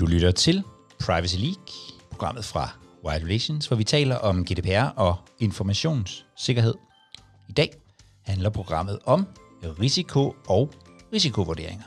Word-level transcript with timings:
Du 0.00 0.06
lytter 0.06 0.30
til 0.30 0.62
Privacy 1.00 1.36
League, 1.36 1.66
programmet 2.10 2.44
fra 2.44 2.70
Wild 3.04 3.24
Relations, 3.24 3.66
hvor 3.66 3.76
vi 3.76 3.84
taler 3.84 4.16
om 4.16 4.44
GDPR 4.44 4.84
og 4.96 5.16
informationssikkerhed. 5.38 6.74
I 7.48 7.52
dag 7.52 7.72
handler 8.22 8.50
programmet 8.50 8.98
om 9.04 9.26
risiko 9.62 10.34
og 10.48 10.72
risikovurderinger. 11.12 11.84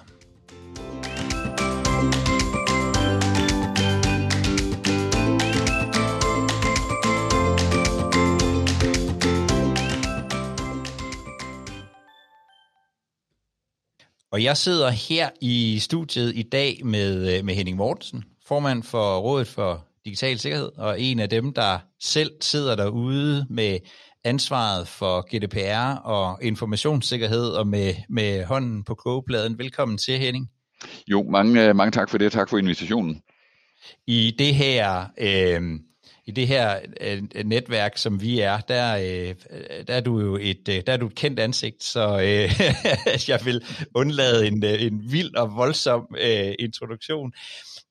Og 14.33 14.43
jeg 14.43 14.57
sidder 14.57 14.89
her 14.89 15.29
i 15.41 15.79
studiet 15.79 16.35
i 16.35 16.43
dag 16.43 16.81
med, 16.85 17.37
øh, 17.37 17.45
med 17.45 17.53
Henning 17.55 17.77
Mortensen, 17.77 18.23
formand 18.45 18.83
for 18.83 19.17
Rådet 19.17 19.47
for 19.47 19.87
Digital 20.05 20.39
Sikkerhed, 20.39 20.69
og 20.77 21.01
en 21.01 21.19
af 21.19 21.29
dem, 21.29 21.53
der 21.53 21.79
selv 21.99 22.31
sidder 22.41 22.75
derude 22.75 23.45
med 23.49 23.79
ansvaret 24.23 24.87
for 24.87 25.21
GDPR 25.21 26.01
og 26.01 26.39
informationssikkerhed 26.43 27.49
og 27.49 27.67
med, 27.67 27.93
med 28.09 28.43
hånden 28.43 28.83
på 28.83 28.95
kogepladen. 28.95 29.59
Velkommen 29.59 29.97
til, 29.97 30.19
Henning. 30.19 30.49
Jo, 31.07 31.23
mange, 31.23 31.67
øh, 31.67 31.75
mange 31.75 31.91
tak 31.91 32.09
for 32.09 32.17
det, 32.17 32.31
tak 32.31 32.49
for 32.49 32.57
invitationen. 32.57 33.21
I 34.07 34.35
det 34.39 34.55
her 34.55 35.05
øh, 35.17 35.61
i 36.25 36.31
det 36.31 36.47
her 36.47 36.79
øh, 37.01 37.23
øh, 37.35 37.45
netværk, 37.45 37.97
som 37.97 38.21
vi 38.21 38.39
er, 38.39 38.59
der, 38.59 38.97
øh, 38.97 39.35
øh, 39.49 39.87
der 39.87 39.93
er 39.93 40.01
du 40.01 40.19
jo 40.19 40.37
et, 40.41 40.69
øh, 40.69 40.83
der 40.87 40.93
er 40.93 40.97
du 40.97 41.07
et 41.07 41.15
kendt 41.15 41.39
ansigt, 41.39 41.83
så 41.83 42.19
øh, 42.19 42.59
jeg 43.29 43.39
vil 43.45 43.63
undlade 43.95 44.47
en, 44.47 44.65
øh, 44.65 44.81
en 44.81 45.11
vild 45.11 45.35
og 45.35 45.55
voldsom 45.55 46.15
øh, 46.19 46.53
introduktion. 46.59 47.33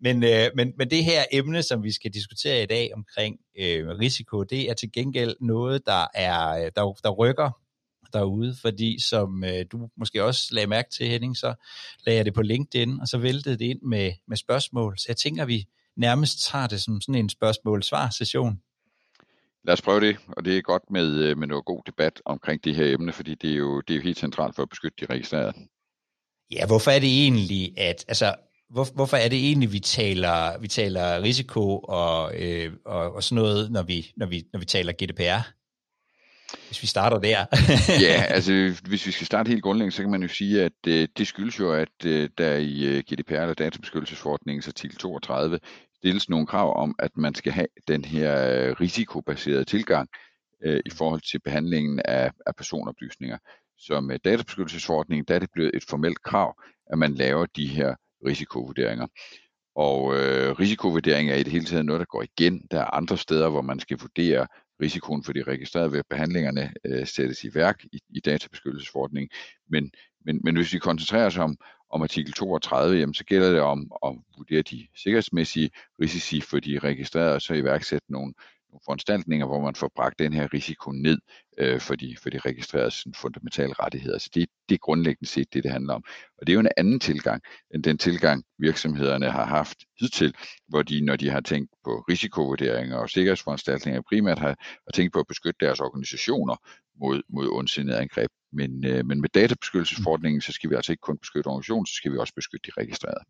Men, 0.00 0.24
øh, 0.24 0.50
men, 0.56 0.72
men 0.78 0.90
det 0.90 1.04
her 1.04 1.24
emne, 1.32 1.62
som 1.62 1.82
vi 1.82 1.92
skal 1.92 2.10
diskutere 2.10 2.62
i 2.62 2.66
dag 2.66 2.90
omkring 2.94 3.36
øh, 3.58 3.88
risiko, 3.88 4.42
det 4.42 4.70
er 4.70 4.74
til 4.74 4.92
gengæld 4.92 5.36
noget, 5.40 5.86
der 5.86 6.06
er 6.14 6.48
øh, 6.48 6.70
der, 6.76 6.92
der 7.02 7.10
rykker 7.10 7.50
derude, 8.12 8.56
fordi 8.60 9.00
som 9.00 9.44
øh, 9.44 9.64
du 9.72 9.88
måske 9.96 10.24
også 10.24 10.54
lagde 10.54 10.66
mærke 10.66 10.90
til, 10.90 11.06
Henning, 11.06 11.36
så 11.36 11.54
lagde 12.06 12.16
jeg 12.16 12.24
det 12.24 12.34
på 12.34 12.42
LinkedIn, 12.42 13.00
og 13.00 13.08
så 13.08 13.18
væltede 13.18 13.58
det 13.58 13.64
ind 13.64 13.82
med, 13.82 14.12
med 14.28 14.36
spørgsmål. 14.36 14.98
Så 14.98 15.04
jeg 15.08 15.16
tænker, 15.16 15.44
vi, 15.44 15.66
nærmest 15.96 16.50
tager 16.50 16.66
det 16.66 16.80
som 16.82 17.00
sådan 17.00 17.14
en 17.14 17.28
spørgsmål-svar-session. 17.28 18.58
Lad 19.64 19.72
os 19.72 19.82
prøve 19.82 20.00
det, 20.00 20.16
og 20.28 20.44
det 20.44 20.58
er 20.58 20.62
godt 20.62 20.82
med, 20.90 21.14
øh, 21.14 21.38
med 21.38 21.46
noget 21.46 21.64
god 21.64 21.82
debat 21.86 22.22
omkring 22.24 22.64
det 22.64 22.74
her 22.74 22.94
emne, 22.94 23.12
fordi 23.12 23.34
det 23.34 23.50
er 23.50 23.56
jo, 23.56 23.80
det 23.80 23.94
er 23.94 23.96
jo 23.96 24.02
helt 24.02 24.18
centralt 24.18 24.54
for 24.54 24.62
at 24.62 24.68
beskytte 24.68 25.06
de 25.06 25.12
registrerede. 25.12 25.52
Ja, 26.50 26.66
hvorfor 26.66 26.90
er 26.90 26.98
det 26.98 27.08
egentlig, 27.08 27.78
at, 27.78 28.04
altså, 28.08 28.34
hvor, 28.70 28.86
hvorfor 28.94 29.16
er 29.16 29.28
det 29.28 29.38
egentlig, 29.38 29.72
vi 29.72 29.80
taler, 29.80 30.58
vi 30.58 30.68
taler 30.68 31.22
risiko 31.22 31.78
og, 31.78 32.40
øh, 32.42 32.72
og, 32.84 33.12
og 33.12 33.22
sådan 33.22 33.42
noget, 33.42 33.72
når 33.72 33.82
vi, 33.82 34.12
når, 34.16 34.26
vi, 34.26 34.44
når 34.52 34.60
vi 34.60 34.66
taler 34.66 34.92
GDPR? 34.92 35.61
Hvis 36.72 36.82
vi 36.82 36.86
starter 36.86 37.18
der. 37.18 37.46
ja, 38.06 38.22
altså 38.36 38.52
hvis 38.88 39.06
vi 39.06 39.12
skal 39.12 39.26
starte 39.26 39.48
helt 39.48 39.62
grundlæggende, 39.62 39.96
så 39.96 40.02
kan 40.02 40.10
man 40.10 40.22
jo 40.22 40.28
sige, 40.28 40.64
at 40.64 40.72
øh, 40.86 41.08
det 41.16 41.26
skyldes 41.26 41.58
jo, 41.60 41.72
at 41.72 42.04
øh, 42.04 42.28
der 42.38 42.56
i 42.56 42.84
øh, 42.84 43.02
GDPR, 43.12 43.32
eller 43.32 43.54
databeskyttelsesforordningens 43.54 44.68
artikel 44.68 44.96
32, 44.96 45.58
stilles 45.96 46.28
nogle 46.28 46.46
krav 46.46 46.82
om, 46.82 46.94
at 46.98 47.10
man 47.16 47.34
skal 47.34 47.52
have 47.52 47.66
den 47.88 48.04
her 48.04 48.32
øh, 48.50 48.80
risikobaserede 48.80 49.64
tilgang 49.64 50.08
øh, 50.64 50.80
i 50.86 50.90
forhold 50.90 51.20
til 51.30 51.40
behandlingen 51.40 52.00
af, 52.04 52.30
af 52.46 52.56
personoplysninger. 52.56 53.38
Så 53.78 54.00
med 54.00 54.18
databeskyttelsesforordningen, 54.18 55.24
der 55.28 55.34
er 55.34 55.38
det 55.38 55.50
blevet 55.52 55.70
et 55.74 55.84
formelt 55.88 56.22
krav, 56.22 56.62
at 56.92 56.98
man 56.98 57.14
laver 57.14 57.46
de 57.46 57.66
her 57.66 57.94
risikovurderinger. 58.26 59.06
Og 59.76 60.16
øh, 60.16 60.52
risikovurdering 60.52 61.30
er 61.30 61.34
i 61.34 61.42
det 61.42 61.52
hele 61.52 61.64
taget 61.64 61.84
noget, 61.84 62.00
der 62.00 62.06
går 62.06 62.22
igen. 62.22 62.62
Der 62.70 62.80
er 62.80 62.94
andre 62.94 63.18
steder, 63.18 63.48
hvor 63.48 63.62
man 63.62 63.80
skal 63.80 63.98
vurdere 63.98 64.46
risikoen 64.82 65.24
for 65.24 65.32
de 65.32 65.42
registrerede 65.42 65.92
ved, 65.92 66.02
behandlingerne 66.10 66.72
øh, 66.84 67.06
sættes 67.06 67.44
i 67.44 67.54
værk 67.54 67.84
i, 67.92 68.00
i 68.08 68.20
databeskyttelsesforordningen. 68.20 69.30
Men, 69.68 69.90
men, 70.24 70.40
men 70.44 70.56
hvis 70.56 70.72
vi 70.72 70.78
koncentrerer 70.78 71.26
os 71.26 71.38
om, 71.38 71.56
om 71.90 72.02
artikel 72.02 72.32
32, 72.32 72.98
jamen, 72.98 73.14
så 73.14 73.24
gælder 73.24 73.50
det 73.50 73.60
om 73.60 73.92
at 74.06 74.16
vurdere 74.36 74.62
de 74.62 74.86
sikkerhedsmæssige 74.96 75.70
risici 76.00 76.40
for 76.40 76.60
de 76.60 76.78
registrerede, 76.78 77.34
og 77.34 77.42
så 77.42 77.54
iværksætte 77.54 78.12
nogle, 78.12 78.34
nogle 78.72 78.82
foranstaltninger, 78.84 79.46
hvor 79.46 79.60
man 79.60 79.74
får 79.74 79.90
bragt 79.96 80.18
den 80.18 80.32
her 80.32 80.54
risiko 80.54 80.90
ned 80.92 81.18
øh, 81.58 81.80
for, 81.80 81.94
de, 81.94 82.16
for 82.22 82.30
de 82.30 82.38
registrerede 82.38 82.90
sådan, 82.90 83.14
fundamentale 83.14 83.72
rettigheder. 83.72 84.18
Så 84.18 84.30
det, 84.34 84.48
det 84.68 84.74
er 84.74 84.78
grundlæggende 84.78 85.30
set 85.30 85.54
det, 85.54 85.64
det 85.64 85.72
handler 85.72 85.94
om. 85.94 86.04
Og 86.38 86.46
det 86.46 86.52
er 86.52 86.54
jo 86.54 86.60
en 86.60 86.68
anden 86.76 87.00
tilgang, 87.00 87.42
end 87.74 87.82
den 87.82 87.98
tilgang 87.98 88.44
virksomhederne 88.58 89.30
har 89.30 89.44
haft 89.44 89.78
hidtil, 90.00 90.34
hvor 90.68 90.82
de, 90.82 91.00
når 91.00 91.16
de 91.16 91.30
har 91.30 91.40
tænkt 91.40 91.70
på 91.84 92.04
risikovurderinger 92.08 92.96
og 92.96 93.10
sikkerhedsforanstaltninger, 93.10 94.02
primært 94.08 94.38
har, 94.38 94.54
har 94.58 94.92
tænkt 94.94 95.12
på 95.12 95.20
at 95.20 95.26
beskytte 95.26 95.66
deres 95.66 95.80
organisationer 95.80 96.56
mod, 97.00 97.22
mod 97.28 97.48
ondsindede 97.52 97.98
angreb. 97.98 98.30
Men, 98.52 98.86
øh, 98.86 99.06
men 99.06 99.20
med 99.20 99.28
databeskyttelsesforordningen, 99.28 100.40
så 100.40 100.52
skal 100.52 100.70
vi 100.70 100.74
altså 100.74 100.92
ikke 100.92 101.00
kun 101.00 101.18
beskytte 101.18 101.48
organisationen, 101.48 101.86
så 101.86 101.94
skal 101.94 102.12
vi 102.12 102.18
også 102.18 102.34
beskytte 102.34 102.70
de 102.70 102.80
registrerede. 102.80 103.24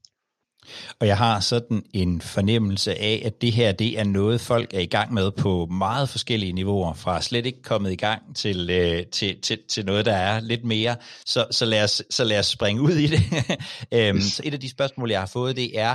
Og 1.00 1.06
jeg 1.06 1.18
har 1.18 1.40
sådan 1.40 1.82
en 1.92 2.20
fornemmelse 2.20 2.94
af, 2.94 3.22
at 3.24 3.42
det 3.42 3.52
her 3.52 3.72
det 3.72 3.98
er 3.98 4.04
noget, 4.04 4.40
folk 4.40 4.74
er 4.74 4.80
i 4.80 4.86
gang 4.86 5.14
med 5.14 5.30
på 5.30 5.66
meget 5.66 6.08
forskellige 6.08 6.52
niveauer, 6.52 6.94
fra 6.94 7.22
slet 7.22 7.46
ikke 7.46 7.62
kommet 7.62 7.92
i 7.92 7.96
gang 7.96 8.36
til, 8.36 8.70
øh, 8.70 9.06
til, 9.06 9.40
til, 9.40 9.58
til 9.68 9.86
noget, 9.86 10.06
der 10.06 10.14
er 10.14 10.40
lidt 10.40 10.64
mere. 10.64 10.96
Så, 11.26 11.46
så, 11.50 11.64
lad, 11.64 11.84
os, 11.84 12.02
så 12.10 12.24
lad 12.24 12.38
os 12.38 12.46
springe 12.46 12.82
ud 12.82 12.92
i 12.92 13.06
det. 13.06 13.20
øhm, 13.94 14.20
så 14.20 14.42
et 14.44 14.54
af 14.54 14.60
de 14.60 14.70
spørgsmål, 14.70 15.10
jeg 15.10 15.20
har 15.20 15.26
fået, 15.26 15.56
det 15.56 15.78
er, 15.78 15.94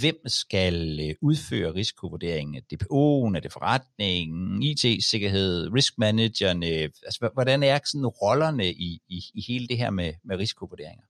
hvem 0.00 0.16
skal 0.26 1.00
øh, 1.00 1.14
udføre 1.22 1.74
risikovurderingen? 1.74 2.62
DPO'en, 2.72 3.36
er 3.36 3.40
det 3.42 3.52
forretningen, 3.52 4.62
IT-sikkerhed, 4.62 5.74
riskmanagerne? 5.74 6.66
Altså, 6.66 7.30
hvordan 7.34 7.62
er 7.62 7.78
sådan 7.84 8.06
rollerne 8.06 8.72
i, 8.72 9.00
i, 9.08 9.22
i 9.34 9.44
hele 9.48 9.68
det 9.68 9.78
her 9.78 9.90
med, 9.90 10.12
med 10.24 10.36
risikovurderinger? 10.36 11.04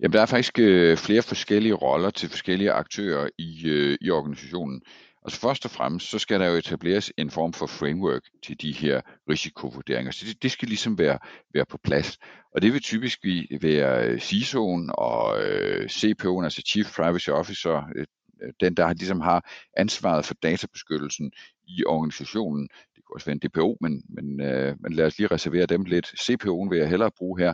Jamen, 0.00 0.12
der 0.12 0.22
er 0.22 0.26
faktisk 0.26 0.58
øh, 0.58 0.96
flere 0.96 1.22
forskellige 1.22 1.74
roller 1.74 2.10
til 2.10 2.28
forskellige 2.28 2.72
aktører 2.72 3.28
i, 3.38 3.68
øh, 3.68 3.98
i 4.00 4.10
organisationen. 4.10 4.82
Altså 5.24 5.40
først 5.40 5.64
og 5.64 5.70
fremmest, 5.70 6.10
så 6.10 6.18
skal 6.18 6.40
der 6.40 6.46
jo 6.46 6.54
etableres 6.54 7.12
en 7.18 7.30
form 7.30 7.52
for 7.52 7.66
framework 7.66 8.22
til 8.42 8.60
de 8.62 8.72
her 8.72 9.00
risikovurderinger. 9.30 10.12
Så 10.12 10.24
det, 10.26 10.42
det 10.42 10.50
skal 10.50 10.68
ligesom 10.68 10.98
være, 10.98 11.18
være 11.54 11.66
på 11.66 11.78
plads. 11.84 12.18
Og 12.54 12.62
det 12.62 12.72
vil 12.72 12.82
typisk 12.82 13.18
være 13.60 14.08
øh, 14.08 14.18
CISO'en 14.18 14.92
og 14.92 15.42
øh, 15.42 15.84
CPO'en, 15.84 16.44
altså 16.44 16.62
Chief 16.66 16.96
Privacy 16.96 17.28
Officer, 17.28 17.88
øh, 17.96 18.06
øh, 18.42 18.52
den 18.60 18.74
der 18.74 18.92
ligesom 18.92 19.20
har 19.20 19.50
ansvaret 19.76 20.24
for 20.24 20.34
databeskyttelsen 20.34 21.32
i 21.66 21.84
organisationen. 21.84 22.68
Det 22.96 23.04
kunne 23.04 23.16
også 23.16 23.26
være 23.26 23.38
en 23.42 23.48
DPO, 23.48 23.76
men, 23.80 24.02
men, 24.08 24.40
øh, 24.40 24.76
men 24.80 24.92
lad 24.92 25.06
os 25.06 25.18
lige 25.18 25.28
reservere 25.28 25.66
dem 25.66 25.84
lidt. 25.84 26.06
CPO'en 26.06 26.68
vil 26.70 26.78
jeg 26.78 26.88
hellere 26.88 27.10
bruge 27.18 27.40
her 27.40 27.52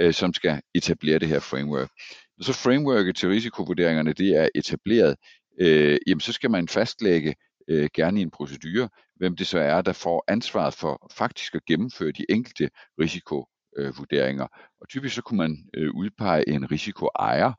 øh, 0.00 0.14
som 0.14 0.34
skal 0.34 0.60
etablere 0.74 1.18
det 1.18 1.28
her 1.28 1.40
framework. 1.40 1.90
Når 2.38 2.44
så 2.44 2.52
frameworket 2.52 3.16
til 3.16 3.28
risikovurderingerne 3.28 4.12
det 4.12 4.36
er 4.36 4.48
etableret, 4.54 5.16
øh, 5.60 5.98
jamen 6.06 6.20
så 6.20 6.32
skal 6.32 6.50
man 6.50 6.68
fastlægge 6.68 7.34
øh, 7.68 7.88
gerne 7.94 8.20
i 8.20 8.22
en 8.22 8.30
procedure, 8.30 8.88
hvem 9.16 9.36
det 9.36 9.46
så 9.46 9.58
er, 9.58 9.82
der 9.82 9.92
får 9.92 10.24
ansvaret 10.28 10.74
for 10.74 11.12
faktisk 11.12 11.54
at 11.54 11.64
gennemføre 11.64 12.12
de 12.12 12.24
enkelte 12.28 12.70
risikovurderinger. 13.00 14.46
Og 14.80 14.88
typisk 14.88 15.14
så 15.14 15.22
kunne 15.22 15.38
man 15.38 15.56
øh, 15.74 15.90
udpege 15.94 16.48
en 16.48 16.70
risikoejer, 16.70 17.52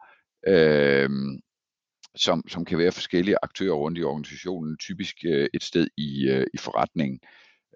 øh, 0.47 1.09
som, 2.15 2.43
som 2.47 2.65
kan 2.65 2.77
være 2.77 2.91
forskellige 2.91 3.37
aktører 3.43 3.73
rundt 3.73 3.97
i 3.97 4.03
organisationen, 4.03 4.77
typisk 4.77 5.15
øh, 5.25 5.47
et 5.53 5.63
sted 5.63 5.87
i, 5.97 6.27
øh, 6.29 6.47
i 6.53 6.57
forretningen. 6.57 7.19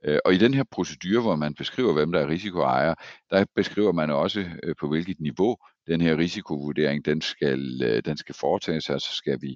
Øh, 0.05 0.19
og 0.25 0.33
i 0.33 0.37
den 0.37 0.53
her 0.53 0.63
procedure, 0.71 1.21
hvor 1.21 1.35
man 1.35 1.53
beskriver, 1.53 1.93
hvem 1.93 2.11
der 2.11 2.19
er 2.19 2.27
risikoejer, 2.27 2.93
der 3.29 3.45
beskriver 3.55 3.91
man 3.91 4.09
også 4.09 4.45
øh, 4.63 4.75
på 4.79 4.87
hvilket 4.87 5.19
niveau 5.19 5.57
den 5.87 6.01
her 6.01 6.17
risikovurdering 6.17 7.05
den 7.05 7.21
skal, 7.21 7.81
øh, 7.83 8.01
den 8.05 8.17
skal 8.17 8.35
foretages. 8.35 8.89
Altså 8.89 9.15
skal 9.15 9.41
vi 9.41 9.55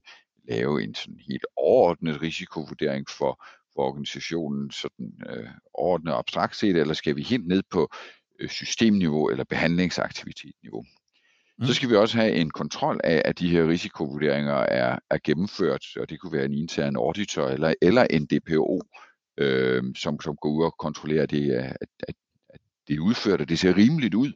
lave 0.50 0.84
en 0.84 0.96
sådan 0.96 1.20
helt 1.30 1.46
overordnet 1.58 2.22
risikovurdering 2.22 3.06
for, 3.10 3.46
for 3.74 3.82
organisationen, 3.82 4.72
sådan 4.72 5.14
øh, 5.30 5.48
overordnet 5.74 6.14
abstrakt 6.14 6.56
set, 6.56 6.78
eller 6.78 6.94
skal 6.94 7.16
vi 7.16 7.24
helt 7.24 7.48
ned 7.48 7.64
på 7.72 7.90
systemniveau 8.48 9.30
eller 9.30 9.44
behandlingsaktivitetsniveau. 9.44 10.84
Mm. 11.60 11.66
Så 11.66 11.74
skal 11.74 11.90
vi 11.90 11.96
også 11.96 12.18
have 12.18 12.32
en 12.32 12.50
kontrol 12.50 13.00
af, 13.04 13.22
at 13.26 13.40
de 13.40 13.50
her 13.50 13.68
risikovurderinger 13.68 14.54
er, 14.54 15.00
er 15.10 15.18
gennemført, 15.24 15.86
og 16.00 16.10
det 16.10 16.20
kunne 16.20 16.34
være 16.34 16.46
en 16.46 16.54
intern 16.54 16.96
auditor 16.96 17.48
eller, 17.48 17.74
eller 17.82 18.08
en 18.10 18.26
DPO, 18.26 18.82
øh, 19.40 19.84
som, 19.96 20.20
som 20.22 20.36
går 20.36 20.50
ud 20.50 20.64
og 20.64 20.76
kontrollerer, 20.80 21.26
det, 21.26 21.52
at, 21.52 21.78
at, 22.08 22.16
at 22.50 22.60
det 22.88 22.96
er 22.96 23.00
udført, 23.00 23.42
og 23.42 23.50
det 23.50 23.60
ser 23.60 23.78
rimeligt 23.78 24.14
ud. 24.14 24.32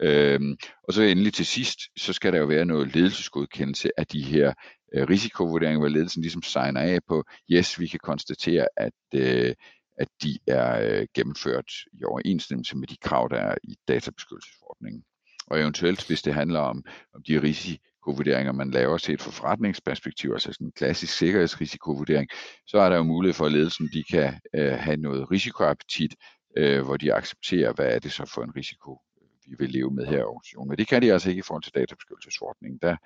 Øhm, 0.00 0.56
og 0.82 0.92
så 0.92 1.02
endelig 1.02 1.32
til 1.32 1.46
sidst, 1.46 1.78
så 1.96 2.12
skal 2.12 2.32
der 2.32 2.38
jo 2.38 2.46
være 2.46 2.64
noget 2.64 2.94
ledelsesgodkendelse 2.94 3.90
af 3.96 4.06
de 4.06 4.22
her 4.22 4.52
øh, 4.94 5.08
risikovurderinger, 5.08 5.80
hvor 5.80 5.88
ledelsen 5.88 6.22
ligesom 6.22 6.42
signer 6.42 6.80
af 6.80 6.98
på, 7.08 7.24
yes, 7.50 7.80
vi 7.80 7.86
kan 7.86 8.00
konstatere, 8.02 8.66
at, 8.76 8.92
øh, 9.14 9.54
at 9.98 10.08
de 10.22 10.38
er 10.46 10.98
øh, 11.00 11.06
gennemført 11.14 11.70
i 11.92 12.04
overensstemmelse 12.04 12.76
med 12.76 12.88
de 12.88 12.96
krav, 12.96 13.28
der 13.30 13.36
er 13.36 13.54
i 13.62 13.76
databeskyttelsesforordningen. 13.88 15.04
Og 15.46 15.60
eventuelt, 15.60 16.06
hvis 16.06 16.22
det 16.22 16.34
handler 16.34 16.60
om, 16.60 16.84
om 17.14 17.22
de 17.22 17.42
risici 17.42 17.80
risikovurderinger, 18.02 18.52
man 18.52 18.70
laver 18.70 18.98
set 18.98 19.20
fra 19.20 19.30
forretningsperspektiv, 19.30 20.30
altså 20.32 20.52
sådan 20.52 20.66
en 20.66 20.72
klassisk 20.72 21.18
sikkerhedsrisikovurdering, 21.18 22.28
så 22.66 22.78
er 22.78 22.88
der 22.88 22.96
jo 22.96 23.02
mulighed 23.02 23.34
for, 23.34 23.46
at 23.46 23.52
ledelsen 23.52 23.88
de 23.92 24.04
kan 24.04 24.40
øh, 24.54 24.72
have 24.72 24.96
noget 24.96 25.30
risikoappetit, 25.30 26.14
øh, 26.56 26.82
hvor 26.84 26.96
de 26.96 27.14
accepterer, 27.14 27.72
hvad 27.72 27.86
er 27.86 27.98
det 27.98 28.12
så 28.12 28.24
for 28.34 28.42
en 28.42 28.56
risiko, 28.56 29.00
vi 29.46 29.54
vil 29.58 29.70
leve 29.70 29.90
med 29.90 30.06
her 30.06 30.18
i 30.18 30.22
organisationen. 30.22 30.68
Men 30.68 30.78
det 30.78 30.88
kan 30.88 31.02
de 31.02 31.12
altså 31.12 31.28
ikke 31.28 31.40
i 31.40 31.42
forhold 31.42 31.62
til 31.62 31.74
databeskyttelsesordningen. 31.74 32.78
Der, 32.82 32.96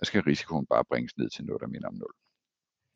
der 0.00 0.04
skal 0.06 0.22
risikoen 0.22 0.66
bare 0.66 0.84
bringes 0.84 1.16
ned 1.16 1.30
til 1.30 1.44
noget, 1.44 1.60
der 1.60 1.66
minder 1.66 1.88
om 1.88 1.94
nul. 1.94 2.12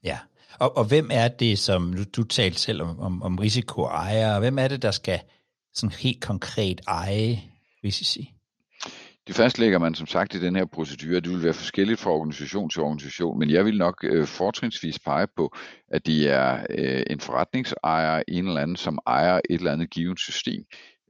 Ja, 0.05 0.19
og, 0.59 0.77
og 0.77 0.85
hvem 0.85 1.09
er 1.12 1.29
det, 1.29 1.59
som 1.59 1.93
du, 1.93 2.05
du 2.17 2.23
talte 2.25 2.59
selv 2.59 2.83
om, 2.83 3.01
om, 3.01 3.23
om 3.23 3.39
risikoejere, 3.39 4.41
hvem 4.41 4.59
er 4.59 4.69
det, 4.69 4.83
der 4.83 4.91
skal 4.91 5.21
sådan 5.75 5.97
helt 5.97 6.23
konkret 6.23 6.81
eje 6.87 7.43
risici? 7.85 8.39
Det 9.31 9.37
fastlægger 9.37 9.79
man 9.79 9.94
som 9.94 10.06
sagt 10.06 10.35
i 10.35 10.41
den 10.41 10.56
her 10.56 10.65
procedure. 10.65 11.21
Det 11.21 11.31
vil 11.31 11.43
være 11.43 11.53
forskelligt 11.53 12.00
fra 12.00 12.11
organisation 12.11 12.71
til 12.71 12.82
organisation, 12.82 13.38
men 13.38 13.50
jeg 13.50 13.65
vil 13.65 13.79
nok 13.79 14.05
øh, 14.05 14.27
fortrinsvis 14.27 14.99
pege 14.99 15.27
på, 15.37 15.56
at 15.88 16.06
de 16.06 16.29
er 16.29 16.67
øh, 16.71 17.03
en 17.11 17.21
forretningsejer, 17.21 18.23
en 18.29 18.47
eller 18.49 18.61
anden, 18.61 18.77
som 18.77 18.99
ejer 19.06 19.37
et 19.37 19.43
eller 19.59 19.73
andet 19.73 19.91
givet 19.91 20.19
system. 20.21 20.65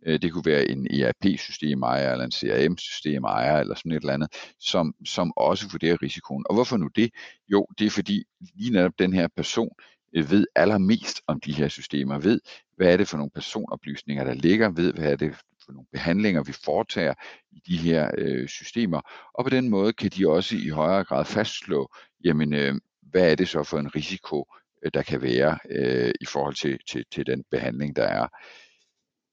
Øh, 0.06 0.22
det 0.22 0.32
kunne 0.32 0.44
være 0.46 0.68
en 0.68 0.86
ERP-system 0.90 1.82
ejer, 1.82 2.12
eller 2.12 2.24
en 2.24 2.32
CRM-system 2.32 3.24
ejer, 3.24 3.60
eller 3.60 3.74
sådan 3.74 3.92
et 3.92 4.00
eller 4.00 4.14
andet, 4.14 4.28
som, 4.58 4.94
som 5.06 5.32
også 5.36 5.68
vurderer 5.72 6.02
risikoen. 6.02 6.44
Og 6.48 6.54
hvorfor 6.54 6.76
nu 6.76 6.88
det? 6.96 7.10
Jo, 7.48 7.66
det 7.78 7.86
er 7.86 7.90
fordi 7.90 8.24
lige 8.54 8.72
netop 8.72 8.92
den 8.98 9.12
her 9.12 9.28
person 9.36 9.70
øh, 10.16 10.30
ved 10.30 10.46
allermest 10.56 11.20
om 11.26 11.40
de 11.40 11.52
her 11.52 11.68
systemer, 11.68 12.18
ved, 12.18 12.40
hvad 12.76 12.92
er 12.92 12.96
det 12.96 13.08
for 13.08 13.16
nogle 13.16 13.30
personoplysninger, 13.34 14.24
der 14.24 14.34
ligger, 14.34 14.70
ved, 14.70 14.92
hvad 14.92 15.12
er 15.12 15.16
det 15.16 15.34
for 15.64 15.72
nogle 15.72 15.86
behandlinger, 15.92 16.42
vi 16.42 16.52
foretager 16.52 17.14
i 17.52 17.60
de 17.66 17.76
her 17.76 18.10
øh, 18.18 18.48
systemer, 18.48 19.00
og 19.34 19.44
på 19.44 19.50
den 19.50 19.68
måde 19.68 19.92
kan 19.92 20.10
de 20.10 20.28
også 20.28 20.56
i 20.56 20.68
højere 20.68 21.04
grad 21.04 21.24
fastslå, 21.24 21.94
jamen, 22.24 22.54
øh, 22.54 22.74
hvad 23.02 23.30
er 23.30 23.34
det 23.34 23.48
så 23.48 23.62
for 23.62 23.78
en 23.78 23.94
risiko, 23.94 24.46
øh, 24.84 24.90
der 24.94 25.02
kan 25.02 25.22
være 25.22 25.58
øh, 25.70 26.12
i 26.20 26.24
forhold 26.24 26.54
til, 26.54 26.78
til, 26.88 27.04
til 27.12 27.26
den 27.26 27.44
behandling, 27.50 27.96
der 27.96 28.04
er. 28.04 28.28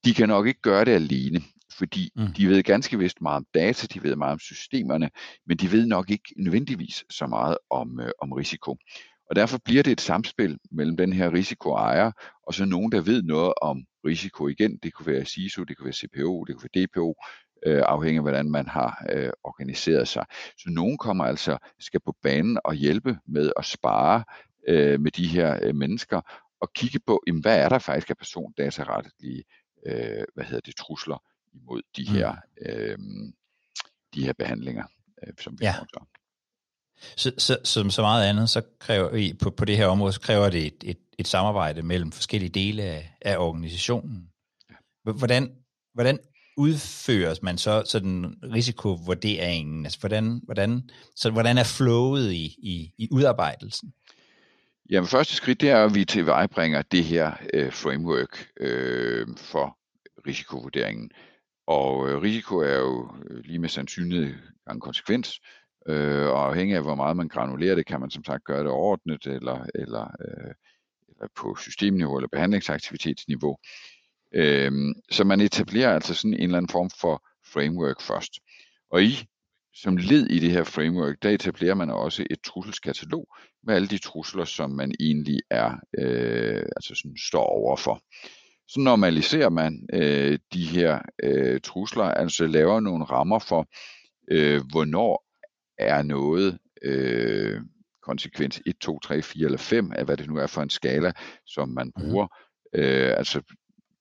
De 0.06 0.14
kan 0.14 0.28
nok 0.28 0.48
ikke 0.48 0.62
gøre 0.62 0.86
det 0.86 0.92
alene, 0.92 1.42
fordi 1.78 2.12
mm. 2.16 2.34
de 2.34 2.48
ved 2.48 2.64
ganske 2.64 3.00
vist 3.00 3.22
meget 3.22 3.38
om 3.38 3.46
data, 3.54 3.88
de 3.94 4.04
ved 4.04 4.16
meget 4.16 4.34
om 4.34 4.40
systemerne, 4.40 5.10
men 5.46 5.58
de 5.58 5.72
ved 5.72 5.86
nok 5.86 6.10
ikke 6.10 6.34
nødvendigvis 6.38 7.06
så 7.10 7.28
meget 7.28 7.58
om, 7.70 8.00
øh, 8.00 8.12
om 8.22 8.32
risiko. 8.32 8.78
Og 9.30 9.36
derfor 9.36 9.58
bliver 9.66 9.84
det 9.84 9.92
et 9.92 10.02
samspil 10.02 10.58
mellem 10.72 10.98
den 10.98 11.14
her 11.14 11.34
risikoejer 11.34 12.12
og 12.44 12.54
så 12.54 12.66
nogen, 12.66 12.92
der 12.92 13.02
ved 13.02 13.24
noget 13.24 13.54
om 13.62 13.86
risiko 14.06 14.48
igen. 14.48 14.78
Det 14.84 14.94
kunne 14.94 15.14
være 15.14 15.26
CISO, 15.26 15.64
det 15.64 15.78
kunne 15.78 15.86
være 15.86 15.94
CPO, 15.94 16.44
det 16.44 16.56
kunne 16.56 16.70
være 16.74 16.86
DPO, 16.86 17.16
øh, 17.66 17.84
afhængig 17.86 18.18
af 18.18 18.24
hvordan 18.24 18.52
man 18.52 18.68
har 18.68 19.06
øh, 19.10 19.30
organiseret 19.44 20.08
sig. 20.08 20.26
Så 20.58 20.70
nogen 20.70 20.98
kommer 20.98 21.26
altså, 21.26 21.58
skal 21.80 22.00
på 22.00 22.16
banen 22.22 22.60
og 22.64 22.74
hjælpe 22.74 23.18
med 23.26 23.52
at 23.58 23.66
spare 23.66 24.24
øh, 24.68 25.00
med 25.00 25.12
de 25.12 25.28
her 25.28 25.60
øh, 25.64 25.76
mennesker 25.76 26.22
og 26.62 26.74
kigge 26.74 27.00
på, 27.08 27.24
jamen, 27.28 27.42
hvad 27.42 27.60
er 27.60 27.70
der 27.70 27.80
faktisk 27.80 28.10
af 28.10 28.18
persondataretlige 28.18 29.44
øh, 29.86 30.24
hvad 30.34 30.46
hedder 30.46 30.62
det, 30.66 30.76
trusler 30.76 31.24
imod 31.54 31.82
de 31.98 32.06
mm. 32.08 32.16
her, 32.16 32.36
øh, 32.62 32.98
de 34.14 34.26
her 34.26 34.34
behandlinger, 34.34 34.86
øh, 35.24 35.34
som 35.40 35.60
vi 35.60 35.66
ja. 35.66 35.76
Så, 37.16 37.32
så, 37.38 37.58
som 37.64 37.90
så 37.90 38.02
meget 38.02 38.30
andet, 38.30 38.50
så 38.50 38.62
kræver 38.80 39.16
I 39.16 39.34
på, 39.34 39.50
på 39.50 39.66
det 39.66 39.78
her 39.78 39.88
område, 39.88 40.14
så 40.14 40.22
kræver 40.22 40.50
det 40.50 40.66
et, 40.66 40.84
et, 40.84 40.98
et 41.18 41.28
samarbejde 41.28 41.82
mellem 41.82 42.12
forskellige 42.12 42.50
dele 42.50 42.84
af, 42.84 43.18
af 43.22 43.38
organisationen. 43.38 44.30
Hvordan, 45.04 45.52
hvordan 45.94 46.20
udføres 46.58 47.42
man 47.42 47.58
så 47.58 47.84
sådan 47.86 48.36
risikovurderingen? 48.54 49.86
Altså 49.86 50.00
hvordan, 50.00 50.42
hvordan, 50.44 50.90
så 51.16 51.32
hvordan 51.32 51.58
er 51.58 51.64
flowet 51.64 52.32
i, 52.32 52.46
i, 52.46 52.94
i 52.98 53.08
udarbejdelsen? 53.12 53.94
Jamen 54.90 55.08
første 55.08 55.36
skridt 55.36 55.62
det 55.62 55.70
er, 55.70 55.86
at 55.86 55.96
vi 55.96 56.06
tilvejebringer 56.06 56.82
det 56.82 57.04
her 57.04 57.32
øh, 57.54 57.74
framework 57.74 58.48
øh, 58.60 59.28
for 59.38 59.78
risikovurderingen. 60.28 61.12
Og 61.68 62.10
øh, 62.10 62.22
risiko 62.22 62.58
er 62.58 62.78
jo 62.78 63.10
øh, 63.30 63.44
lige 63.44 63.60
med 63.60 63.70
sandsynlighed 63.70 64.36
en 64.72 64.80
konsekvens, 64.80 65.40
øh, 65.88 66.28
og 66.28 66.48
afhængig 66.48 66.76
af 66.76 66.84
hvor 66.84 66.96
meget 66.96 67.18
man 67.18 67.28
granulerer 67.28 67.76
det, 67.76 67.86
kan 67.86 68.00
man 68.00 68.10
som 68.10 68.24
sagt 68.24 68.44
gøre 68.44 68.64
det 68.64 68.72
ordnet 68.72 69.26
eller, 69.26 69.66
eller, 69.76 70.04
øh, 70.04 70.54
eller 71.10 71.28
på 71.36 71.56
systemniveau 71.56 72.18
eller 72.18 72.30
behandlingsaktivitetsniveau. 72.32 73.58
Øh, 74.34 74.72
så 75.12 75.24
man 75.24 75.42
etablerer 75.42 75.94
altså 75.94 76.14
sådan 76.14 76.34
en 76.34 76.40
eller 76.40 76.58
anden 76.58 76.72
form 76.72 76.90
for 77.02 77.28
framework 77.54 78.02
først. 78.02 78.34
Og 78.90 79.04
i 79.04 79.28
som 79.82 79.98
led 79.98 80.28
i 80.28 80.40
det 80.40 80.52
her 80.52 80.64
framework, 80.64 81.16
der 81.24 81.30
etablerer 81.30 81.76
man 81.76 81.90
også 81.90 82.26
et 82.30 82.42
trusselskatalog 82.42 83.28
med 83.64 83.76
alle 83.76 83.88
de 83.88 83.98
trusler, 83.98 84.46
som 84.46 84.72
man 84.72 84.92
egentlig 85.00 85.40
er, 85.50 85.72
øh, 85.98 86.64
altså 86.76 86.96
sådan 86.96 87.18
står 87.18 87.44
overfor. 87.44 88.02
Så 88.68 88.80
normaliserer 88.80 89.50
man 89.50 89.88
øh, 89.94 90.40
de 90.54 90.66
her 90.66 91.00
øh, 91.24 91.62
trusler, 91.62 92.04
altså 92.04 92.48
laver 92.48 92.80
nogle 92.80 93.06
rammer 93.06 93.40
for, 93.40 93.68
øh, 94.32 94.62
hvornår 94.72 95.27
er 95.80 96.02
noget 96.02 96.58
øh, 96.82 97.62
konsekvens 98.04 98.62
1, 98.66 98.78
2, 98.82 99.00
3, 99.00 99.22
4 99.22 99.46
eller 99.46 99.58
5 99.58 99.92
af 99.96 100.06
hvad 100.06 100.18
det 100.18 100.28
nu 100.28 100.38
er 100.38 100.48
for 100.48 100.62
en 100.62 100.70
skala, 100.70 101.12
som 101.46 101.70
man 101.70 101.92
mhm. 101.98 102.06
bruger. 102.06 102.28
Mm. 102.74 102.80
Øh, 102.80 103.14
altså 103.18 103.42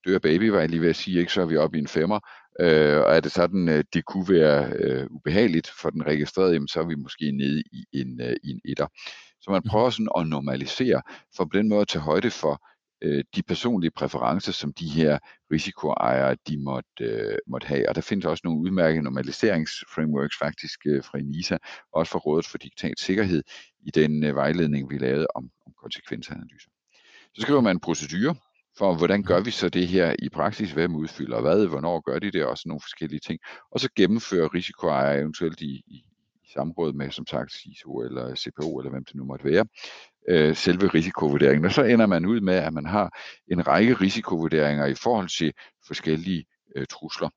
dør 0.06 0.18
baby, 0.18 0.48
var 0.48 0.60
jeg 0.60 0.68
lige 0.68 0.80
ved 0.80 0.90
at 0.90 0.96
sige, 0.96 1.20
ikke, 1.20 1.32
så 1.32 1.42
er 1.42 1.46
vi 1.46 1.56
oppe 1.56 1.76
i 1.76 1.80
en 1.80 1.88
femmer, 1.88 2.20
Øh, 2.60 3.00
og 3.00 3.16
er 3.16 3.20
det 3.20 3.32
sådan, 3.32 3.68
at 3.68 3.86
det 3.94 4.04
kunne 4.04 4.28
være 4.28 4.72
øh, 4.78 5.06
ubehageligt 5.10 5.70
for 5.80 5.90
den 5.90 6.06
registrerede, 6.06 6.52
jamen, 6.52 6.68
så 6.68 6.80
er 6.80 6.86
vi 6.86 6.94
måske 6.94 7.32
nede 7.32 7.62
i 7.72 7.86
en, 7.92 8.20
øh, 8.20 8.36
i 8.44 8.50
en 8.50 8.60
etter. 8.64 8.86
Så 9.40 9.50
man 9.50 9.60
mhm. 9.64 9.68
prøver 9.70 9.90
sådan 9.90 10.08
at 10.18 10.26
normalisere, 10.26 11.02
for 11.36 11.44
på 11.44 11.58
den 11.58 11.68
måde 11.68 11.80
at 11.80 11.88
tage 11.88 12.02
højde 12.02 12.30
for 12.30 12.66
øh, 13.02 13.24
de 13.36 13.42
personlige 13.42 13.90
præferencer, 13.90 14.52
som 14.52 14.72
de 14.72 14.88
her 14.88 15.18
risikoejere, 15.52 16.36
de 16.48 16.58
måtte, 16.58 17.04
øh, 17.04 17.38
måtte 17.46 17.66
have. 17.66 17.88
Og 17.88 17.94
der 17.94 18.00
findes 18.00 18.26
også 18.26 18.40
nogle 18.44 18.60
udmærkede 18.60 19.02
normaliseringsframeworks 19.02 20.38
faktisk 20.38 20.80
øh, 20.86 21.04
fra 21.04 21.18
ENISA, 21.18 21.56
også 21.92 22.12
fra 22.12 22.18
Rådet 22.18 22.46
for 22.46 22.58
Digital 22.58 22.94
Sikkerhed, 22.98 23.42
i 23.86 23.90
den 23.90 24.24
øh, 24.24 24.34
vejledning, 24.34 24.90
vi 24.90 24.98
lavede 24.98 25.26
om, 25.34 25.50
om 25.66 25.72
konsekvensanalyser. 25.82 26.70
Så 27.34 27.42
skriver 27.42 27.60
man 27.60 27.76
en 27.76 27.80
procedure, 27.80 28.34
for 28.78 28.94
hvordan 28.96 29.22
gør 29.22 29.40
vi 29.40 29.50
så 29.50 29.68
det 29.68 29.88
her 29.88 30.14
i 30.18 30.28
praksis, 30.28 30.72
hvem 30.72 30.94
udfylder 30.94 31.40
hvad, 31.40 31.66
hvornår 31.66 32.00
gør 32.00 32.18
de 32.18 32.30
det, 32.30 32.44
og 32.44 32.58
sådan 32.58 32.70
nogle 32.70 32.80
forskellige 32.80 33.20
ting. 33.20 33.40
Og 33.70 33.80
så 33.80 33.88
gennemfører 33.96 34.54
risikoejere 34.54 35.20
eventuelt 35.20 35.60
i, 35.60 35.82
i, 35.86 36.04
i 36.44 36.48
samråd 36.54 36.92
med, 36.92 37.10
som 37.10 37.26
sagt, 37.26 37.52
CISO 37.52 38.00
eller 38.00 38.34
CPO, 38.34 38.78
eller 38.78 38.90
hvem 38.90 39.04
det 39.04 39.14
nu 39.14 39.24
måtte 39.24 39.44
være, 39.44 39.64
øh, 40.28 40.56
selve 40.56 40.88
risikovurderingen. 40.88 41.64
Og 41.64 41.72
så 41.72 41.82
ender 41.82 42.06
man 42.06 42.26
ud 42.26 42.40
med, 42.40 42.54
at 42.54 42.72
man 42.72 42.86
har 42.86 43.18
en 43.50 43.66
række 43.66 43.94
risikovurderinger 43.94 44.86
i 44.86 44.94
forhold 44.94 45.28
til 45.38 45.52
forskellige 45.86 46.44
øh, 46.76 46.86
trusler. 46.90 47.28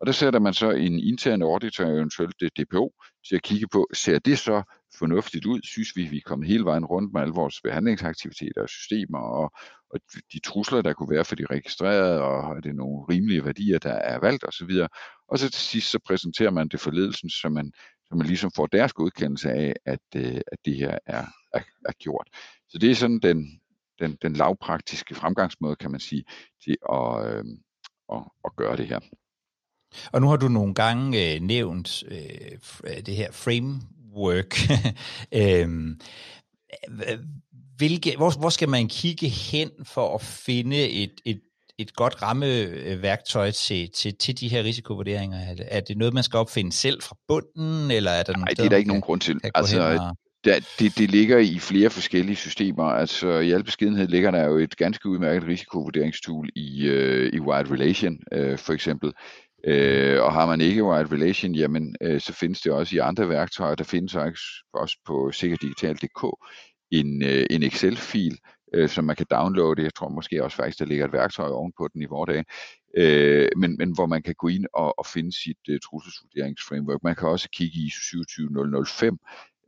Og 0.00 0.06
der 0.06 0.12
sætter 0.12 0.40
man 0.40 0.54
så 0.54 0.70
en 0.70 0.98
intern 0.98 1.42
auditor, 1.42 1.84
eventuelt 1.84 2.34
det 2.40 2.52
DPO, 2.58 2.94
til 3.28 3.36
at 3.36 3.42
kigge 3.42 3.68
på, 3.68 3.86
ser 3.94 4.18
det 4.18 4.38
så 4.38 4.62
fornuftigt 4.98 5.46
ud? 5.46 5.60
Synes 5.64 5.96
vi, 5.96 6.04
vi 6.04 6.16
er 6.16 6.26
kommet 6.26 6.48
hele 6.48 6.64
vejen 6.64 6.84
rundt 6.84 7.12
med 7.12 7.20
alle 7.20 7.34
vores 7.34 7.60
behandlingsaktiviteter 7.64 8.62
og 8.62 8.68
systemer, 8.68 9.18
og, 9.18 9.52
og 9.90 10.00
de 10.32 10.40
trusler, 10.40 10.82
der 10.82 10.92
kunne 10.92 11.10
være 11.10 11.24
for 11.24 11.34
de 11.34 11.46
registrerede, 11.50 12.22
og 12.22 12.56
er 12.56 12.60
det 12.60 12.74
nogle 12.74 13.04
rimelige 13.10 13.44
værdier, 13.44 13.78
der 13.78 13.92
er 13.92 14.18
valgt 14.20 14.44
osv. 14.48 14.70
Og 15.28 15.38
så 15.38 15.50
til 15.50 15.60
sidst, 15.60 15.90
så 15.90 15.98
præsenterer 16.06 16.50
man 16.50 16.68
det 16.68 16.80
for 16.80 16.90
ledelsen, 16.90 17.30
så 17.30 17.48
man, 17.48 17.72
så 18.08 18.14
man 18.14 18.26
ligesom 18.26 18.50
får 18.56 18.66
deres 18.66 18.92
godkendelse 18.92 19.50
af, 19.50 19.74
at, 19.84 20.06
øh, 20.16 20.40
at 20.52 20.58
det 20.64 20.76
her 20.76 20.98
er, 21.06 21.24
er, 21.54 21.60
er 21.88 21.92
gjort. 21.92 22.28
Så 22.68 22.78
det 22.78 22.90
er 22.90 22.94
sådan 22.94 23.18
den, 23.18 23.60
den, 23.98 24.16
den 24.22 24.32
lavpraktiske 24.32 25.14
fremgangsmåde, 25.14 25.76
kan 25.76 25.90
man 25.90 26.00
sige, 26.00 26.24
til 26.64 26.76
at, 26.92 27.26
øh, 27.26 27.44
at, 28.12 28.22
at 28.44 28.56
gøre 28.56 28.76
det 28.76 28.86
her. 28.86 29.00
Og 30.12 30.20
nu 30.20 30.28
har 30.28 30.36
du 30.36 30.48
nogle 30.48 30.74
gange 30.74 31.34
øh, 31.34 31.40
nævnt 31.40 32.04
øh, 32.08 33.06
det 33.06 33.16
her 33.16 33.32
framework. 33.32 34.56
øh, 35.40 35.96
hvilke, 37.76 38.16
hvor, 38.16 38.38
hvor 38.38 38.48
skal 38.48 38.68
man 38.68 38.88
kigge 38.88 39.28
hen 39.28 39.70
for 39.84 40.14
at 40.14 40.22
finde 40.22 40.88
et, 40.88 41.20
et, 41.24 41.40
et 41.78 41.94
godt 41.94 42.22
rammeværktøj 42.22 43.50
til, 43.50 43.90
til, 43.90 44.16
til 44.16 44.40
de 44.40 44.48
her 44.48 44.64
risikovurderinger? 44.64 45.38
Er 45.38 45.54
det, 45.54 45.66
er 45.70 45.80
det 45.80 45.96
noget, 45.96 46.14
man 46.14 46.22
skal 46.22 46.36
opfinde 46.36 46.72
selv 46.72 47.02
fra 47.02 47.16
bunden, 47.28 47.90
eller 47.90 48.10
er 48.10 48.22
der 48.22 48.36
Nej, 48.36 48.48
det 48.48 48.64
er 48.64 48.68
der 48.68 48.76
ikke 48.76 48.88
nogen 48.88 49.02
grund 49.02 49.20
til. 49.20 49.40
Altså, 49.54 50.14
og... 50.44 50.44
der, 50.44 50.60
det, 50.78 50.98
det 50.98 51.10
ligger 51.10 51.38
i 51.38 51.58
flere 51.58 51.90
forskellige 51.90 52.36
systemer. 52.36 52.84
Altså 52.84 53.28
i 53.28 53.52
al 53.52 53.64
beskedenhed 53.64 54.08
ligger 54.08 54.30
der 54.30 54.44
jo 54.44 54.56
et 54.56 54.76
ganske 54.76 55.08
udmærket 55.08 55.48
risikovurderingstool 55.48 56.48
i, 56.56 56.86
øh, 56.88 57.32
i 57.32 57.40
Wired 57.40 57.70
Relation 57.70 58.18
øh, 58.32 58.58
for 58.58 58.72
eksempel. 58.72 59.12
Øh, 59.64 60.22
og 60.22 60.32
har 60.32 60.46
man 60.46 60.60
ikke 60.60 60.84
Wired 60.84 61.12
Relation, 61.12 61.54
jamen 61.54 61.96
øh, 62.02 62.20
så 62.20 62.32
findes 62.32 62.60
det 62.60 62.72
også 62.72 62.96
i 62.96 62.98
andre 62.98 63.28
værktøjer. 63.28 63.74
Der 63.74 63.84
findes 63.84 64.14
også 64.74 64.98
på 65.06 65.30
sikkerdigital.dk 65.32 66.36
en, 66.90 67.22
øh, 67.22 67.46
en 67.50 67.62
Excel-fil, 67.62 68.38
øh, 68.74 68.88
som 68.88 69.04
man 69.04 69.16
kan 69.16 69.26
downloade. 69.30 69.82
Jeg 69.82 69.94
tror 69.94 70.08
måske 70.08 70.44
også 70.44 70.56
faktisk, 70.56 70.78
der 70.78 70.84
ligger 70.84 71.04
et 71.04 71.12
værktøj 71.12 71.48
ovenpå 71.48 71.88
den 71.92 72.02
i 72.02 72.06
vores 72.06 72.28
dag. 72.28 72.44
Øh, 72.96 73.48
men, 73.56 73.76
men 73.78 73.94
hvor 73.94 74.06
man 74.06 74.22
kan 74.22 74.34
gå 74.34 74.48
ind 74.48 74.66
og, 74.74 74.98
og 74.98 75.06
finde 75.06 75.42
sit 75.42 75.58
øh, 75.68 75.80
trusselsvurderingsframework. 75.84 77.02
Man 77.02 77.16
kan 77.16 77.28
også 77.28 77.48
kigge 77.52 77.78
i 77.78 77.86
ISO 77.86 78.00
27005, 78.00 79.18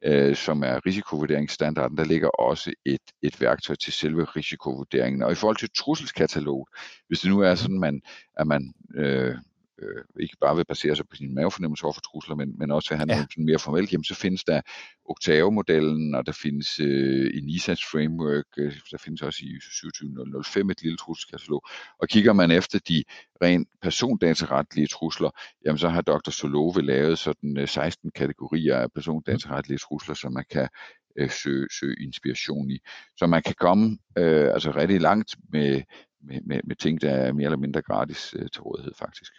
øh, 0.04 0.36
som 0.36 0.62
er 0.62 0.86
risikovurderingsstandarden, 0.86 1.96
der 1.96 2.04
ligger 2.04 2.28
også 2.28 2.72
et, 2.84 3.00
et 3.22 3.40
værktøj 3.40 3.76
til 3.76 3.92
selve 3.92 4.24
risikovurderingen. 4.24 5.22
Og 5.22 5.32
i 5.32 5.34
forhold 5.34 5.56
til 5.56 5.70
trusselskatalog, 5.76 6.68
hvis 7.08 7.20
det 7.20 7.30
nu 7.30 7.40
er 7.40 7.54
sådan, 7.54 7.80
man, 7.80 8.02
at 8.36 8.46
man 8.46 8.72
øh, 8.94 9.34
øh, 9.80 10.04
ikke 10.20 10.36
bare 10.40 10.56
vil 10.56 10.64
basere 10.64 10.96
sig 10.96 11.08
på 11.08 11.16
sin 11.16 11.34
mavefornemmelse 11.34 11.84
over 11.84 11.92
for 11.92 12.00
trusler, 12.00 12.36
men, 12.36 12.58
men 12.58 12.70
også 12.70 12.94
have 12.94 13.06
ja. 13.08 13.14
noget 13.14 13.32
sådan 13.32 13.44
mere 13.44 13.58
formelt, 13.58 13.92
jamen 13.92 14.04
så 14.04 14.14
findes 14.14 14.44
der 14.44 14.60
Octave-modellen, 15.04 16.14
og 16.14 16.26
der 16.26 16.32
findes 16.32 16.80
øh, 16.80 17.30
i 17.34 17.38
NISA's 17.38 17.90
framework, 17.92 18.46
øh, 18.58 18.76
der 18.90 18.98
findes 18.98 19.22
også 19.22 19.40
i 19.42 19.60
27005 19.60 20.70
et 20.70 20.82
lille 20.82 20.96
trusselskatalog, 20.96 21.66
og 21.98 22.08
kigger 22.08 22.32
man 22.32 22.50
efter 22.50 22.78
de 22.78 23.04
rent 23.42 23.68
persondataretlige 23.82 24.86
trusler, 24.86 25.30
jamen 25.66 25.78
så 25.78 25.88
har 25.88 26.00
Dr. 26.00 26.30
Solove 26.30 26.82
lavet 26.82 27.18
sådan 27.18 27.58
øh, 27.58 27.68
16 27.68 28.10
kategorier 28.10 28.76
af 28.76 28.92
persondataretlige 28.92 29.78
trusler, 29.78 30.14
som 30.14 30.32
man 30.32 30.44
kan 30.50 30.68
øh, 31.16 31.30
søge, 31.30 31.68
søge 31.80 31.96
inspiration 32.02 32.70
i. 32.70 32.78
Så 33.16 33.26
man 33.26 33.42
kan 33.42 33.54
komme 33.58 33.98
øh, 34.18 34.52
altså 34.52 34.70
rigtig 34.70 35.00
langt 35.00 35.36
med, 35.52 35.82
med, 36.20 36.40
med, 36.44 36.60
med 36.64 36.76
ting, 36.76 37.00
der 37.00 37.10
er 37.10 37.32
mere 37.32 37.44
eller 37.44 37.58
mindre 37.58 37.82
gratis 37.82 38.34
øh, 38.38 38.48
til 38.52 38.62
rådighed 38.62 38.92
faktisk. 38.98 39.32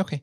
Okay. 0.00 0.18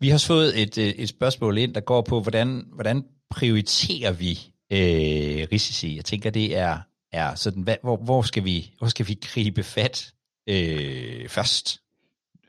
Vi 0.00 0.08
har 0.08 0.24
fået 0.26 0.62
et, 0.62 0.78
øh, 0.78 0.84
et 0.84 1.08
spørgsmål 1.08 1.58
ind, 1.58 1.74
der 1.74 1.80
går 1.80 2.02
på, 2.02 2.20
hvordan, 2.20 2.64
hvordan 2.72 3.04
prioriterer 3.30 4.12
vi 4.12 4.38
øh, 4.72 5.48
risici? 5.52 5.96
Jeg 5.96 6.04
tænker, 6.04 6.30
det 6.30 6.56
er, 6.56 6.78
er 7.12 7.34
sådan, 7.34 7.62
hvad, 7.62 7.76
hvor, 7.82 7.96
hvor, 7.96 8.22
skal 8.22 8.44
vi, 8.44 8.74
hvor 8.78 8.88
skal 8.88 9.08
vi 9.08 9.18
gribe 9.22 9.62
fat 9.62 10.12
øh, 10.48 11.28
først? 11.28 11.80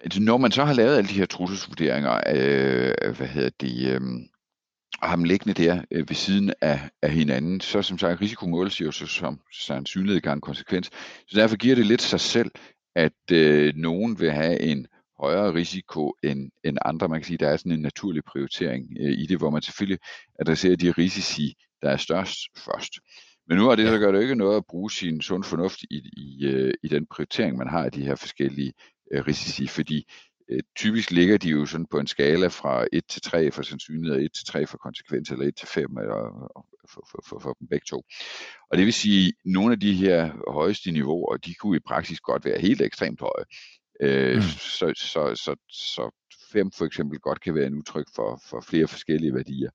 Altså, 0.04 0.22
når 0.22 0.38
man 0.38 0.52
så 0.52 0.66
har 0.66 0.74
lavet 0.74 0.98
alle 0.98 1.10
de 1.10 1.14
her 1.14 1.26
trusselsvurderinger, 1.26 2.14
øh, 2.36 3.16
hvad 3.18 3.28
hedder 3.28 3.50
det, 3.60 3.90
øh, 3.90 4.02
og 5.02 5.10
har 5.10 5.16
dem 5.16 5.24
liggende 5.24 5.64
der 5.64 5.82
øh, 5.92 6.10
ved 6.10 6.16
siden 6.16 6.54
af, 6.62 6.80
af 7.02 7.12
hinanden, 7.12 7.62
så 7.62 7.82
som 7.82 7.98
sagt, 7.98 8.22
risiko 8.22 8.48
måles 8.48 8.82
jo 8.82 8.92
så 8.92 9.06
som 9.06 9.40
sandsynlighedsgang 9.54 10.42
konsekvens. 10.42 10.90
Så 11.28 11.40
derfor 11.40 11.56
giver 11.56 11.76
det 11.76 11.86
lidt 11.86 12.02
sig 12.02 12.20
selv, 12.20 12.52
at 12.96 13.32
øh, 13.32 13.74
nogen 13.76 14.20
vil 14.20 14.32
have 14.32 14.60
en 14.60 14.88
højere 15.26 15.54
risiko 15.54 16.14
end, 16.24 16.52
end 16.64 16.78
andre. 16.86 17.10
Man 17.10 17.20
kan 17.20 17.26
sige, 17.26 17.36
at 17.36 17.40
der 17.40 17.50
er 17.50 17.58
sådan 17.58 17.72
en 17.72 17.80
naturlig 17.80 18.24
prioritering 18.24 18.84
øh, 19.00 19.12
i 19.12 19.26
det, 19.26 19.38
hvor 19.38 19.50
man 19.50 19.62
selvfølgelig 19.62 20.00
adresserer 20.40 20.76
de 20.76 20.92
risici, 20.92 21.54
der 21.82 21.90
er 21.90 21.98
størst 21.98 22.40
først. 22.58 22.94
Men 23.48 23.58
nu 23.58 23.70
er 23.70 23.76
det, 23.76 23.88
så 23.88 23.98
gør 23.98 24.12
det 24.12 24.22
ikke 24.22 24.36
noget 24.36 24.58
at 24.58 24.66
bruge 24.70 24.92
sin 24.92 25.22
sund 25.22 25.44
fornuft 25.44 25.84
i, 25.84 25.98
i, 26.18 26.46
øh, 26.46 26.74
i 26.84 26.88
den 26.88 27.06
prioritering, 27.06 27.58
man 27.58 27.70
har 27.70 27.84
af 27.84 27.92
de 27.92 28.06
her 28.06 28.16
forskellige 28.16 28.74
øh, 29.12 29.28
risici, 29.28 29.68
fordi 29.68 30.06
øh, 30.50 30.60
typisk 30.76 31.12
ligger 31.12 31.38
de 31.38 31.50
jo 31.50 31.66
sådan 31.66 31.88
på 31.92 32.00
en 32.00 32.08
skala 32.08 32.48
fra 32.48 32.86
1 32.94 33.06
til 33.10 33.22
3 33.22 33.52
for 33.52 33.62
sandsynlighed, 33.62 34.16
og 34.16 34.24
1 34.24 34.34
til 34.34 34.46
3 34.46 34.68
for 34.68 34.78
konsekvens, 34.78 35.30
eller 35.30 35.46
1 35.46 35.56
til 35.56 35.68
5 35.68 35.98
eller, 35.98 36.50
for, 36.92 37.08
for, 37.12 37.20
for, 37.30 37.40
for 37.40 37.54
dem 37.54 37.68
begge 37.68 37.86
to. 37.86 38.04
Og 38.72 38.78
det 38.78 38.86
vil 38.86 38.94
sige, 38.94 39.28
at 39.28 39.34
nogle 39.46 39.72
af 39.72 39.80
de 39.80 39.94
her 39.94 40.52
højeste 40.52 40.92
niveauer, 40.92 41.38
de 41.38 41.54
kunne 41.54 41.78
i 41.78 41.88
praksis 41.88 42.20
godt 42.20 42.46
være 42.46 42.60
helt 42.60 42.82
ekstremt 42.82 43.20
høje. 43.20 43.46
Øh, 44.02 44.36
mm. 44.36 44.42
så, 44.42 44.94
så, 44.96 45.36
så, 45.36 45.56
så 45.70 46.12
5 46.52 46.72
for 46.72 46.86
eksempel 46.86 47.20
godt 47.20 47.42
kan 47.42 47.56
være 47.56 47.68
en 47.68 47.74
udtryk 47.74 48.08
for, 48.16 48.42
for 48.50 48.62
flere 48.62 48.88
forskellige 48.88 49.34
værdier. 49.34 49.70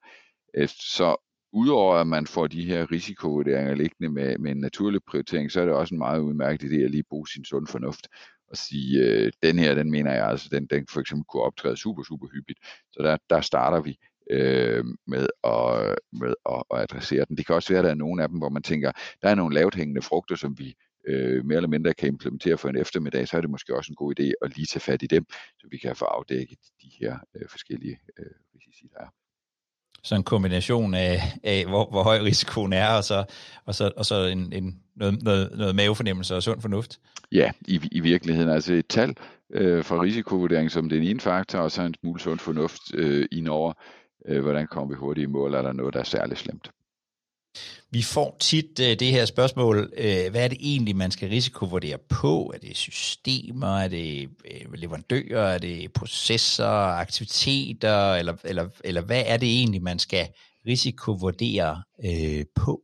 Øh, 0.55 0.69
så 0.69 1.17
udover 1.53 1.95
at 1.95 2.07
man 2.07 2.27
får 2.27 2.47
de 2.47 2.65
her 2.65 2.93
risikovurderinger 2.93 3.75
liggende 3.75 4.09
med, 4.09 4.39
med 4.39 4.51
en 4.51 4.61
naturlig 4.61 5.01
prioritering, 5.09 5.53
så 5.53 5.61
er 5.61 5.65
det 5.65 5.75
også 5.75 5.95
en 5.95 5.99
meget 5.99 6.21
udmærket 6.21 6.71
idé 6.71 6.85
at 6.85 6.91
lige 6.91 7.05
bruge 7.11 7.29
sin 7.29 7.45
sund 7.45 7.67
fornuft 7.67 8.09
og 8.51 8.57
sige, 8.57 9.01
øh, 9.01 9.33
den 9.43 9.59
her, 9.59 9.75
den 9.75 9.91
mener 9.91 10.13
jeg 10.13 10.27
altså, 10.27 10.49
den, 10.53 10.67
den 10.67 10.87
for 10.91 11.01
eksempel 11.01 11.25
kunne 11.25 11.43
optræde 11.43 11.77
super, 11.77 12.03
super 12.03 12.27
hyppigt. 12.33 12.59
Så 12.93 13.03
der, 13.03 13.17
der 13.31 13.41
starter 13.41 13.81
vi 13.81 13.99
øh, 14.31 14.85
med, 15.07 15.27
at, 15.45 15.99
med 16.13 16.35
at, 16.49 16.63
at 16.75 16.81
adressere 16.81 17.25
den. 17.29 17.37
Det 17.37 17.47
kan 17.47 17.55
også 17.55 17.69
være, 17.69 17.79
at 17.79 17.85
der 17.85 17.91
er 17.91 17.95
nogle 17.95 18.23
af 18.23 18.29
dem, 18.29 18.39
hvor 18.39 18.49
man 18.49 18.63
tænker, 18.63 18.93
der 19.23 19.29
er 19.29 19.35
nogle 19.35 19.55
lavt 19.55 19.75
hængende 19.75 20.03
frugter, 20.03 20.37
som 20.37 20.59
vi 20.59 20.75
øh, 21.07 21.45
mere 21.45 21.57
eller 21.57 21.69
mindre 21.69 21.95
kan 21.95 22.09
implementere 22.09 22.59
for 22.59 22.69
en 22.69 22.77
eftermiddag, 22.77 23.29
så 23.29 23.37
er 23.37 23.41
det 23.41 23.51
måske 23.51 23.77
også 23.77 23.93
en 23.93 23.97
god 23.97 24.21
idé 24.21 24.33
at 24.43 24.57
lige 24.57 24.67
tage 24.67 24.81
fat 24.81 25.03
i 25.03 25.07
dem, 25.07 25.27
så 25.59 25.67
vi 25.71 25.79
kan 25.79 25.97
få 25.97 26.05
afdækket 26.05 26.59
de 26.83 26.91
her 27.01 27.19
øh, 27.35 27.49
forskellige 27.49 27.99
øh, 28.19 28.27
risici, 28.55 28.89
der 28.93 29.01
er. 29.01 29.09
Så 30.03 30.15
en 30.15 30.23
kombination 30.23 30.95
af, 30.95 31.21
af 31.43 31.67
hvor, 31.67 31.91
hvor 31.91 32.03
høj 32.03 32.19
risikoen 32.19 32.73
er, 32.73 32.89
og 32.89 33.05
så, 33.05 33.25
og 33.65 33.75
så, 33.75 33.93
og 33.97 34.07
så 34.07 34.25
en, 34.25 34.53
en, 34.53 34.83
noget, 34.97 35.23
noget, 35.23 35.59
noget 35.59 35.75
mavefornemmelse 35.75 36.37
og 36.37 36.43
sund 36.43 36.61
fornuft? 36.61 37.01
Ja, 37.33 37.51
i, 37.69 37.89
i 37.93 38.01
virkeligheden. 38.01 38.51
Altså 38.51 38.75
et 38.75 38.87
tal 38.89 39.17
øh, 39.51 39.85
for 39.85 40.03
risikovurdering 40.03 40.71
som 40.71 40.89
den 40.89 41.03
ene 41.03 41.21
faktor, 41.21 41.59
og 41.59 41.71
så 41.71 41.83
en 41.83 41.95
smule 42.01 42.21
sund 42.21 42.39
fornuft 42.39 42.95
øh, 42.95 43.29
indover, 43.33 43.73
øh, 44.27 44.43
hvordan 44.43 44.67
kommer 44.67 44.95
vi 44.95 44.99
hurtigt 44.99 45.23
i 45.25 45.27
mål, 45.27 45.55
er 45.55 45.63
der 45.63 45.73
noget, 45.73 45.95
der 45.95 46.01
er 46.01 46.05
særligt 46.05 46.41
slemt. 46.41 46.71
Vi 47.91 48.03
får 48.03 48.37
tit 48.41 48.81
uh, 48.81 48.87
det 48.87 49.07
her 49.07 49.25
spørgsmål, 49.25 49.79
uh, 49.79 50.31
hvad 50.31 50.45
er 50.45 50.49
det 50.49 50.59
egentlig, 50.61 50.97
man 50.97 51.11
skal 51.11 51.29
risikovurdere 51.29 51.99
på? 52.09 52.53
Er 52.55 52.59
det 52.59 52.77
systemer, 52.77 53.79
er 53.79 53.89
det 53.89 54.29
uh, 54.29 54.73
leverandører, 54.73 55.43
er 55.43 55.59
det 55.59 55.93
processer, 55.93 56.97
aktiviteter, 57.05 58.15
eller, 58.15 58.35
eller, 58.45 58.69
eller 58.85 59.01
hvad 59.01 59.23
er 59.27 59.37
det 59.37 59.49
egentlig, 59.49 59.83
man 59.83 59.99
skal 59.99 60.29
risikovurdere 60.67 61.83
uh, 62.05 62.45
på? 62.55 62.83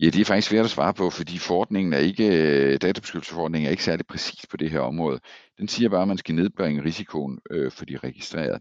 Ja, 0.00 0.06
det 0.06 0.20
er 0.20 0.24
faktisk 0.24 0.48
svært 0.48 0.64
at 0.64 0.70
svare 0.70 0.94
på, 0.94 1.10
fordi 1.10 1.38
forordningen 1.38 1.92
er 1.92 1.98
ikke, 1.98 2.78
databeskyttelsesforordningen 2.78 3.66
er 3.66 3.70
ikke 3.70 3.84
særlig 3.84 4.06
præcis 4.06 4.46
på 4.50 4.56
det 4.56 4.70
her 4.70 4.80
område. 4.80 5.20
Den 5.58 5.68
siger 5.68 5.88
bare, 5.88 6.02
at 6.02 6.08
man 6.08 6.18
skal 6.18 6.34
nedbringe 6.34 6.84
risikoen 6.84 7.38
øh, 7.50 7.72
for 7.72 7.84
de 7.84 7.96
registrerede. 7.96 8.60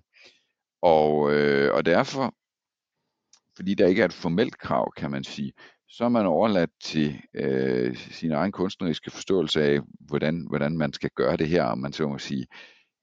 Og, 0.82 1.34
øh, 1.34 1.74
og 1.74 1.86
derfor 1.86 2.34
fordi 3.58 3.74
der 3.74 3.88
ikke 3.88 4.02
er 4.02 4.06
et 4.06 4.14
formelt 4.14 4.58
krav, 4.58 4.94
kan 4.98 5.12
man 5.12 5.24
sige, 5.24 5.54
så 5.90 6.04
er 6.06 6.10
man 6.10 6.26
overladt 6.26 6.70
til 6.84 7.22
øh, 7.34 7.98
sin 7.98 8.32
egen 8.32 8.52
kunstneriske 8.52 9.12
forståelse 9.12 9.64
af, 9.64 9.80
hvordan, 10.00 10.46
hvordan 10.50 10.78
man 10.78 10.94
skal 10.94 11.10
gøre 11.16 11.38
det 11.38 11.48
her, 11.48 11.64
om 11.64 11.78
man 11.78 11.94
så 11.94 12.08
må 12.08 12.18
sige. 12.18 12.48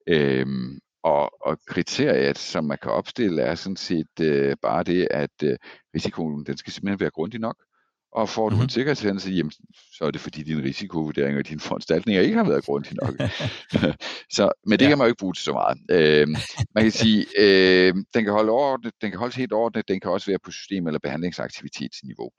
Øhm, 0.08 0.78
og, 1.02 1.46
og 1.46 1.58
kriteriet, 1.66 2.38
som 2.38 2.64
man 2.64 2.78
kan 2.82 2.92
opstille, 2.92 3.42
er 3.42 3.54
sådan 3.54 3.76
set 3.76 4.20
øh, 4.20 4.56
bare 4.62 4.82
det, 4.82 5.08
at 5.10 5.42
øh, 5.42 5.56
risikoen 5.94 6.46
den 6.46 6.56
skal 6.56 6.72
simpelthen 6.72 7.00
være 7.00 7.10
grundig 7.10 7.40
nok. 7.40 7.56
Og 8.14 8.28
får 8.28 8.48
du 8.48 8.54
mm-hmm. 8.54 8.62
en 8.62 8.68
sikkerhedshændelse, 8.68 9.30
jamen, 9.30 9.52
så 9.98 10.04
er 10.04 10.10
det 10.10 10.20
fordi 10.20 10.42
din 10.42 10.62
risikovurdering 10.62 11.38
og 11.38 11.48
dine 11.48 11.60
foranstaltninger 11.60 12.22
ikke 12.22 12.36
har 12.36 12.44
været 12.44 12.64
grundige 12.64 12.94
nok. 12.94 13.14
så, 14.36 14.52
men 14.66 14.78
det 14.78 14.84
ja. 14.84 14.88
kan 14.88 14.98
man 14.98 15.04
jo 15.04 15.08
ikke 15.08 15.20
bruge 15.20 15.34
til 15.34 15.44
så 15.44 15.52
meget. 15.52 15.78
Øh, 15.90 16.28
man 16.74 16.84
kan 16.84 16.92
sige, 16.92 17.26
øh, 17.38 17.94
den 18.14 18.24
kan 18.24 18.32
holde 18.32 18.52
ordnet, 18.52 18.92
den 19.02 19.10
kan 19.10 19.18
holdes 19.18 19.36
helt 19.36 19.52
ordnet, 19.52 19.88
den 19.88 20.00
kan 20.00 20.10
også 20.10 20.30
være 20.30 20.38
på 20.44 20.50
system- 20.50 20.86
eller 20.86 21.00
behandlingsaktivitetsniveau. 21.02 22.30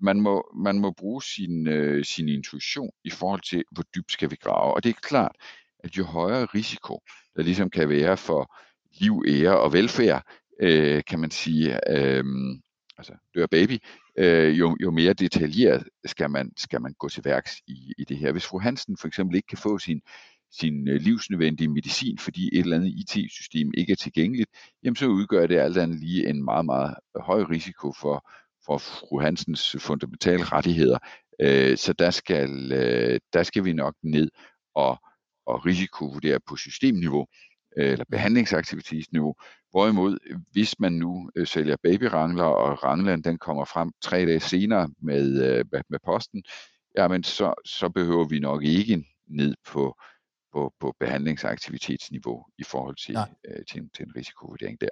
Man 0.00 0.20
må, 0.20 0.44
man 0.64 0.78
må 0.78 0.90
bruge 0.98 1.22
sin, 1.22 1.68
øh, 1.68 2.04
sin 2.04 2.28
intuition 2.28 2.90
i 3.04 3.10
forhold 3.10 3.40
til, 3.50 3.64
hvor 3.72 3.84
dybt 3.94 4.12
skal 4.12 4.30
vi 4.30 4.36
grave. 4.36 4.74
Og 4.74 4.84
det 4.84 4.90
er 4.90 5.00
klart, 5.02 5.36
at 5.84 5.98
jo 5.98 6.04
højere 6.04 6.44
risiko, 6.44 7.00
der 7.36 7.42
ligesom 7.42 7.70
kan 7.70 7.88
være 7.88 8.16
for 8.16 8.56
liv, 9.00 9.24
ære 9.28 9.60
og 9.60 9.72
velfærd, 9.72 10.22
øh, 10.60 11.02
kan 11.06 11.18
man 11.18 11.30
sige, 11.30 11.90
øh, 11.90 12.24
altså 12.98 13.12
dør 13.34 13.46
baby, 13.46 13.78
øh, 14.16 14.58
jo, 14.58 14.76
jo 14.82 14.90
mere 14.90 15.12
detaljeret 15.12 15.88
skal 16.04 16.30
man, 16.30 16.52
skal 16.56 16.82
man 16.82 16.94
gå 16.98 17.08
til 17.08 17.24
værks 17.24 17.60
i, 17.66 17.92
i 17.98 18.04
det 18.04 18.16
her. 18.16 18.32
Hvis 18.32 18.46
fru 18.46 18.58
Hansen 18.58 18.96
for 18.96 19.08
eksempel 19.08 19.36
ikke 19.36 19.46
kan 19.46 19.58
få 19.58 19.78
sin, 19.78 20.00
sin 20.52 20.88
øh, 20.88 21.00
livsnødvendige 21.00 21.68
medicin, 21.68 22.18
fordi 22.18 22.48
et 22.52 22.60
eller 22.60 22.76
andet 22.76 23.16
IT-system 23.16 23.70
ikke 23.76 23.92
er 23.92 23.96
tilgængeligt, 23.96 24.50
jamen 24.84 24.96
så 24.96 25.06
udgør 25.06 25.46
det 25.46 25.58
alt 25.58 25.78
andet 25.78 26.00
lige 26.00 26.28
en 26.28 26.44
meget, 26.44 26.64
meget 26.64 26.94
høj 27.20 27.42
risiko 27.42 27.92
for, 28.00 28.30
for 28.66 28.78
fru 28.78 29.20
Hansens 29.20 29.76
fundamentale 29.78 30.44
rettigheder. 30.44 30.98
Øh, 31.40 31.76
så 31.76 31.92
der 31.92 32.10
skal, 32.10 32.72
øh, 32.72 33.20
der 33.32 33.42
skal 33.42 33.64
vi 33.64 33.72
nok 33.72 33.94
ned 34.02 34.30
og, 34.74 34.98
og 35.46 35.66
risikovurdere 35.66 36.38
på 36.48 36.56
systemniveau, 36.56 37.26
øh, 37.76 37.92
eller 37.92 38.04
behandlingsaktivitetsniveau, 38.10 39.34
Hvorimod, 39.70 40.18
hvis 40.52 40.80
man 40.80 40.92
nu 40.92 41.30
øh, 41.36 41.46
sælger 41.46 41.76
babyrangler, 41.82 42.44
og 42.44 42.84
ranglen 42.84 43.24
den 43.24 43.38
kommer 43.38 43.64
frem 43.64 43.92
tre 44.02 44.26
dage 44.26 44.40
senere 44.40 44.90
med, 45.02 45.58
øh, 45.58 45.82
med 45.88 45.98
posten, 46.04 46.42
jamen 46.96 47.22
så, 47.22 47.54
så 47.64 47.88
behøver 47.88 48.24
vi 48.24 48.38
nok 48.38 48.64
ikke 48.64 49.04
ned 49.26 49.54
på, 49.66 50.00
på, 50.52 50.74
på 50.80 50.94
behandlingsaktivitetsniveau 51.00 52.44
i 52.58 52.64
forhold 52.64 52.96
til, 52.96 53.16
øh, 53.48 53.64
til, 53.70 53.80
en, 53.80 53.90
til 53.96 54.04
en 54.04 54.12
risikovurdering 54.16 54.80
der. 54.80 54.88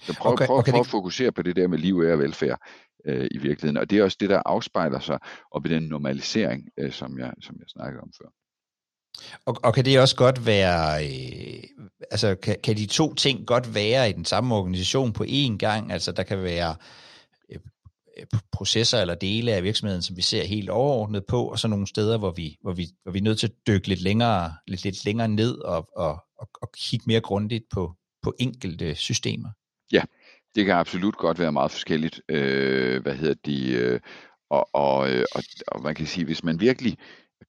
Så 0.00 0.16
prøv, 0.18 0.32
okay, 0.32 0.46
prøv, 0.46 0.58
okay, 0.58 0.72
prøv 0.72 0.80
at 0.80 0.86
fokusere 0.86 1.32
på 1.32 1.42
det 1.42 1.56
der 1.56 1.68
med 1.68 1.78
liv, 1.78 1.96
og 1.96 2.18
velfærd 2.18 2.60
øh, 3.04 3.28
i 3.30 3.38
virkeligheden. 3.38 3.76
Og 3.76 3.90
det 3.90 3.98
er 3.98 4.04
også 4.04 4.16
det, 4.20 4.30
der 4.30 4.42
afspejler 4.46 5.00
sig 5.00 5.18
op 5.50 5.66
i 5.66 5.68
den 5.68 5.82
normalisering, 5.82 6.68
øh, 6.78 6.92
som, 6.92 7.18
jeg, 7.18 7.32
som 7.40 7.56
jeg 7.58 7.68
snakkede 7.68 8.02
om 8.02 8.12
før. 8.22 8.28
Og, 9.44 9.56
og 9.62 9.74
kan 9.74 9.84
det 9.84 10.00
også 10.00 10.16
godt 10.16 10.46
være, 10.46 11.04
øh, 11.04 11.62
altså 12.10 12.34
kan, 12.34 12.56
kan 12.64 12.76
de 12.76 12.86
to 12.86 13.14
ting 13.14 13.46
godt 13.46 13.74
være 13.74 14.10
i 14.10 14.12
den 14.12 14.24
samme 14.24 14.54
organisation 14.54 15.12
på 15.12 15.24
én 15.24 15.56
gang? 15.56 15.92
Altså 15.92 16.12
der 16.12 16.22
kan 16.22 16.42
være 16.42 16.76
øh, 17.52 17.58
øh, 18.18 18.40
processer 18.52 19.00
eller 19.00 19.14
dele 19.14 19.52
af 19.52 19.62
virksomheden, 19.62 20.02
som 20.02 20.16
vi 20.16 20.22
ser 20.22 20.44
helt 20.44 20.70
overordnet 20.70 21.26
på, 21.26 21.44
og 21.44 21.58
så 21.58 21.68
nogle 21.68 21.86
steder, 21.86 22.18
hvor 22.18 22.30
vi, 22.30 22.56
hvor 22.62 22.72
vi, 22.72 22.88
hvor 23.02 23.12
vi 23.12 23.18
er 23.18 23.22
nødt 23.22 23.38
til 23.38 23.46
at 23.46 23.54
dykke 23.66 23.88
lidt 23.88 24.02
længere, 24.02 24.52
lidt, 24.66 24.84
lidt 24.84 25.04
længere 25.04 25.28
ned 25.28 25.58
og, 25.58 25.88
og, 25.96 26.24
og, 26.38 26.48
og 26.62 26.72
kigge 26.76 27.04
mere 27.06 27.20
grundigt 27.20 27.64
på, 27.70 27.94
på 28.22 28.34
enkelte 28.38 28.94
systemer. 28.94 29.48
Ja, 29.92 30.02
det 30.54 30.64
kan 30.66 30.74
absolut 30.74 31.16
godt 31.16 31.38
være 31.38 31.52
meget 31.52 31.70
forskelligt. 31.70 32.20
Øh, 32.28 33.02
hvad 33.02 33.14
hedder 33.14 33.34
de? 33.46 33.70
Øh, 33.70 34.00
og, 34.50 34.74
og, 34.74 35.10
øh, 35.10 35.24
og, 35.34 35.42
og 35.68 35.82
man 35.82 35.94
kan 35.94 36.06
sige, 36.06 36.24
hvis 36.24 36.44
man 36.44 36.60
virkelig 36.60 36.98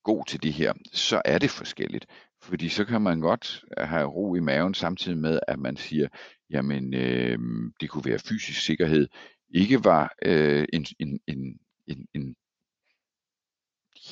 god 0.09 0.25
til 0.25 0.43
det 0.43 0.53
her, 0.53 0.73
så 0.93 1.21
er 1.25 1.37
det 1.37 1.49
forskelligt. 1.49 2.05
Fordi 2.41 2.69
så 2.69 2.85
kan 2.85 3.01
man 3.01 3.19
godt 3.19 3.63
have 3.77 4.07
ro 4.07 4.35
i 4.35 4.39
maven 4.39 4.73
samtidig 4.73 5.17
med, 5.17 5.39
at 5.47 5.59
man 5.59 5.77
siger, 5.77 6.07
jamen 6.49 6.93
øh, 6.93 7.39
det 7.81 7.89
kunne 7.89 8.05
være 8.05 8.19
fysisk 8.19 8.65
sikkerhed, 8.65 9.07
ikke 9.53 9.83
var 9.83 10.13
øh, 10.25 10.65
en, 10.73 10.85
en, 10.99 11.19
en, 11.27 11.59
en, 11.87 12.07
en 12.13 12.35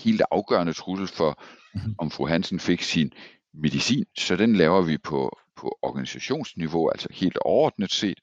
helt 0.03 0.21
afgørende 0.31 0.73
trussel 0.73 1.07
for, 1.07 1.43
mm-hmm. 1.73 1.95
om 1.97 2.11
fru 2.11 2.27
Hansen 2.27 2.59
fik 2.59 2.81
sin 2.81 3.11
medicin, 3.53 4.05
så 4.17 4.35
den 4.35 4.55
laver 4.55 4.81
vi 4.81 4.97
på, 4.97 5.39
på 5.55 5.77
organisationsniveau, 5.81 6.89
altså 6.89 7.07
helt 7.11 7.37
overordnet 7.37 7.91
set. 7.91 8.19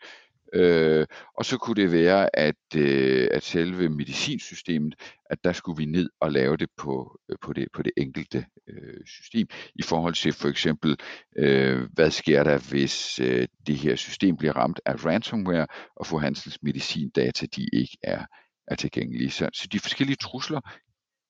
Øh, 0.54 1.06
og 1.38 1.44
så 1.44 1.58
kunne 1.58 1.82
det 1.82 1.92
være, 1.92 2.36
at, 2.36 2.76
øh, 2.76 3.28
at 3.30 3.42
selve 3.42 3.88
medicinsystemet, 3.88 4.94
at 5.30 5.44
der 5.44 5.52
skulle 5.52 5.76
vi 5.76 5.84
ned 5.84 6.10
og 6.20 6.32
lave 6.32 6.56
det 6.56 6.68
på, 6.76 7.18
øh, 7.30 7.36
på, 7.42 7.52
det, 7.52 7.68
på 7.72 7.82
det 7.82 7.92
enkelte 7.96 8.46
øh, 8.68 9.06
system. 9.06 9.46
I 9.74 9.82
forhold 9.82 10.14
til 10.14 10.32
for 10.32 10.48
eksempel, 10.48 10.96
øh, 11.36 11.88
hvad 11.92 12.10
sker 12.10 12.44
der, 12.44 12.58
hvis 12.70 13.18
øh, 13.18 13.48
det 13.66 13.76
her 13.76 13.96
system 13.96 14.36
bliver 14.36 14.52
ramt 14.52 14.80
af 14.86 15.04
ransomware, 15.04 15.66
og 15.96 16.06
for 16.06 16.18
Hansens 16.18 16.58
medicindata, 16.62 17.46
de 17.56 17.68
ikke 17.72 17.98
er, 18.02 18.24
er 18.68 18.74
tilgængelige. 18.74 19.30
Så, 19.30 19.48
så 19.52 19.68
de 19.72 19.80
forskellige 19.80 20.16
trusler 20.16 20.60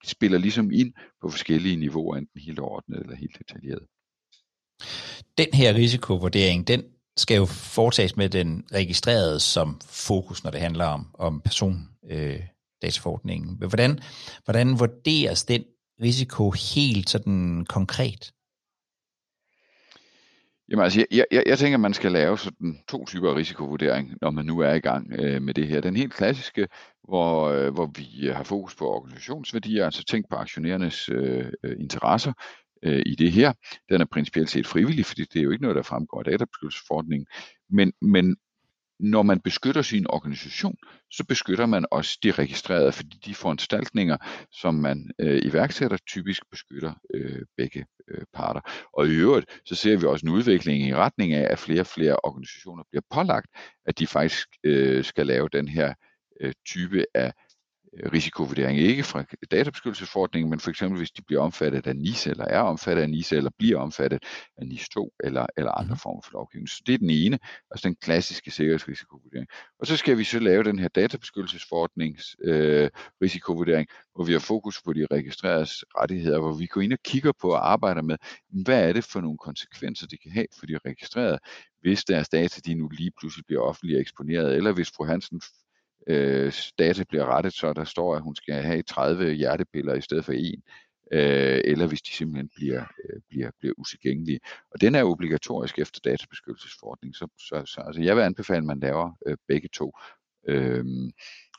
spiller 0.04 0.38
ligesom 0.38 0.70
ind 0.70 0.92
på 1.22 1.28
forskellige 1.28 1.76
niveauer, 1.76 2.16
enten 2.16 2.40
helt 2.40 2.60
ordnet 2.60 3.00
eller 3.00 3.16
helt 3.16 3.38
detaljeret. 3.38 3.86
Den 5.38 5.48
her 5.52 5.74
risikovurdering, 5.74 6.68
den 6.68 6.93
skal 7.16 7.36
jo 7.36 7.46
foretages 7.46 8.16
med 8.16 8.28
den 8.28 8.64
registrerede 8.72 9.40
som 9.40 9.80
fokus, 9.90 10.44
når 10.44 10.50
det 10.50 10.60
handler 10.60 10.84
om, 10.84 11.06
om 11.14 11.40
persondataforordningen. 11.40 13.58
Øh, 13.62 13.68
hvordan, 13.68 14.00
hvordan 14.44 14.78
vurderes 14.78 15.44
den 15.44 15.64
risiko 16.02 16.50
helt 16.50 17.10
sådan 17.10 17.66
konkret? 17.68 18.32
Jamen 20.68 20.84
altså, 20.84 21.06
jeg, 21.10 21.24
jeg, 21.30 21.42
jeg 21.46 21.58
tænker, 21.58 21.76
at 21.76 21.80
man 21.80 21.94
skal 21.94 22.12
lave 22.12 22.38
sådan 22.38 22.78
to 22.88 23.04
typer 23.04 23.36
risikovurdering, 23.36 24.14
når 24.22 24.30
man 24.30 24.44
nu 24.44 24.58
er 24.58 24.72
i 24.72 24.80
gang 24.80 25.12
øh, 25.12 25.42
med 25.42 25.54
det 25.54 25.68
her. 25.68 25.80
Den 25.80 25.96
helt 25.96 26.14
klassiske, 26.14 26.68
hvor, 27.08 27.48
øh, 27.48 27.74
hvor 27.74 27.90
vi 27.96 28.28
har 28.28 28.42
fokus 28.42 28.74
på 28.74 28.90
organisationsværdier, 28.90 29.84
altså 29.84 30.04
tænk 30.04 30.28
på 30.30 30.36
aktionærernes 30.36 31.08
øh, 31.08 31.46
øh 31.62 31.76
interesser, 31.80 32.32
øh, 32.84 33.02
i 33.06 33.14
det 33.14 33.32
her. 33.32 33.52
Den 33.88 34.00
er 34.00 34.04
principielt 34.04 34.50
set 34.50 34.66
frivillig, 34.66 35.06
fordi 35.06 35.24
det 35.24 35.38
er 35.38 35.42
jo 35.42 35.50
ikke 35.50 35.62
noget, 35.62 35.76
der 35.76 35.82
fremgår 35.82 36.18
af 36.18 36.24
databeskyttelsesforordningen. 36.24 37.26
Men, 37.70 37.92
men 38.02 38.36
når 39.00 39.22
man 39.22 39.40
beskytter 39.40 39.82
sin 39.82 40.06
organisation, 40.10 40.76
så 41.10 41.24
beskytter 41.24 41.66
man 41.66 41.86
også 41.90 42.18
de 42.22 42.30
registrerede, 42.30 42.92
fordi 42.92 43.20
de 43.24 43.34
foranstaltninger, 43.34 44.16
som 44.52 44.74
man 44.74 45.10
øh, 45.18 45.40
iværksætter, 45.44 45.96
typisk 46.06 46.42
beskytter 46.50 46.92
øh, 47.14 47.42
begge 47.56 47.86
øh, 48.08 48.24
parter. 48.34 48.60
Og 48.92 49.06
i 49.06 49.14
øvrigt, 49.14 49.60
så 49.64 49.74
ser 49.74 49.96
vi 49.96 50.06
også 50.06 50.26
en 50.26 50.32
udvikling 50.32 50.88
i 50.88 50.94
retning 50.94 51.32
af, 51.32 51.52
at 51.52 51.58
flere 51.58 51.80
og 51.80 51.86
flere 51.86 52.16
organisationer 52.16 52.84
bliver 52.90 53.02
pålagt, 53.10 53.46
at 53.86 53.98
de 53.98 54.06
faktisk 54.06 54.48
øh, 54.64 55.04
skal 55.04 55.26
lave 55.26 55.48
den 55.52 55.68
her 55.68 55.94
øh, 56.40 56.52
type 56.66 57.04
af 57.14 57.32
risikovurdering, 58.12 58.78
ikke 58.78 59.02
fra 59.02 59.24
databeskyttelsesforordningen, 59.50 60.50
men 60.50 60.60
for 60.60 60.70
eksempel 60.70 60.98
hvis 60.98 61.10
de 61.10 61.22
bliver 61.22 61.42
omfattet 61.42 61.86
af 61.86 61.96
NIS, 61.96 62.26
eller 62.26 62.44
er 62.44 62.60
omfattet 62.60 63.02
af 63.02 63.10
NIS, 63.10 63.32
eller 63.32 63.50
bliver 63.58 63.78
omfattet 63.80 64.22
af 64.56 64.66
NIS 64.66 64.88
2, 64.88 65.12
eller, 65.24 65.46
eller 65.56 65.72
andre 65.72 65.94
mhm. 65.94 65.98
former 65.98 66.22
for 66.24 66.32
lovgivning. 66.32 66.68
Så 66.68 66.82
det 66.86 66.94
er 66.94 66.98
den 66.98 67.10
ene, 67.10 67.38
altså 67.70 67.88
den 67.88 67.96
klassiske 68.02 68.50
sikkerhedsrisikovurdering. 68.50 69.46
Og 69.78 69.86
så 69.86 69.96
skal 69.96 70.18
vi 70.18 70.24
så 70.24 70.38
lave 70.38 70.64
den 70.64 70.78
her 70.78 70.88
databeskyttelsesforordnings 70.88 72.36
øh, 72.44 72.90
risikovurdering, 73.22 73.88
hvor 74.14 74.24
vi 74.24 74.32
har 74.32 74.40
fokus 74.40 74.82
på 74.82 74.92
de 74.92 75.06
registreredes 75.10 75.84
rettigheder, 75.98 76.40
hvor 76.40 76.52
vi 76.52 76.66
går 76.66 76.80
ind 76.80 76.92
og 76.92 76.98
kigger 77.04 77.32
på 77.40 77.50
og 77.50 77.72
arbejder 77.72 78.02
med, 78.02 78.16
hvad 78.64 78.88
er 78.88 78.92
det 78.92 79.04
for 79.04 79.20
nogle 79.20 79.38
konsekvenser, 79.38 80.06
det 80.06 80.22
kan 80.22 80.30
have 80.30 80.46
for 80.58 80.66
de 80.66 80.78
registrerede, 80.86 81.38
hvis 81.80 82.04
deres 82.04 82.28
data 82.28 82.60
de 82.66 82.74
nu 82.74 82.88
lige 82.88 83.12
pludselig 83.18 83.46
bliver 83.46 83.62
offentligt 83.62 84.00
eksponeret, 84.00 84.56
eller 84.56 84.72
hvis 84.72 84.90
fru 84.96 85.04
Hansen 85.04 85.40
øh, 86.06 86.52
data 86.78 87.04
bliver 87.08 87.26
rettet, 87.26 87.52
så 87.52 87.72
der 87.72 87.84
står, 87.84 88.16
at 88.16 88.22
hun 88.22 88.36
skal 88.36 88.54
have 88.54 88.82
30 88.82 89.32
hjertepiller 89.32 89.94
i 89.94 90.00
stedet 90.00 90.24
for 90.24 90.32
en, 90.32 90.62
øh, 91.12 91.60
eller 91.64 91.86
hvis 91.86 92.02
de 92.02 92.10
simpelthen 92.10 92.50
bliver, 92.56 92.80
øh, 92.80 93.20
bliver, 93.28 93.50
bliver 93.58 93.74
utilgængelige. 93.78 94.40
Og 94.70 94.80
den 94.80 94.94
er 94.94 95.04
obligatorisk 95.04 95.78
efter 95.78 96.00
databeskyttelsesforordningen, 96.04 97.14
så, 97.14 97.28
så, 97.38 97.62
så 97.66 97.80
altså 97.80 98.02
jeg 98.02 98.16
vil 98.16 98.22
anbefale, 98.22 98.58
at 98.58 98.64
man 98.64 98.80
laver 98.80 99.10
øh, 99.26 99.36
begge 99.48 99.68
to. 99.72 99.92
Øh, 100.48 100.84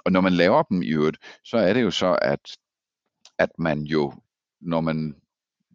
og 0.05 0.11
når 0.11 0.21
man 0.21 0.33
laver 0.33 0.63
dem 0.63 0.81
i 0.81 0.89
øvrigt, 0.89 1.17
så 1.43 1.57
er 1.57 1.73
det 1.73 1.81
jo 1.81 1.91
så, 1.91 2.19
at, 2.21 2.57
at 3.37 3.49
man 3.59 3.81
jo, 3.81 4.13
når 4.61 4.81
man 4.81 5.15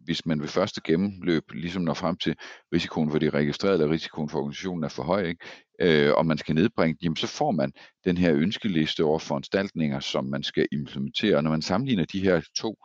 hvis 0.03 0.25
man 0.25 0.41
ved 0.41 0.47
første 0.47 0.81
gennemløb 0.83 1.51
ligesom 1.51 1.83
når 1.83 1.93
frem 1.93 2.17
til 2.17 2.35
risikoen 2.73 3.11
for 3.11 3.19
de 3.19 3.29
registrerede, 3.29 3.81
eller 3.81 3.93
risikoen 3.93 4.29
for 4.29 4.39
organisationen 4.39 4.83
er 4.83 4.89
for 4.89 5.03
høj, 5.03 5.23
ikke? 5.25 5.45
Øh, 5.81 6.13
og 6.13 6.25
man 6.25 6.37
skal 6.37 6.55
nedbringe 6.55 6.97
jamen 7.01 7.15
så 7.15 7.27
får 7.27 7.51
man 7.51 7.73
den 8.05 8.17
her 8.17 8.33
ønskeliste 8.33 9.03
over 9.03 9.19
foranstaltninger, 9.19 9.99
som 9.99 10.25
man 10.25 10.43
skal 10.43 10.67
implementere. 10.71 11.35
Og 11.35 11.43
når 11.43 11.51
man 11.51 11.61
sammenligner 11.61 12.05
de 12.05 12.19
her 12.19 12.41
to, 12.57 12.75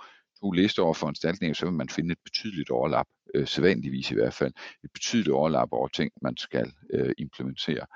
to 0.40 0.50
lister 0.50 0.82
over 0.82 0.94
foranstaltninger, 0.94 1.54
så 1.54 1.66
vil 1.66 1.74
man 1.74 1.88
finde 1.88 2.12
et 2.12 2.18
betydeligt 2.24 2.70
overlap, 2.70 3.06
øh, 3.34 3.46
sædvanligvis 3.46 4.10
i 4.10 4.14
hvert 4.14 4.34
fald, 4.34 4.52
et 4.84 4.90
betydeligt 4.94 5.34
overlap 5.34 5.68
over 5.72 5.88
ting, 5.88 6.10
man 6.22 6.36
skal 6.36 6.72
øh, 6.92 7.12
implementere. 7.18 7.86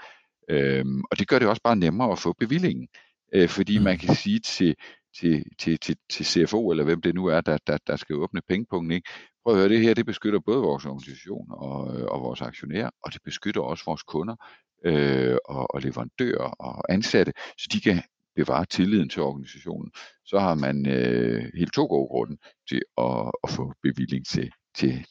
Øh, 0.50 0.84
og 1.10 1.18
det 1.18 1.28
gør 1.28 1.38
det 1.38 1.48
også 1.48 1.62
bare 1.62 1.76
nemmere 1.76 2.12
at 2.12 2.18
få 2.18 2.34
bevillingen, 2.38 2.88
øh, 3.34 3.48
fordi 3.48 3.78
man 3.78 3.98
kan 3.98 4.14
sige 4.14 4.38
til 4.38 4.76
til, 5.16 5.44
til, 5.58 5.78
til, 5.78 5.96
til 6.10 6.26
CFO, 6.26 6.70
eller 6.70 6.84
hvem 6.84 7.00
det 7.00 7.14
nu 7.14 7.26
er, 7.26 7.40
der, 7.40 7.58
der, 7.66 7.78
der 7.86 7.96
skal 7.96 8.16
åbne 8.16 8.40
pengepunkten. 8.48 8.90
Ikke? 8.90 9.10
Prøv 9.44 9.54
at 9.54 9.58
høre, 9.58 9.68
det 9.68 9.80
her 9.80 9.94
det 9.94 10.06
beskytter 10.06 10.40
både 10.46 10.62
vores 10.62 10.86
organisation 10.86 11.46
og, 11.50 11.96
øh, 11.96 12.06
og 12.06 12.22
vores 12.22 12.40
aktionærer, 12.40 12.90
og 13.02 13.12
det 13.12 13.22
beskytter 13.24 13.60
også 13.60 13.84
vores 13.86 14.02
kunder 14.02 14.36
øh, 14.84 15.36
og, 15.44 15.74
og 15.74 15.80
leverandører 15.80 16.50
og 16.58 16.92
ansatte, 16.92 17.32
så 17.58 17.68
de 17.72 17.80
kan 17.80 18.02
bevare 18.36 18.66
tilliden 18.66 19.08
til 19.08 19.22
organisationen. 19.22 19.90
Så 20.24 20.38
har 20.38 20.54
man 20.54 20.86
øh, 20.86 21.44
helt 21.54 21.72
to 21.72 21.86
gode 21.86 22.08
grunde 22.08 22.36
til 22.68 22.82
at, 22.98 23.30
at 23.44 23.50
få 23.50 23.72
bevilling 23.82 24.26
til, 24.26 24.50
til, 24.74 25.06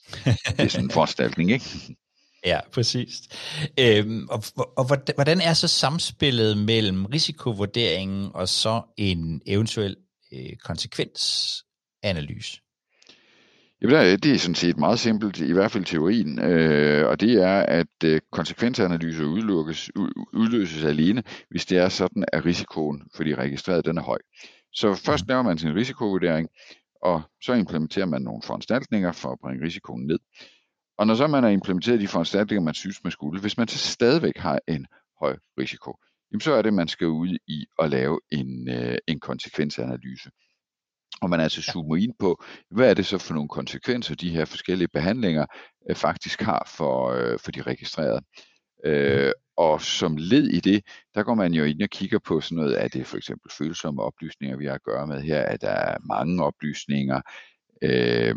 til 0.57 0.69
sådan 0.69 0.85
en 0.85 0.91
foranstaltning. 0.91 1.51
Ikke? 1.51 1.65
Ja, 2.45 2.59
præcis. 2.73 3.09
Øhm, 3.79 4.27
og, 4.29 4.43
og 4.77 4.85
hvordan 5.15 5.41
er 5.41 5.53
så 5.53 5.67
samspillet 5.67 6.57
mellem 6.57 7.05
risikovurderingen 7.05 8.29
og 8.33 8.49
så 8.49 8.81
en 8.97 9.41
eventuel 9.45 9.95
øh, 10.33 10.57
konsekvensanalyse? 10.63 12.61
Jamen, 13.81 14.19
det 14.19 14.33
er 14.33 14.37
sådan 14.37 14.55
set 14.55 14.77
meget 14.77 14.99
simpelt, 14.99 15.39
i 15.39 15.51
hvert 15.51 15.71
fald 15.71 15.85
teorien, 15.85 16.39
øh, 16.39 17.07
og 17.07 17.19
det 17.19 17.33
er, 17.33 17.59
at 17.59 18.03
øh, 18.05 18.21
konsekvensanalyser 18.31 19.23
udlukkes, 19.23 19.91
udløses 20.33 20.83
alene, 20.83 21.23
hvis 21.49 21.65
det 21.65 21.77
er 21.77 21.89
sådan, 21.89 22.25
at 22.33 22.45
risikoen 22.45 23.01
for 23.15 23.23
de 23.23 23.35
registrerede 23.35 23.83
den 23.83 23.97
er 23.97 24.01
høj. 24.01 24.17
Så 24.73 24.93
først 24.93 25.27
laver 25.27 25.41
man 25.41 25.57
sin 25.57 25.75
risikovurdering, 25.75 26.49
og 27.01 27.21
så 27.41 27.53
implementerer 27.53 28.05
man 28.05 28.21
nogle 28.21 28.41
foranstaltninger 28.45 29.11
for 29.11 29.31
at 29.31 29.39
bringe 29.41 29.65
risikoen 29.65 30.07
ned. 30.07 30.19
Og 30.99 31.07
når 31.07 31.15
så 31.15 31.27
man 31.27 31.43
har 31.43 31.49
implementeret 31.49 31.99
de 31.99 32.07
foranstaltninger, 32.07 32.63
man 32.63 32.73
synes, 32.73 33.03
man 33.03 33.11
skulle, 33.11 33.41
hvis 33.41 33.57
man 33.57 33.67
så 33.67 33.77
stadigvæk 33.77 34.37
har 34.37 34.59
en 34.67 34.85
høj 35.19 35.37
risiko, 35.59 35.97
jamen 36.31 36.41
så 36.41 36.53
er 36.53 36.61
det, 36.61 36.73
man 36.73 36.87
skal 36.87 37.07
ud 37.07 37.37
i 37.47 37.65
at 37.79 37.89
lave 37.89 38.19
en, 38.31 38.69
øh, 38.69 38.97
en 39.07 39.19
konsekvensanalyse. 39.19 40.29
Og 41.21 41.29
man 41.29 41.39
altså 41.39 41.61
zoomer 41.61 41.95
ind 41.95 42.13
på, 42.19 42.43
hvad 42.71 42.89
er 42.89 42.93
det 42.93 43.05
så 43.05 43.17
for 43.17 43.33
nogle 43.33 43.49
konsekvenser, 43.49 44.15
de 44.15 44.29
her 44.29 44.45
forskellige 44.45 44.87
behandlinger 44.93 45.45
øh, 45.89 45.95
faktisk 45.95 46.41
har 46.41 46.71
for, 46.77 47.09
øh, 47.09 47.39
for 47.39 47.51
de 47.51 47.61
registrerede. 47.61 48.21
Øh, 48.85 49.31
og 49.57 49.81
som 49.81 50.17
led 50.17 50.47
i 50.47 50.59
det, 50.59 50.83
der 51.15 51.23
går 51.23 51.35
man 51.35 51.53
jo 51.53 51.63
ind 51.63 51.81
og 51.81 51.89
kigger 51.89 52.19
på 52.19 52.41
sådan 52.41 52.55
noget, 52.55 52.83
er 52.83 52.87
det 52.87 53.07
for 53.07 53.17
eksempel 53.17 53.51
følsomme 53.57 54.03
oplysninger, 54.03 54.57
vi 54.57 54.65
har 54.65 54.73
at 54.73 54.83
gøre 54.83 55.07
med 55.07 55.21
her, 55.21 55.41
at 55.43 55.61
der 55.61 55.69
er 55.69 55.97
mange 56.07 56.43
oplysninger, 56.43 57.21
øh, 57.81 58.35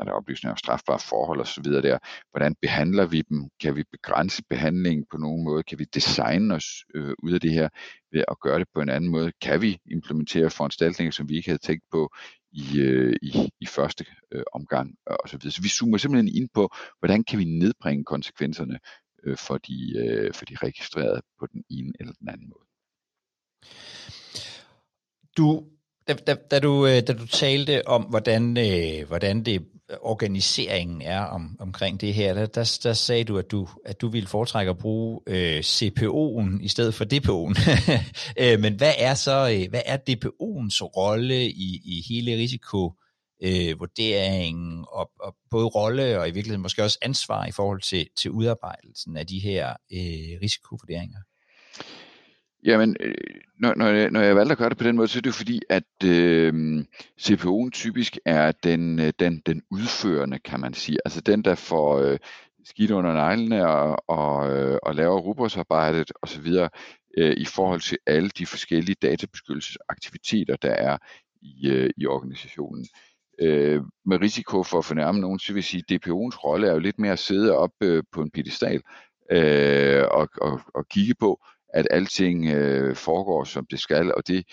er 0.00 0.04
der 0.04 0.12
oplysninger 0.12 0.52
om 0.52 0.56
strafbare 0.56 0.98
forhold 0.98 1.40
osv. 1.40 1.64
der. 1.64 1.98
Hvordan 2.30 2.54
behandler 2.62 3.06
vi 3.06 3.22
dem? 3.22 3.48
Kan 3.60 3.76
vi 3.76 3.84
begrænse 3.92 4.42
behandlingen 4.50 5.06
på 5.10 5.16
nogen 5.16 5.44
måde? 5.44 5.62
Kan 5.62 5.78
vi 5.78 5.84
designe 5.84 6.54
os 6.54 6.84
øh, 6.94 7.14
ud 7.22 7.32
af 7.32 7.40
det 7.40 7.52
her 7.52 7.68
ved 8.12 8.24
at 8.28 8.40
gøre 8.40 8.58
det 8.58 8.68
på 8.74 8.80
en 8.80 8.88
anden 8.88 9.10
måde? 9.10 9.32
Kan 9.42 9.62
vi 9.62 9.78
implementere 9.90 10.50
foranstaltninger, 10.50 11.12
som 11.12 11.28
vi 11.28 11.36
ikke 11.36 11.48
havde 11.48 11.62
tænkt 11.62 11.84
på 11.92 12.10
i, 12.52 12.80
øh, 12.80 13.16
i, 13.22 13.50
i 13.60 13.66
første 13.66 14.04
øh, 14.32 14.42
omgang 14.52 14.94
og 15.06 15.28
så 15.28 15.36
videre. 15.36 15.52
Så 15.52 15.62
vi 15.62 15.68
zoomer 15.68 15.98
simpelthen 15.98 16.36
ind 16.36 16.48
på, 16.54 16.70
hvordan 16.98 17.24
kan 17.24 17.38
vi 17.38 17.44
nedbringe 17.44 18.04
konsekvenserne 18.04 18.78
øh, 19.24 19.36
for, 19.36 19.58
de, 19.58 19.98
øh, 19.98 20.34
for 20.34 20.44
de 20.44 20.56
registrerede 20.56 21.22
på 21.38 21.46
den 21.46 21.64
ene 21.70 21.92
eller 22.00 22.12
den 22.12 22.28
anden 22.28 22.48
måde. 22.48 22.66
du, 25.36 25.64
da, 26.12 26.14
da, 26.26 26.34
da, 26.50 26.58
du, 26.58 26.86
øh, 26.86 27.02
da 27.06 27.12
du 27.12 27.26
talte 27.26 27.88
om, 27.88 28.02
hvordan, 28.02 28.56
øh, 28.58 29.08
hvordan 29.08 29.44
det 29.44 29.62
organiseringen 30.00 31.02
er 31.02 31.20
om, 31.20 31.56
omkring 31.60 32.00
det 32.00 32.14
her, 32.14 32.34
der, 32.34 32.46
der, 32.46 32.78
der 32.82 32.92
sagde 32.92 33.24
du, 33.24 33.38
at 33.38 33.50
du, 33.50 33.68
at 33.84 34.00
du 34.00 34.08
ville 34.08 34.28
foretrække 34.28 34.70
at 34.70 34.78
bruge 34.78 35.20
øh, 35.26 35.58
CPO'en 35.58 36.62
i 36.62 36.68
stedet 36.68 36.94
for 36.94 37.04
DPO'en. 37.04 37.60
Øh, 38.38 38.60
men 38.60 38.74
hvad 38.74 38.92
er 38.98 39.14
så 39.14 39.50
øh, 39.54 39.70
hvad 39.70 39.82
er 39.86 39.96
DPO'ens 39.96 40.82
rolle 40.82 41.44
i, 41.46 41.80
i 41.84 42.04
hele 42.08 42.36
risiko 42.36 42.92
vurderingen 43.78 44.84
og, 44.88 45.10
og 45.20 45.36
både 45.50 45.66
rolle 45.66 46.20
og 46.20 46.28
i 46.28 46.30
virkeligheden 46.30 46.62
måske 46.62 46.82
også 46.82 46.98
ansvar 47.02 47.46
i 47.46 47.52
forhold 47.52 47.80
til, 47.80 48.06
til 48.20 48.30
udarbejdelsen 48.30 49.16
af 49.16 49.26
de 49.26 49.38
her 49.38 49.68
øh, 49.70 50.40
risikovurderinger? 50.42 51.18
Jamen, 52.64 52.96
øh, 53.00 53.14
når, 53.58 53.74
når, 53.74 53.86
jeg, 53.86 54.10
når 54.10 54.20
jeg 54.20 54.36
valgte 54.36 54.52
at 54.52 54.58
gøre 54.58 54.68
det 54.68 54.78
på 54.78 54.84
den 54.84 54.96
måde, 54.96 55.08
så 55.08 55.18
er 55.18 55.20
det 55.20 55.30
jo 55.30 55.32
fordi, 55.32 55.60
at 55.68 56.04
øh, 56.04 56.84
CPO'en 57.20 57.70
typisk 57.70 58.18
er 58.24 58.52
den, 58.52 59.00
øh, 59.00 59.12
den, 59.18 59.42
den 59.46 59.62
udførende, 59.70 60.38
kan 60.38 60.60
man 60.60 60.74
sige. 60.74 60.98
Altså 61.04 61.20
den, 61.20 61.42
der 61.42 61.54
får 61.54 61.98
øh, 61.98 62.18
skidt 62.64 62.90
under 62.90 63.12
neglene 63.12 63.68
og, 63.68 64.04
og, 64.08 64.50
øh, 64.50 64.78
og 64.82 64.94
laver 64.94 65.20
rubrosarbejdet 65.20 66.12
osv. 66.22 66.46
Øh, 67.18 67.34
i 67.36 67.44
forhold 67.44 67.80
til 67.80 67.98
alle 68.06 68.28
de 68.28 68.46
forskellige 68.46 68.96
databeskyttelsesaktiviteter, 69.02 70.56
der 70.56 70.70
er 70.70 70.98
i, 71.42 71.70
øh, 71.70 71.90
i 71.96 72.06
organisationen. 72.06 72.86
Øh, 73.40 73.82
med 74.04 74.20
risiko 74.20 74.62
for 74.62 74.78
at 74.78 74.84
fornærme 74.84 75.20
nogen, 75.20 75.38
så 75.38 75.52
vil 75.52 75.60
jeg 75.60 75.64
sige, 75.64 75.84
at 75.90 75.94
DPO'ens 75.94 76.38
rolle 76.44 76.68
er 76.68 76.72
jo 76.72 76.78
lidt 76.78 76.98
mere 76.98 77.12
at 77.12 77.18
sidde 77.18 77.56
op 77.56 77.72
øh, 77.80 78.02
på 78.12 78.22
en 78.22 78.30
pedestal 78.30 78.82
øh, 79.30 80.04
og, 80.10 80.28
og, 80.40 80.60
og 80.74 80.88
kigge 80.88 81.14
på, 81.14 81.40
at 81.74 81.86
alting 81.90 82.48
øh, 82.48 82.96
foregår, 82.96 83.44
som 83.44 83.66
det 83.70 83.80
skal, 83.80 84.14
og 84.14 84.26
det, 84.26 84.44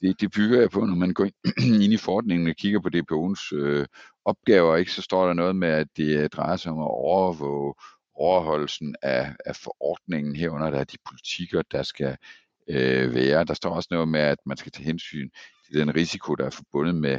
det, 0.00 0.20
det 0.20 0.30
bygger 0.30 0.60
jeg 0.60 0.70
på, 0.70 0.80
når 0.80 0.94
man 0.94 1.14
går 1.14 1.24
ind 1.24 1.92
i 1.92 1.96
forordningen 1.96 2.48
og 2.48 2.54
kigger 2.56 2.80
på 2.80 2.88
DPO'ens 2.94 3.56
øh, 3.56 3.86
opgaver, 4.24 4.76
ikke, 4.76 4.92
så 4.92 5.02
står 5.02 5.26
der 5.26 5.34
noget 5.34 5.56
med, 5.56 5.68
at 5.68 5.86
det 5.96 6.18
øh, 6.18 6.28
drejer 6.28 6.56
sig 6.56 6.72
om 6.72 6.78
at 6.78 6.90
overvåge 6.90 7.74
overholdelsen 8.16 8.96
af, 9.02 9.34
af 9.46 9.56
forordningen 9.56 10.36
herunder, 10.36 10.70
der 10.70 10.80
er 10.80 10.84
de 10.84 10.96
politikker, 11.08 11.62
der 11.72 11.82
skal 11.82 12.16
øh, 12.68 13.14
være. 13.14 13.44
Der 13.44 13.54
står 13.54 13.70
også 13.70 13.88
noget 13.90 14.08
med, 14.08 14.20
at 14.20 14.38
man 14.46 14.56
skal 14.56 14.72
tage 14.72 14.84
hensyn 14.84 15.30
til 15.66 15.80
den 15.80 15.96
risiko, 15.96 16.34
der 16.34 16.46
er 16.46 16.50
forbundet 16.50 16.94
med, 16.94 17.18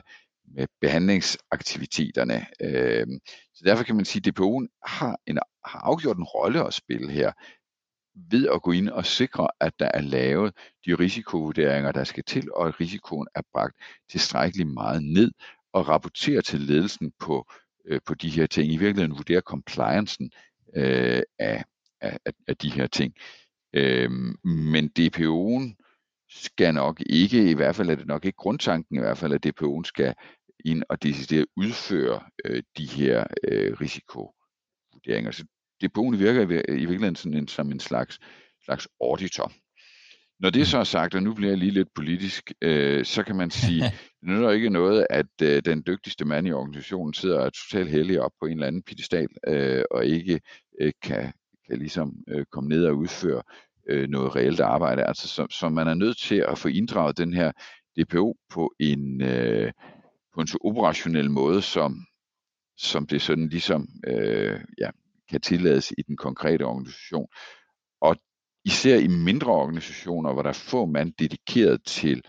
med 0.56 0.68
behandlingsaktiviteterne. 0.82 2.46
Øh, 2.62 3.08
så 3.54 3.64
derfor 3.66 3.84
kan 3.84 3.96
man 3.96 4.06
sige, 4.06 4.24
at 4.28 4.40
DPO'en 4.40 4.80
har, 4.86 5.18
en, 5.28 5.40
har 5.66 5.80
afgjort 5.80 6.18
en 6.18 6.24
rolle 6.24 6.68
at 6.68 6.74
spille 6.74 7.12
her 7.12 7.32
ved 8.32 8.48
at 8.48 8.62
gå 8.62 8.72
ind 8.72 8.90
og 8.90 9.06
sikre, 9.06 9.48
at 9.60 9.74
der 9.80 9.92
er 9.94 10.02
lavet 10.02 10.54
de 10.86 10.96
risikovurderinger, 10.96 11.92
der 11.92 12.04
skal 12.04 12.24
til, 12.24 12.52
og 12.54 12.68
at 12.68 12.80
risikoen 12.80 13.28
er 13.36 13.42
bragt 13.54 13.76
tilstrækkeligt 14.10 14.70
meget 14.70 15.04
ned, 15.04 15.32
og 15.74 15.88
rapportere 15.88 16.42
til 16.42 16.62
ledelsen 16.62 17.12
på, 17.20 17.46
øh, 17.86 18.00
på 18.06 18.14
de 18.14 18.30
her 18.30 18.48
ting. 18.48 18.74
I 18.74 18.78
virkeligheden 18.78 19.18
vurdere 19.18 19.42
compliancen 19.42 20.32
øh, 20.76 21.22
af, 21.40 21.64
af, 22.02 22.18
af 22.48 22.58
de 22.58 22.70
her 22.72 22.88
ting. 22.88 23.14
Øh, 23.74 24.12
men 24.44 24.92
DPO'en 25.00 25.76
skal 26.30 26.74
nok 26.74 27.02
ikke, 27.06 27.50
i 27.50 27.54
hvert 27.54 27.76
fald 27.76 27.90
er 27.90 27.96
det 27.96 28.08
nok 28.08 28.26
ikke 28.26 28.36
grundtanken 28.36 28.96
i 28.96 29.00
hvert 29.00 29.18
fald, 29.18 29.34
at 29.34 29.46
DPO'en 29.46 29.84
skal 29.84 30.14
ind 30.66 30.84
og 30.90 31.04
decideret 31.04 31.46
udføre 31.56 32.22
øh, 32.46 32.64
de 32.78 32.86
her 32.86 33.26
øh, 33.48 33.74
risikovurderinger. 33.82 35.32
Så 35.32 35.46
DPO'en 35.84 36.18
virker 36.18 36.42
i, 36.42 36.46
i 36.56 36.86
virkeligheden 36.86 37.16
sådan 37.16 37.38
en, 37.38 37.48
som 37.48 37.72
en 37.72 37.80
slags, 37.80 38.20
slags 38.66 38.88
auditor. 39.02 39.52
Når 40.40 40.50
det 40.50 40.68
så 40.68 40.78
er 40.78 40.84
sagt, 40.84 41.16
og 41.16 41.24
nu 41.24 41.34
bliver 41.34 41.52
jeg 41.52 41.58
lige 41.58 41.72
lidt 41.72 41.94
politisk, 41.96 42.54
øh, 42.62 43.06
så 43.06 43.24
kan 43.24 43.36
man 43.36 43.52
sige, 43.52 43.84
det 44.22 44.30
nytter 44.30 44.50
ikke 44.52 44.70
noget, 44.70 45.08
at 45.10 45.42
øh, 45.44 45.62
den 45.66 45.84
dygtigste 45.88 46.26
mand 46.26 46.48
i 46.48 46.52
organisationen 46.52 47.14
sidder 47.14 47.40
og 47.40 47.54
totalt 47.54 47.90
heldig 47.90 48.22
op 48.22 48.32
på 48.42 48.46
en 48.46 48.54
eller 48.54 48.68
anden 48.68 48.84
pedestal, 48.84 49.28
øh, 49.48 49.84
og 49.92 50.06
ikke 50.06 50.40
øh, 50.82 50.92
kan, 51.02 51.34
kan 51.68 51.78
ligesom 51.78 52.14
øh, 52.28 52.46
komme 52.52 52.70
ned 52.70 52.86
og 52.86 52.98
udføre 52.98 53.42
øh, 53.90 54.10
noget 54.10 54.36
reelt 54.36 54.60
arbejde. 54.60 55.04
Altså, 55.04 55.28
så, 55.28 55.48
så 55.50 55.70
man 55.70 55.88
er 55.88 55.94
nødt 55.94 56.18
til 56.18 56.46
at 56.48 56.58
få 56.58 56.68
inddraget 56.68 57.18
den 57.18 57.34
her 57.34 57.52
DPO 57.98 58.38
på 58.50 58.74
en, 58.80 59.22
øh, 59.22 59.72
på 60.34 60.42
en 60.42 60.48
så 60.48 60.58
operationel 60.64 61.32
måde, 61.32 61.62
som, 61.62 62.06
som 62.78 63.08
det 63.08 63.22
sådan 63.22 63.48
ligesom 63.48 63.88
øh, 64.08 64.60
ja, 64.82 64.90
kan 65.30 65.42
tillades 65.42 65.94
i 65.98 66.02
den 66.02 66.18
konkrete 66.18 66.64
organisation. 66.64 67.28
Og 68.02 68.16
især 68.66 68.98
i 68.98 69.08
mindre 69.08 69.52
organisationer, 69.52 70.34
hvor 70.34 70.42
der 70.42 70.50
er 70.50 70.54
få 70.54 70.86
mand 70.86 71.14
dedikeret 71.20 71.84
til 71.84 72.24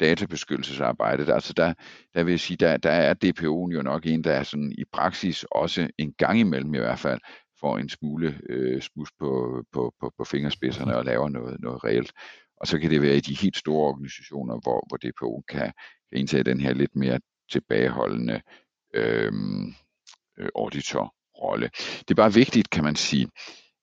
databeskyttelsesarbejdet, 0.00 1.30
altså 1.30 1.52
der, 1.52 1.74
der 2.14 2.24
vil 2.24 2.32
jeg 2.32 2.40
sige, 2.40 2.56
der, 2.56 2.76
der 2.76 2.90
er 2.90 3.14
DPO'en 3.14 3.74
jo 3.74 3.82
nok 3.82 4.06
en, 4.06 4.24
der 4.24 4.32
er 4.32 4.42
sådan 4.42 4.72
i 4.78 4.84
praksis 4.92 5.44
også 5.50 5.90
en 5.98 6.12
gang 6.12 6.40
imellem 6.40 6.74
i 6.74 6.78
hvert 6.78 6.98
fald, 6.98 7.20
får 7.60 7.78
en 7.78 7.88
smule 7.88 8.40
øh, 8.48 8.82
smus 8.82 9.08
på, 9.18 9.62
på, 9.72 9.94
på, 10.00 10.12
på 10.18 10.24
fingerspidserne 10.24 10.96
og 10.96 11.04
laver 11.04 11.28
noget, 11.28 11.60
noget 11.60 11.84
reelt. 11.84 12.12
Og 12.56 12.66
så 12.66 12.78
kan 12.78 12.90
det 12.90 13.02
være 13.02 13.16
i 13.16 13.20
de 13.20 13.34
helt 13.34 13.56
store 13.56 13.88
organisationer, 13.88 14.60
hvor, 14.62 14.86
hvor 14.88 14.96
DPO 14.96 15.44
kan, 15.48 15.72
kan 16.10 16.18
indtage 16.18 16.44
den 16.44 16.60
her 16.60 16.74
lidt 16.74 16.96
mere 16.96 17.20
tilbageholdende 17.50 18.40
øhm, 18.94 19.66
øh, 20.38 20.48
auditor 20.56 21.15
rolle. 21.42 21.70
Det 21.76 22.10
er 22.10 22.14
bare 22.14 22.34
vigtigt, 22.34 22.70
kan 22.70 22.84
man 22.84 22.96
sige, 22.96 23.28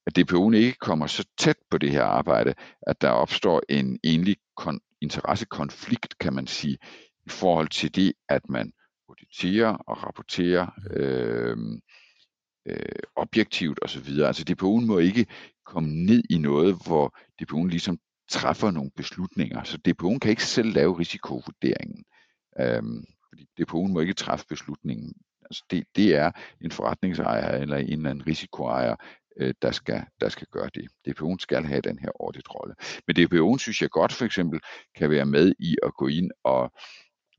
at 0.07 0.17
DPU'en 0.19 0.55
ikke 0.55 0.77
kommer 0.79 1.07
så 1.07 1.25
tæt 1.37 1.57
på 1.71 1.77
det 1.77 1.91
her 1.91 2.03
arbejde, 2.03 2.53
at 2.81 3.01
der 3.01 3.09
opstår 3.09 3.61
en 3.69 3.99
egentlig 4.03 4.37
kon- 4.61 4.97
interessekonflikt, 5.01 6.17
kan 6.17 6.33
man 6.33 6.47
sige, 6.47 6.77
i 7.25 7.29
forhold 7.29 7.67
til 7.67 7.95
det, 7.95 8.13
at 8.29 8.49
man 8.49 8.71
auditerer 9.09 9.69
og 9.69 10.03
rapporterer 10.03 10.67
øh, 10.91 11.57
øh, 12.67 12.99
objektivt 13.15 13.79
osv. 13.81 14.09
Altså 14.25 14.43
DPU'en 14.49 14.85
må 14.85 14.97
ikke 14.97 15.25
komme 15.65 15.89
ned 15.89 16.23
i 16.29 16.37
noget, 16.37 16.75
hvor 16.85 17.17
DPU'en 17.41 17.67
ligesom 17.67 17.99
træffer 18.29 18.71
nogle 18.71 18.91
beslutninger. 18.95 19.63
Så 19.63 19.77
DPU'en 19.87 20.19
kan 20.19 20.29
ikke 20.29 20.45
selv 20.45 20.73
lave 20.73 20.99
risikovurderingen. 20.99 22.03
Øh, 22.59 22.83
fordi 23.29 23.43
DPU'en 23.61 23.91
må 23.93 23.99
ikke 23.99 24.13
træffe 24.13 24.45
beslutningen. 24.49 25.13
Altså 25.45 25.63
det, 25.71 25.84
det 25.95 26.15
er 26.15 26.32
en 26.62 26.71
forretningsejer 26.71 27.58
eller 27.58 27.77
en 27.77 27.91
eller 27.91 28.10
anden 28.10 28.27
risikoejer, 28.27 28.95
øh, 29.38 29.53
der, 29.62 29.71
skal, 29.71 30.03
der 30.21 30.29
skal 30.29 30.47
gøre 30.51 30.69
det. 30.75 30.88
DPO'en 31.08 31.36
skal 31.39 31.65
have 31.65 31.82
den 31.82 31.99
her 31.99 32.10
auditrolle. 32.19 32.75
Men 33.08 33.15
DPO'en 33.17 33.58
synes 33.58 33.82
jeg 33.82 33.89
godt 33.89 34.13
for 34.13 34.25
eksempel 34.25 34.60
kan 34.95 35.10
være 35.10 35.25
med 35.25 35.53
i 35.60 35.77
at 35.84 35.93
gå 35.93 36.08
ind 36.08 36.32
og, 36.43 36.71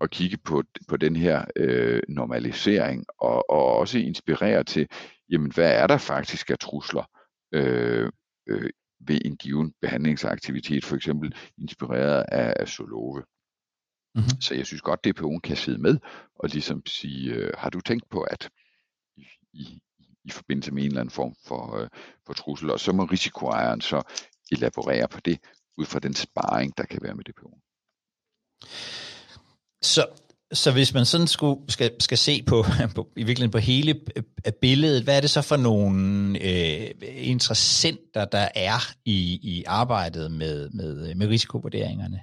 og 0.01 0.11
kigge 0.11 0.37
på, 0.45 0.63
på 0.89 0.97
den 0.97 1.17
her 1.17 1.45
øh, 1.57 2.03
normalisering 2.09 3.05
og, 3.19 3.51
og 3.51 3.77
også 3.77 3.99
inspirere 3.99 4.65
til, 4.65 4.89
jamen 5.31 5.53
hvad 5.53 5.73
er 5.73 5.87
der 5.87 5.99
faktisk 5.99 6.51
af 6.51 6.59
trusler 6.59 7.05
øh, 7.53 8.11
øh, 8.49 8.71
ved 9.01 9.21
en 9.25 9.37
given 9.37 9.73
behandlingsaktivitet, 9.81 10.85
for 10.85 10.97
eksempel 10.97 11.35
inspireret 11.59 12.25
af, 12.29 12.55
af 12.61 12.69
Solove. 12.69 13.23
Mm-hmm. 14.15 14.41
Så 14.41 14.55
jeg 14.55 14.67
synes 14.67 14.83
godt, 14.83 15.07
DPO'en 15.07 15.41
kan 15.41 15.57
sidde 15.57 15.79
med 15.79 15.99
og 16.39 16.49
ligesom 16.49 16.87
sige, 16.87 17.33
øh, 17.33 17.53
har 17.59 17.71
du 17.71 17.81
tænkt 17.81 18.09
på, 18.11 18.21
at 18.21 18.51
i, 19.17 19.25
i, 19.53 19.81
i 20.25 20.31
forbindelse 20.31 20.73
med 20.73 20.83
en 20.83 20.89
eller 20.89 21.01
anden 21.01 21.13
form 21.13 21.35
for, 21.47 21.77
øh, 21.77 21.89
for 22.27 22.33
trussel, 22.33 22.71
og 22.71 22.81
så 22.81 22.93
må 22.93 23.05
risikoejeren 23.05 23.81
så 23.81 24.03
elaborere 24.53 25.09
på 25.09 25.21
det, 25.21 25.39
ud 25.79 25.85
fra 25.85 25.99
den 25.99 26.15
sparring, 26.15 26.79
der 26.79 26.85
kan 26.85 27.01
være 27.03 27.15
med 27.15 27.25
DPO'en. 27.29 27.61
Så, 29.83 30.07
så 30.53 30.73
hvis 30.73 30.95
man 30.95 31.05
sådan 31.05 31.27
skulle, 31.27 31.73
skal, 31.73 31.91
skal 32.01 32.19
se 32.19 32.43
på, 32.43 32.65
på, 32.97 33.09
i 33.17 33.25
virkeligheden 33.25 33.51
på 33.51 33.59
hele 33.59 34.01
øh, 34.17 34.53
billedet, 34.61 35.05
hvad 35.05 35.17
er 35.17 35.21
det 35.21 35.31
så 35.31 35.43
for 35.43 35.57
nogle 35.57 36.39
øh, 36.43 36.91
interessenter, 37.03 38.25
der 38.25 38.49
er 38.55 38.93
i, 39.05 39.39
i 39.43 39.65
arbejdet 39.67 40.31
med, 40.31 40.71
med, 40.71 41.15
med 41.15 41.27
risikovurderingerne? 41.27 42.23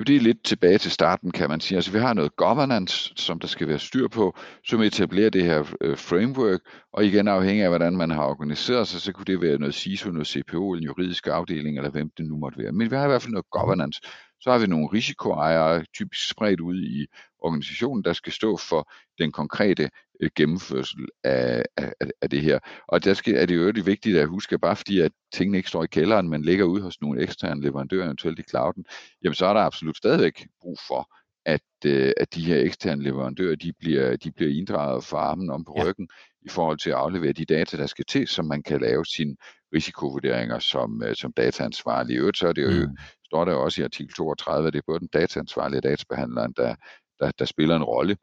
Jo, 0.00 0.04
det 0.04 0.16
er 0.16 0.20
lidt 0.20 0.44
tilbage 0.44 0.78
til 0.78 0.90
starten, 0.90 1.30
kan 1.30 1.48
man 1.48 1.60
sige. 1.60 1.76
Altså, 1.76 1.92
vi 1.92 1.98
har 1.98 2.14
noget 2.14 2.36
governance, 2.36 3.12
som 3.16 3.40
der 3.40 3.46
skal 3.46 3.68
være 3.68 3.78
styr 3.78 4.08
på, 4.08 4.38
som 4.64 4.82
etablerer 4.82 5.30
det 5.30 5.44
her 5.44 5.74
øh, 5.80 5.98
framework, 5.98 6.60
og 6.92 7.04
igen 7.04 7.28
afhængig 7.28 7.64
af, 7.64 7.70
hvordan 7.70 7.96
man 7.96 8.10
har 8.10 8.22
organiseret 8.22 8.88
sig, 8.88 9.00
så 9.00 9.12
kunne 9.12 9.24
det 9.24 9.40
være 9.40 9.58
noget 9.58 9.74
CISO, 9.74 10.10
noget 10.10 10.26
CPO, 10.26 10.74
en 10.74 10.82
juridisk 10.82 11.26
afdeling, 11.26 11.76
eller 11.76 11.90
hvem 11.90 12.10
det 12.16 12.26
nu 12.26 12.36
måtte 12.36 12.58
være. 12.58 12.72
Men 12.72 12.90
vi 12.90 12.96
har 12.96 13.04
i 13.04 13.08
hvert 13.08 13.22
fald 13.22 13.32
noget 13.32 13.50
governance. 13.50 14.00
Så 14.40 14.50
har 14.50 14.58
vi 14.58 14.66
nogle 14.66 14.88
risikoejere, 14.92 15.84
typisk 15.94 16.30
spredt 16.30 16.60
ud 16.60 16.82
i 16.82 17.06
organisationen, 17.38 18.04
der 18.04 18.12
skal 18.12 18.32
stå 18.32 18.56
for 18.56 18.90
den 19.18 19.32
konkrete 19.32 19.90
gennemførsel 20.36 21.06
af, 21.24 21.64
af, 21.76 21.92
af 22.22 22.30
det 22.30 22.42
her. 22.42 22.58
Og 22.88 23.04
der 23.04 23.14
skal, 23.14 23.34
er 23.34 23.46
det 23.46 23.56
jo 23.56 23.70
det 23.70 23.86
vigtigt 23.86 24.18
at 24.18 24.28
huske, 24.28 24.54
at 24.54 24.60
bare 24.60 24.76
fordi 24.76 25.00
at 25.00 25.12
tingene 25.32 25.56
ikke 25.56 25.68
står 25.68 25.84
i 25.84 25.86
kælderen, 25.86 26.28
men 26.28 26.42
ligger 26.42 26.64
ude 26.64 26.82
hos 26.82 27.00
nogle 27.00 27.22
eksterne 27.22 27.62
leverandører, 27.62 28.04
eventuelt 28.04 28.38
i 28.38 28.42
clouden, 28.50 28.84
jamen 29.24 29.34
så 29.34 29.46
er 29.46 29.54
der 29.54 29.60
absolut 29.60 29.96
stadigvæk 29.96 30.46
brug 30.60 30.78
for, 30.88 31.08
at, 31.46 31.86
øh, 31.86 32.12
at 32.16 32.34
de 32.34 32.44
her 32.44 32.60
eksterne 32.60 33.02
leverandører, 33.02 33.56
de 33.56 33.72
bliver, 33.78 34.16
de 34.16 34.32
bliver 34.32 34.50
inddraget 34.58 35.04
for 35.04 35.16
armen 35.16 35.50
om 35.50 35.64
på 35.64 35.74
ja. 35.76 35.84
ryggen, 35.84 36.08
i 36.42 36.48
forhold 36.48 36.78
til 36.78 36.90
at 36.90 36.96
aflevere 36.96 37.32
de 37.32 37.44
data, 37.44 37.76
der 37.76 37.86
skal 37.86 38.04
til, 38.04 38.28
så 38.28 38.42
man 38.42 38.62
kan 38.62 38.80
lave 38.80 39.04
sin 39.04 39.36
risikovurderinger 39.74 40.58
som, 40.58 41.02
øh, 41.02 41.16
som 41.16 41.32
dataansvarlig. 41.32 42.14
I 42.14 42.18
øvrigt 42.18 42.38
så 42.38 42.48
er 42.48 42.52
det 42.52 42.62
jo, 42.62 42.86
mm. 42.86 42.96
står 43.24 43.44
der 43.44 43.54
også 43.54 43.82
i 43.82 43.84
artikel 43.84 44.14
32, 44.14 44.66
at 44.66 44.72
det 44.72 44.78
er 44.78 44.82
både 44.86 45.00
den 45.00 45.08
dataansvarlige 45.12 45.78
og 45.78 45.82
databehandleren, 45.82 46.54
der, 46.56 46.74
der, 47.20 47.30
der 47.38 47.44
spiller 47.44 47.76
en 47.76 47.84
rolle 47.84 48.16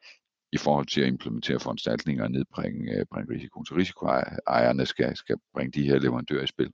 i 0.51 0.57
forhold 0.57 0.85
til 0.85 1.01
at 1.01 1.07
implementere 1.07 1.59
foranstaltninger 1.59 2.23
og 2.23 2.31
nedbringe 2.31 2.91
øh, 2.91 3.05
bringe 3.11 3.33
risikoen. 3.35 3.65
Så 3.65 3.75
risikoejerne 3.75 4.85
skal, 4.85 5.15
skal 5.15 5.35
bringe 5.53 5.81
de 5.81 5.87
her 5.87 5.99
leverandører 5.99 6.43
i 6.43 6.47
spil. 6.47 6.71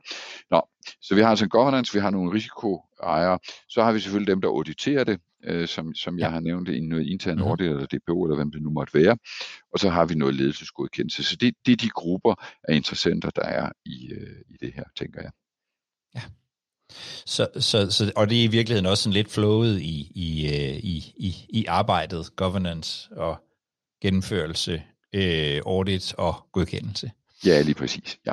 Nå, 0.51 0.61
så 1.01 1.15
vi 1.15 1.21
har 1.21 1.29
altså 1.29 1.45
en 1.45 1.49
governance, 1.49 1.93
vi 1.93 1.99
har 1.99 2.09
nogle 2.09 2.33
risikoejere, 2.33 3.39
så 3.69 3.83
har 3.83 3.91
vi 3.91 3.99
selvfølgelig 3.99 4.31
dem, 4.31 4.41
der 4.41 4.47
auditerer 4.47 5.03
det, 5.03 5.19
øh, 5.43 5.67
som, 5.67 5.95
som 5.95 6.19
jeg 6.19 6.31
har 6.31 6.39
nævnt 6.39 6.69
i 6.69 6.79
noget 6.79 7.07
intern 7.07 7.35
mm-hmm. 7.35 7.49
audit, 7.49 7.69
eller 7.69 7.85
DPO, 7.85 8.23
eller 8.23 8.35
hvem 8.35 8.51
det 8.51 8.61
nu 8.61 8.69
måtte 8.69 8.93
være. 8.93 9.17
Og 9.73 9.79
så 9.79 9.89
har 9.89 10.05
vi 10.05 10.15
noget 10.15 10.35
ledelsesgodkendelse. 10.35 11.23
Så 11.23 11.35
det, 11.35 11.53
det 11.65 11.71
er 11.71 11.75
de 11.75 11.89
grupper 11.89 12.35
af 12.63 12.75
interessenter, 12.75 13.29
der 13.29 13.41
er 13.41 13.69
i, 13.85 14.11
øh, 14.11 14.41
i 14.49 14.57
det 14.65 14.73
her, 14.73 14.83
tænker 14.95 15.21
jeg. 15.21 15.31
Ja. 16.15 16.21
Så, 17.25 17.47
så, 17.59 17.91
så, 17.91 18.11
og 18.15 18.29
det 18.29 18.39
er 18.39 18.43
i 18.43 18.47
virkeligheden 18.47 18.85
også 18.85 19.03
sådan 19.03 19.13
lidt 19.13 19.31
flowet 19.31 19.81
i, 19.81 20.11
i, 20.15 20.45
øh, 20.47 20.75
i, 20.75 21.13
i, 21.17 21.35
i 21.49 21.65
arbejdet, 21.65 22.35
governance 22.35 23.09
og 23.11 23.43
gennemførelse, 24.03 24.83
øh, 25.13 25.61
audit 25.65 26.13
og 26.17 26.35
godkendelse. 26.51 27.11
Ja, 27.45 27.61
lige 27.61 27.75
præcis. 27.75 28.17
Ja. 28.25 28.31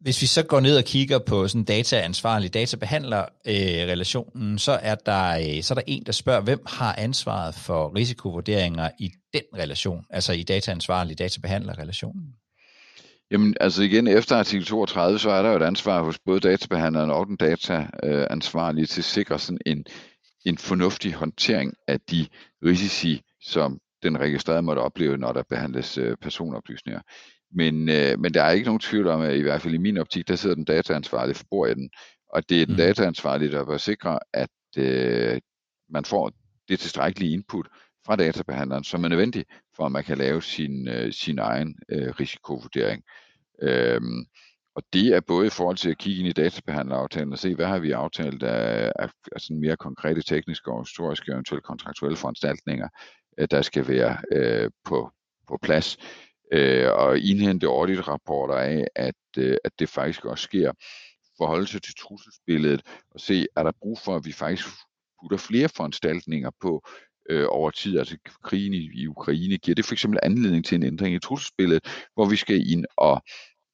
Hvis 0.00 0.22
vi 0.22 0.26
så 0.26 0.42
går 0.42 0.60
ned 0.60 0.76
og 0.78 0.84
kigger 0.84 1.18
på 1.18 1.48
sådan 1.48 1.64
dataansvarlig 1.64 2.54
databehandler 2.54 3.22
øh, 3.22 3.54
relationen, 3.92 4.58
så 4.58 4.72
er 4.72 4.94
der 4.94 5.38
øh, 5.38 5.62
så 5.62 5.74
er 5.74 5.74
der 5.74 5.82
en 5.86 6.02
der 6.06 6.12
spørger, 6.12 6.40
hvem 6.40 6.62
har 6.66 6.94
ansvaret 6.98 7.54
for 7.54 7.96
risikovurderinger 7.96 8.90
i 8.98 9.10
den 9.32 9.42
relation, 9.54 10.04
altså 10.10 10.32
i 10.32 10.42
dataansvarlig 10.42 11.18
databehandler 11.18 11.78
relationen? 11.78 12.22
Jamen, 13.30 13.54
altså 13.60 13.82
igen, 13.82 14.06
efter 14.06 14.36
artikel 14.36 14.66
32, 14.66 15.18
så 15.18 15.30
er 15.30 15.42
der 15.42 15.50
jo 15.50 15.56
et 15.56 15.62
ansvar 15.62 16.02
hos 16.02 16.18
både 16.18 16.40
databehandleren 16.40 17.10
og 17.10 17.26
den 17.26 17.36
dataansvarlige 17.36 18.86
til 18.86 19.00
at 19.00 19.04
sikre 19.04 19.38
sådan 19.38 19.58
en, 19.66 19.84
en 20.44 20.58
fornuftig 20.58 21.14
håndtering 21.14 21.74
af 21.88 22.00
de 22.00 22.26
risici, 22.64 23.22
som 23.46 23.78
den 24.02 24.20
registrerede 24.20 24.62
måtte 24.62 24.80
opleve, 24.80 25.18
når 25.18 25.32
der 25.32 25.42
behandles 25.48 25.98
øh, 25.98 26.16
personoplysninger. 26.16 27.00
Men, 27.52 27.88
øh, 27.88 28.18
men 28.18 28.34
der 28.34 28.42
er 28.42 28.50
ikke 28.50 28.66
nogen 28.66 28.80
tvivl 28.80 29.08
om, 29.08 29.20
at 29.20 29.36
i 29.36 29.42
hvert 29.42 29.62
fald 29.62 29.74
i 29.74 29.78
min 29.78 29.98
optik, 29.98 30.28
der 30.28 30.36
sidder 30.36 30.54
den 30.54 30.64
dataansvarlige 30.64 31.34
for 31.34 31.44
bordenden, 31.50 31.90
og 32.28 32.48
det 32.48 32.62
er 32.62 32.66
den 32.66 32.74
mm. 32.74 32.78
dataansvarlige, 32.78 33.50
der 33.50 33.64
bør 33.64 33.76
sikre, 33.76 34.18
at 34.32 34.50
øh, 34.78 35.40
man 35.90 36.04
får 36.04 36.32
det 36.68 36.80
tilstrækkelige 36.80 37.32
input 37.32 37.68
fra 38.06 38.16
databehandleren, 38.16 38.84
som 38.84 39.04
er 39.04 39.08
nødvendig 39.08 39.44
for, 39.76 39.86
at 39.86 39.92
man 39.92 40.04
kan 40.04 40.18
lave 40.18 40.42
sin, 40.42 40.88
øh, 40.88 41.12
sin 41.12 41.38
egen 41.38 41.76
øh, 41.88 42.14
risikovurdering. 42.20 43.02
Øhm, 43.62 44.26
og 44.76 44.82
det 44.92 45.06
er 45.06 45.20
både 45.20 45.46
i 45.46 45.50
forhold 45.50 45.76
til 45.76 45.90
at 45.90 45.98
kigge 45.98 46.18
ind 46.18 46.28
i 46.28 46.32
databehandleraftalen 46.32 47.32
og 47.32 47.38
se, 47.38 47.54
hvad 47.54 47.66
har 47.66 47.78
vi 47.78 47.90
aftalt 47.92 48.42
af, 48.42 48.92
af, 48.98 49.08
af 49.32 49.40
sådan 49.40 49.60
mere 49.60 49.76
konkrete 49.76 50.22
tekniske 50.22 50.70
og 50.72 50.84
historiske 50.84 51.32
og 51.32 51.34
eventuelt 51.34 51.64
kontraktuelle 51.64 52.16
foranstaltninger, 52.16 52.88
der 53.50 53.62
skal 53.62 53.88
være 53.88 54.18
øh, 54.32 54.70
på, 54.84 55.10
på 55.48 55.58
plads. 55.62 55.96
Øh, 56.52 56.92
og 56.92 57.18
indhente 57.18 57.66
audit-rapporter 57.66 58.54
af, 58.54 58.86
at, 58.94 59.14
øh, 59.38 59.56
at 59.64 59.72
det 59.78 59.88
faktisk 59.88 60.24
også 60.24 60.42
sker. 60.42 60.72
Forholde 61.38 61.66
sig 61.66 61.82
til 61.82 61.94
trusselsbilledet 61.98 62.82
og 63.10 63.20
se, 63.20 63.46
er 63.56 63.62
der 63.62 63.72
brug 63.82 63.98
for, 63.98 64.16
at 64.16 64.24
vi 64.24 64.32
faktisk 64.32 64.66
putter 65.22 65.36
flere 65.36 65.68
foranstaltninger 65.68 66.50
på, 66.60 66.88
øh, 67.30 67.46
over 67.48 67.70
tid, 67.70 67.98
altså 67.98 68.16
krigen 68.44 68.74
i, 68.74 68.90
i 68.94 69.06
Ukraine, 69.06 69.58
giver 69.58 69.74
det 69.74 69.84
for 69.84 69.92
eksempel 69.92 70.20
anledning 70.22 70.64
til 70.64 70.74
en 70.74 70.82
ændring 70.82 71.14
i 71.14 71.18
trusselsbilledet, 71.18 72.06
hvor 72.14 72.28
vi 72.28 72.36
skal 72.36 72.70
ind 72.70 72.84
og, 72.96 73.22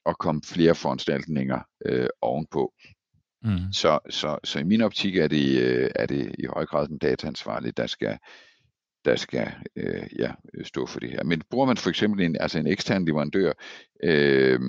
og 0.04 0.18
komme 0.18 0.42
flere 0.44 0.74
foranstaltninger 0.74 1.60
øh, 1.86 2.08
ovenpå. 2.20 2.72
Mm. 3.42 3.72
Så, 3.72 3.98
så, 4.10 4.38
så 4.44 4.58
i 4.58 4.64
min 4.64 4.82
optik 4.82 5.16
er 5.16 5.28
det, 5.28 5.62
øh, 5.62 5.90
er 5.94 6.06
det 6.06 6.34
i 6.38 6.46
høj 6.46 6.66
grad 6.66 6.88
den 6.88 6.98
dataansvarlige, 6.98 7.72
der 7.76 7.86
skal, 7.86 8.18
der 9.04 9.16
skal 9.16 9.52
øh, 9.76 10.06
ja, 10.18 10.32
øh, 10.54 10.64
stå 10.64 10.86
for 10.86 11.00
det 11.00 11.10
her. 11.10 11.24
Men 11.24 11.42
bruger 11.50 11.66
man 11.66 11.76
for 11.76 11.90
eksempel 11.90 12.24
en, 12.24 12.36
altså 12.40 12.58
en 12.58 12.66
ekstern 12.66 13.04
leverandør, 13.04 13.52
øh, 14.04 14.60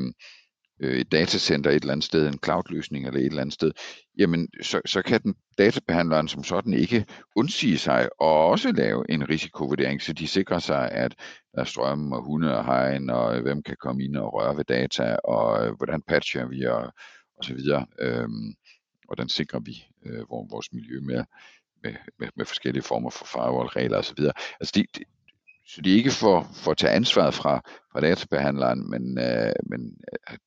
øh, 0.80 0.98
et 0.98 1.12
datacenter 1.12 1.72
et 1.72 1.82
eller 1.82 1.92
andet 1.92 2.06
sted, 2.06 2.28
en 2.28 2.40
cloud-løsning 2.44 3.08
eller 3.08 3.20
et 3.20 3.26
eller 3.26 3.42
andet 3.42 3.54
sted, 3.54 3.72
jamen 4.18 4.50
så, 4.62 4.82
så 4.86 5.02
kan 5.02 5.22
den 5.22 5.36
databehandleren 5.58 6.28
som 6.28 6.44
sådan 6.44 6.74
ikke 6.74 7.06
undsige 7.36 7.78
sig 7.78 8.10
og 8.20 8.48
også 8.48 8.72
lave 8.72 9.12
en 9.12 9.30
risikovurdering, 9.30 10.02
så 10.02 10.14
de 10.14 10.28
sikrer 10.28 10.60
sig, 10.60 10.92
at 10.92 11.16
der 11.56 11.62
er 11.62 11.66
strøm 11.66 12.12
og 12.12 12.24
hunde 12.24 12.58
og 12.58 12.66
hegn, 12.66 13.10
og 13.10 13.38
øh, 13.38 13.42
hvem 13.42 13.64
kan 13.64 13.76
komme 13.80 14.04
ind 14.04 14.16
og 14.16 14.34
røre 14.34 14.58
ved 14.58 14.64
data, 14.64 15.16
og 15.16 15.76
hvordan 15.78 16.02
patcher 16.02 16.46
vi 16.46 16.66
og, 16.66 16.94
og 17.38 17.44
så 17.44 17.54
videre. 17.54 17.86
Øhm, 18.00 18.54
hvordan 19.06 19.30
sikrer 19.30 19.60
vi 19.60 19.86
øh, 20.06 20.30
vores 20.30 20.74
miljø 20.74 21.00
med, 21.02 21.24
med, 21.84 21.94
med, 22.20 22.28
med 22.36 22.46
forskellige 22.46 22.84
former 22.84 23.10
for 23.10 23.26
firewall-regler 23.26 23.98
osv. 23.98 24.20
Altså 24.60 24.72
det, 24.76 24.86
det, 24.96 25.04
så 25.68 25.82
det 25.82 25.92
er 25.92 25.98
ikke 25.98 26.12
for, 26.12 26.50
for 26.54 26.72
at 26.72 26.78
tage 26.78 26.94
ansvaret 26.94 27.34
fra, 27.34 27.62
fra 27.92 28.02
databehandleren, 28.02 28.90
men, 28.90 29.18
øh, 29.18 29.54
men 29.70 29.98
øh, 30.14 30.38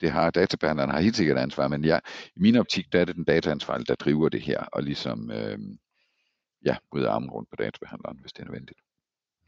det 0.00 0.10
har 0.10 0.30
databehandleren 0.30 0.90
har 0.90 1.00
helt 1.00 1.16
sikkert 1.16 1.38
ansvar, 1.38 1.68
men 1.68 1.84
jeg, 1.84 2.00
i 2.36 2.40
min 2.40 2.56
optik, 2.56 2.92
der 2.92 3.00
er 3.00 3.04
det 3.04 3.16
den 3.16 3.24
dataansvarlige, 3.24 3.86
der 3.86 3.94
driver 3.94 4.28
det 4.28 4.42
her, 4.42 4.60
og 4.72 4.82
ligesom 4.82 5.30
øh, 5.30 5.58
ja, 6.64 6.76
bryder 6.90 7.10
armen 7.10 7.30
rundt 7.30 7.50
på 7.50 7.56
databehandleren, 7.56 8.18
hvis 8.20 8.32
det 8.32 8.40
er 8.40 8.44
nødvendigt. 8.44 8.78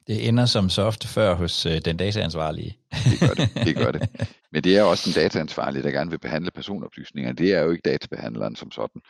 Det 0.07 0.29
ender 0.29 0.47
som 0.47 0.69
så 0.69 0.83
ofte 0.83 1.09
før 1.09 1.35
hos 1.35 1.67
øh, 1.67 1.81
den 1.85 1.97
dataansvarlige. 1.97 2.79
det 2.91 3.21
gør 3.21 3.35
det, 3.35 3.67
det 3.67 3.77
gør 3.77 3.93
det. 3.93 4.09
Men 4.53 4.65
det 4.65 4.77
er 4.77 4.83
også 4.83 5.11
den 5.11 5.23
dataansvarlige, 5.23 5.83
der 5.83 5.91
gerne 5.91 6.11
vil 6.11 6.19
behandle 6.19 6.51
personoplysninger. 6.51 7.33
Det 7.33 7.55
er 7.55 7.61
jo 7.63 7.71
ikke 7.71 7.91
databehandleren 7.91 8.57
som 8.57 8.71
sådan. 8.71 9.01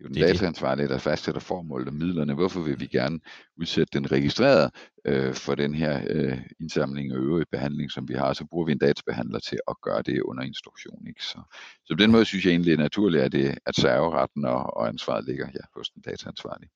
Det 0.00 0.06
er 0.06 0.20
jo 0.20 0.24
den 0.24 0.32
det 0.32 0.34
dataansvarlige, 0.34 0.88
der 0.88 0.98
fastsætter 0.98 1.40
formålet 1.40 1.88
og 1.88 1.94
midlerne. 1.94 2.34
Hvorfor 2.34 2.60
vil 2.60 2.80
vi 2.80 2.86
gerne 2.86 3.20
udsætte 3.56 3.98
den 3.98 4.12
registrerede 4.12 4.70
øh, 5.04 5.34
for 5.34 5.54
den 5.54 5.74
her 5.74 6.02
øh, 6.10 6.38
indsamling 6.60 7.12
og 7.12 7.18
øvrige 7.18 7.46
behandling, 7.52 7.90
som 7.90 8.08
vi 8.08 8.14
har? 8.14 8.32
Så 8.32 8.44
bruger 8.44 8.66
vi 8.66 8.72
en 8.72 8.78
databehandler 8.78 9.38
til 9.38 9.58
at 9.68 9.76
gøre 9.82 10.02
det 10.02 10.20
under 10.20 10.42
instruktion. 10.42 11.06
Ikke? 11.08 11.24
Så, 11.24 11.38
så 11.86 11.94
på 11.94 12.02
den 12.02 12.10
måde 12.10 12.24
synes 12.24 12.44
jeg 12.44 12.50
egentlig, 12.50 12.70
det 12.70 12.78
er 12.78 12.82
naturligt, 12.82 13.22
at, 13.22 13.32
det, 13.32 13.58
at 13.66 13.76
serveretten 13.76 14.44
og, 14.44 14.76
og 14.76 14.88
ansvaret 14.88 15.24
ligger 15.24 15.46
her 15.46 15.62
hos 15.76 15.90
den 15.90 16.02
dataansvarlige. 16.02 16.70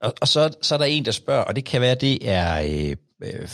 Og, 0.00 0.14
og 0.20 0.28
så, 0.28 0.56
så 0.62 0.74
er 0.74 0.78
der 0.78 0.84
en, 0.84 1.04
der 1.04 1.10
spørger, 1.10 1.44
og 1.44 1.56
det 1.56 1.64
kan 1.64 1.80
være, 1.80 1.94
det 1.94 2.28
er 2.28 2.62
øh, 2.62 2.96
øh, 3.22 3.48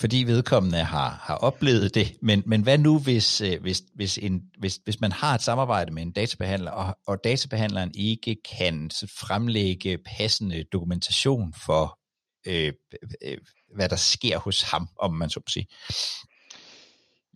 fordi 0.00 0.24
vedkommende 0.26 0.78
har, 0.78 1.20
har 1.22 1.34
oplevet 1.34 1.94
det, 1.94 2.16
men, 2.22 2.42
men 2.46 2.62
hvad 2.62 2.78
nu, 2.78 2.98
hvis, 2.98 3.40
øh, 3.40 3.60
hvis, 3.60 3.82
hvis, 3.94 4.18
en, 4.18 4.42
hvis, 4.58 4.80
hvis 4.84 5.00
man 5.00 5.12
har 5.12 5.34
et 5.34 5.42
samarbejde 5.42 5.92
med 5.92 6.02
en 6.02 6.12
databehandler, 6.12 6.70
og, 6.70 6.98
og 7.06 7.24
databehandleren 7.24 7.90
ikke 7.94 8.36
kan 8.58 8.90
fremlægge 9.18 9.98
passende 10.18 10.64
dokumentation 10.72 11.54
for, 11.66 11.98
øh, 12.46 12.72
øh, 13.02 13.32
øh, 13.32 13.38
hvad 13.74 13.88
der 13.88 13.96
sker 13.96 14.38
hos 14.38 14.62
ham, 14.62 14.88
om 14.98 15.12
man 15.12 15.30
så 15.30 15.40
må 15.40 15.44
sige? 15.48 15.66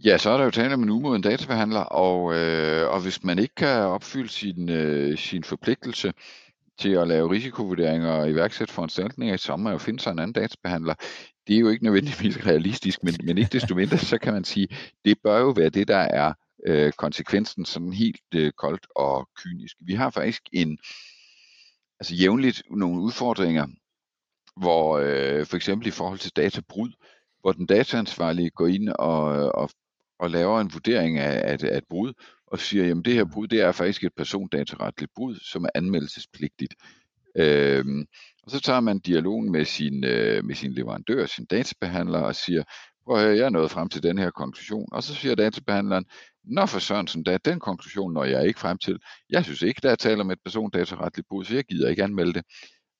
Ja, 0.04 0.18
så 0.18 0.30
er 0.30 0.36
der 0.36 0.44
jo 0.44 0.50
tale 0.50 0.74
om 0.74 0.82
en 0.82 0.90
umoden 0.90 1.22
databehandler, 1.22 1.80
og, 1.80 2.34
øh, 2.34 2.90
og 2.90 3.00
hvis 3.00 3.24
man 3.24 3.38
ikke 3.38 3.54
kan 3.54 3.78
opfylde 3.78 4.28
sin, 4.28 4.68
øh, 4.68 5.18
sin 5.18 5.44
forpligtelse, 5.44 6.12
til 6.78 6.90
at 6.90 7.08
lave 7.08 7.30
risikovurderinger 7.30 8.12
og 8.12 8.30
iværksætte 8.30 8.74
foranstaltninger, 8.74 9.36
så 9.36 9.56
må 9.56 9.70
jo 9.70 9.78
finde 9.78 10.00
sig 10.00 10.10
en 10.10 10.18
anden 10.18 10.32
databehandler. 10.32 10.94
Det 11.48 11.56
er 11.56 11.60
jo 11.60 11.68
ikke 11.68 11.84
nødvendigvis 11.84 12.36
realistisk, 12.46 13.02
men, 13.02 13.14
men 13.24 13.38
ikke 13.38 13.52
desto 13.52 13.74
mindre, 13.74 13.98
så 13.98 14.18
kan 14.18 14.32
man 14.32 14.44
sige, 14.44 14.68
det 15.04 15.18
bør 15.22 15.38
jo 15.38 15.50
være 15.50 15.70
det, 15.70 15.88
der 15.88 15.96
er 15.96 16.32
øh, 16.66 16.92
konsekvensen 16.92 17.64
sådan 17.64 17.92
helt 17.92 18.34
øh, 18.34 18.52
koldt 18.52 18.86
og 18.96 19.28
kynisk. 19.36 19.76
Vi 19.80 19.94
har 19.94 20.10
faktisk 20.10 20.42
en, 20.52 20.78
altså 22.00 22.14
jævnligt 22.14 22.62
nogle 22.70 23.00
udfordringer, 23.00 23.66
hvor 24.56 24.98
øh, 24.98 25.46
for 25.46 25.56
eksempel 25.56 25.88
i 25.88 25.90
forhold 25.90 26.18
til 26.18 26.36
databrud, 26.36 26.90
hvor 27.40 27.52
den 27.52 27.66
dataansvarlige 27.66 28.50
går 28.50 28.66
ind 28.66 28.88
og, 28.88 29.22
og, 29.54 29.70
og 30.18 30.30
laver 30.30 30.60
en 30.60 30.72
vurdering 30.72 31.18
af, 31.18 31.52
af, 31.52 31.58
af 31.72 31.78
et 31.78 31.84
brud, 31.90 32.12
og 32.46 32.58
siger, 32.58 32.84
jamen 32.86 33.04
det 33.04 33.14
her 33.14 33.24
brud, 33.24 33.48
det 33.48 33.60
er 33.60 33.72
faktisk 33.72 34.04
et 34.04 34.14
persondataretligt 34.16 35.14
brud, 35.14 35.36
som 35.36 35.64
er 35.64 35.68
anmeldelsespligtigt. 35.74 36.74
Øhm, 37.38 38.06
og 38.42 38.50
så 38.50 38.60
tager 38.60 38.80
man 38.80 38.98
dialogen 38.98 39.52
med 39.52 39.64
sin, 39.64 40.04
øh, 40.04 40.44
med 40.44 40.54
sin 40.54 40.72
leverandør, 40.72 41.26
sin 41.26 41.44
databehandler, 41.44 42.18
og 42.18 42.34
siger, 42.34 42.62
prøv 43.04 43.16
at 43.16 43.22
høre, 43.22 43.36
jeg 43.36 43.44
er 43.44 43.50
nået 43.50 43.70
frem 43.70 43.88
til 43.88 44.02
den 44.02 44.18
her 44.18 44.30
konklusion. 44.30 44.88
Og 44.92 45.02
så 45.02 45.14
siger 45.14 45.34
databehandleren, 45.34 46.04
Nå 46.44 46.66
for 46.66 46.78
Sørensen, 46.78 47.22
da 47.22 47.38
den 47.44 47.60
konklusion 47.60 48.12
når 48.12 48.24
jeg 48.24 48.46
ikke 48.46 48.60
frem 48.60 48.78
til. 48.78 48.98
Jeg 49.30 49.44
synes 49.44 49.62
ikke, 49.62 49.80
der 49.82 49.90
er 49.90 49.94
tale 49.96 50.20
om 50.20 50.30
et 50.30 50.38
persondataretligt 50.44 51.28
brud, 51.28 51.44
så 51.44 51.54
jeg 51.54 51.64
gider 51.64 51.88
ikke 51.88 52.04
anmelde 52.04 52.32
det. 52.32 52.42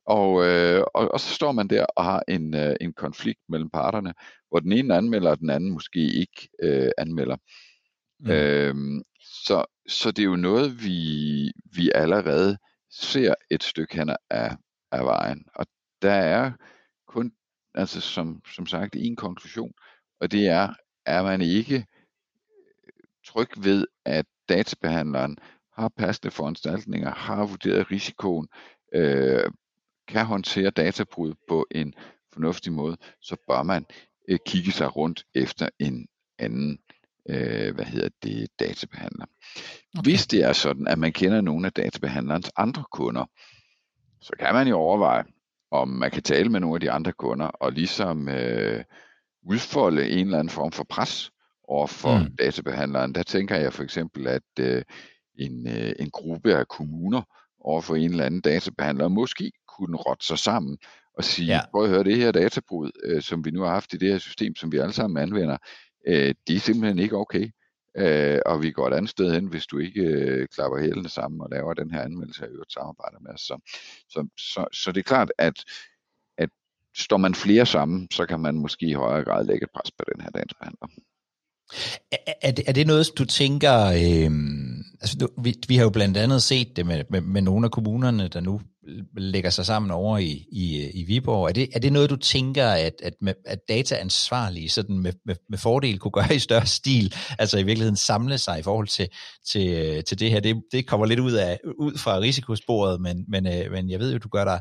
Og, 0.07 0.47
øh, 0.47 0.85
og, 0.95 1.11
og 1.13 1.21
så 1.21 1.35
står 1.35 1.53
man 1.53 1.69
der 1.69 1.87
og 1.97 2.05
har 2.05 2.23
en, 2.29 2.55
øh, 2.55 2.77
en 2.81 2.93
konflikt 2.93 3.41
mellem 3.49 3.71
parterne, 3.71 4.15
hvor 4.49 4.61
den 4.61 4.73
ene 4.73 4.97
anmelder, 4.97 5.31
og 5.31 5.39
den 5.39 5.51
anden 5.51 5.71
måske 5.71 6.01
ikke 6.01 6.49
øh, 6.63 6.91
anmelder. 6.99 7.37
Mm. 8.21 8.31
Øhm, 8.31 9.03
så, 9.21 9.65
så 9.89 10.11
det 10.11 10.23
er 10.23 10.27
jo 10.27 10.37
noget, 10.37 10.85
vi, 10.85 11.53
vi 11.77 11.91
allerede 11.95 12.59
ser 12.91 13.35
et 13.51 13.63
stykke 13.63 13.97
hen 13.97 14.17
af, 14.31 14.57
af 14.93 15.05
vejen. 15.05 15.45
Og 15.55 15.67
der 16.03 16.13
er 16.13 16.53
kun, 17.07 17.33
altså 17.75 18.01
som, 18.01 18.43
som 18.55 18.67
sagt, 18.67 18.97
en 18.97 19.17
konklusion, 19.17 19.73
og 20.21 20.33
det 20.33 20.49
er, 20.49 20.75
er 21.07 21.23
man 21.23 21.41
ikke 21.41 21.77
øh, 21.77 22.93
tryg 23.27 23.49
ved, 23.57 23.87
at 24.05 24.27
databehandleren 24.49 25.39
har 25.73 25.89
passende 25.89 26.31
foranstaltninger, 26.31 27.11
har 27.15 27.47
vurderet 27.47 27.91
risikoen, 27.91 28.49
øh, 28.93 29.51
kan 30.09 30.27
håndtere 30.27 30.71
databrud 30.71 31.35
på 31.49 31.67
en 31.71 31.95
fornuftig 32.33 32.73
måde, 32.73 32.97
så 33.21 33.37
bør 33.47 33.63
man 33.63 33.87
øh, 34.29 34.39
kigge 34.47 34.73
sig 34.73 34.97
rundt 34.97 35.27
efter 35.35 35.69
en 35.79 36.09
anden 36.39 36.79
øh, 37.29 37.75
hvad 37.75 37.85
hedder 37.85 38.09
det, 38.23 38.49
databehandler. 38.59 39.27
Okay. 39.99 40.11
Hvis 40.11 40.27
det 40.27 40.43
er 40.43 40.53
sådan, 40.53 40.87
at 40.87 40.99
man 40.99 41.13
kender 41.13 41.41
nogle 41.41 41.67
af 41.67 41.73
databehandlerens 41.73 42.51
andre 42.57 42.85
kunder, 42.93 43.25
så 44.21 44.33
kan 44.39 44.55
man 44.55 44.69
jo 44.69 44.77
overveje, 44.77 45.25
om 45.71 45.89
man 45.89 46.11
kan 46.11 46.23
tale 46.23 46.49
med 46.49 46.61
nogle 46.61 46.77
af 46.77 46.81
de 46.81 46.91
andre 46.91 47.13
kunder 47.13 47.47
og 47.47 47.73
ligesom 47.73 48.29
øh, 48.29 48.85
udfolde 49.43 50.11
en 50.11 50.27
eller 50.27 50.39
anden 50.39 50.51
form 50.51 50.73
for 50.73 50.85
pres 50.85 51.31
over 51.65 51.87
for 51.87 52.19
mm. 52.19 52.37
databehandleren. 52.37 53.15
Der 53.15 53.23
tænker 53.23 53.57
jeg 53.57 53.73
for 53.73 53.83
eksempel, 53.83 54.27
at 54.27 54.43
øh, 54.61 54.83
en, 55.39 55.69
øh, 55.69 55.93
en 55.99 56.11
gruppe 56.11 56.55
af 56.55 56.69
kommuner 56.69 57.23
over 57.61 57.81
for 57.81 57.97
en 57.97 58.11
eller 58.11 58.25
anden 58.25 58.41
databehandler 58.41 59.09
måske 59.09 59.53
kunne 59.69 59.97
rotte 59.97 60.27
sig 60.27 60.39
sammen 60.39 60.79
og 61.15 61.25
sige, 61.25 61.47
ja. 61.47 61.61
prøv 61.71 61.85
at 61.85 61.91
høre, 61.91 62.05
det 62.05 62.17
her 62.17 62.33
databrud, 62.33 62.91
øh, 63.05 63.23
som 63.23 63.45
vi 63.45 63.51
nu 63.51 63.63
har 63.63 63.71
haft 63.71 63.93
i 63.93 63.97
det 63.97 64.09
her 64.09 64.19
system, 64.19 64.57
som 64.57 64.73
vi 64.73 64.79
alle 64.79 64.93
sammen 64.93 65.23
anvender, 65.23 65.57
øh, 66.09 66.35
det 66.47 66.57
er 66.57 66.61
simpelthen 66.61 66.99
ikke 66.99 67.17
okay. 67.17 67.51
Øh, 67.97 68.39
og 68.47 68.63
vi 68.63 68.71
går 68.71 68.89
et 68.89 68.95
andet 68.95 69.11
sted 69.11 69.35
hen, 69.35 69.47
hvis 69.47 69.67
du 69.67 69.79
ikke 69.79 70.03
øh, 70.03 70.49
klapper 70.55 70.81
hælene 70.81 71.09
sammen 71.09 71.41
og 71.41 71.49
laver 71.51 71.75
den 71.75 71.91
her 71.91 72.03
anmeldelse 72.03 72.45
af 72.45 72.49
øvrigt 72.49 72.73
samarbejder 72.73 73.19
med 73.21 73.31
os. 73.31 73.41
Så, 73.41 73.59
så, 74.09 74.29
så, 74.37 74.67
så 74.73 74.93
det 74.93 75.01
er 75.01 75.05
klart, 75.15 75.33
at, 75.39 75.65
at 76.39 76.51
står 76.97 77.17
man 77.17 77.35
flere 77.35 77.67
sammen, 77.67 78.09
så 78.11 78.27
kan 78.27 78.41
man 78.41 78.55
måske 78.55 78.87
i 78.87 78.93
højere 78.93 79.25
grad 79.25 79.47
lægge 79.47 79.65
et 79.65 79.71
pres 79.75 79.91
på 79.91 80.05
den 80.13 80.21
her 80.21 80.31
databehandler. 80.31 80.89
Er, 82.13 82.33
er, 82.43 82.51
det, 82.51 82.69
er 82.69 82.73
det 82.73 82.87
noget, 82.87 83.07
du 83.19 83.25
tænker, 83.25 83.85
øh, 83.87 84.31
altså 85.01 85.17
du, 85.21 85.29
vi, 85.43 85.55
vi 85.69 85.77
har 85.77 85.83
jo 85.83 85.91
blandt 85.91 86.17
andet 86.17 86.43
set 86.43 86.77
det 86.77 86.87
med, 86.87 87.05
med, 87.11 87.21
med 87.21 87.43
nogle 87.43 87.65
af 87.65 87.71
kommunerne, 87.71 88.29
der 88.29 88.41
nu 88.41 88.61
lægger 89.17 89.51
sig 89.51 89.67
sammen 89.67 89.91
over 89.91 90.19
i, 90.19 90.47
i, 90.53 90.91
i 90.91 91.05
Viborg. 91.05 91.49
Er 91.49 91.53
det, 91.53 91.69
er 91.73 91.79
det 91.79 91.93
noget, 91.93 92.11
du 92.11 92.17
tænker, 92.17 92.67
at, 92.67 92.95
at, 93.03 93.15
at 93.45 93.59
dataansvarlige 93.69 94.69
sådan 94.69 94.99
med, 94.99 95.13
med, 95.27 95.35
med 95.49 95.59
fordel 95.59 95.99
kunne 95.99 96.11
gøre 96.11 96.35
i 96.35 96.39
større 96.39 96.67
stil, 96.67 97.15
altså 97.39 97.59
i 97.59 97.63
virkeligheden 97.63 97.97
samle 97.97 98.39
sig 98.39 98.59
i 98.59 98.63
forhold 98.63 98.89
til, 98.89 99.09
til, 99.47 100.05
til 100.05 100.21
det 100.21 100.31
her? 100.31 100.41
Det, 100.41 100.63
det 100.73 100.87
kommer 100.87 101.07
lidt 101.07 101.21
ud, 101.21 101.33
af, 101.33 101.61
ud 101.79 101.99
fra 101.99 102.19
risikosporet, 102.19 103.01
men, 103.01 103.25
men, 103.29 103.47
øh, 103.47 103.73
men 103.73 103.91
jeg 103.91 104.01
ved 104.01 104.13
jo, 104.13 104.19
du 104.19 104.29
gør 104.29 104.45
dig 104.45 104.61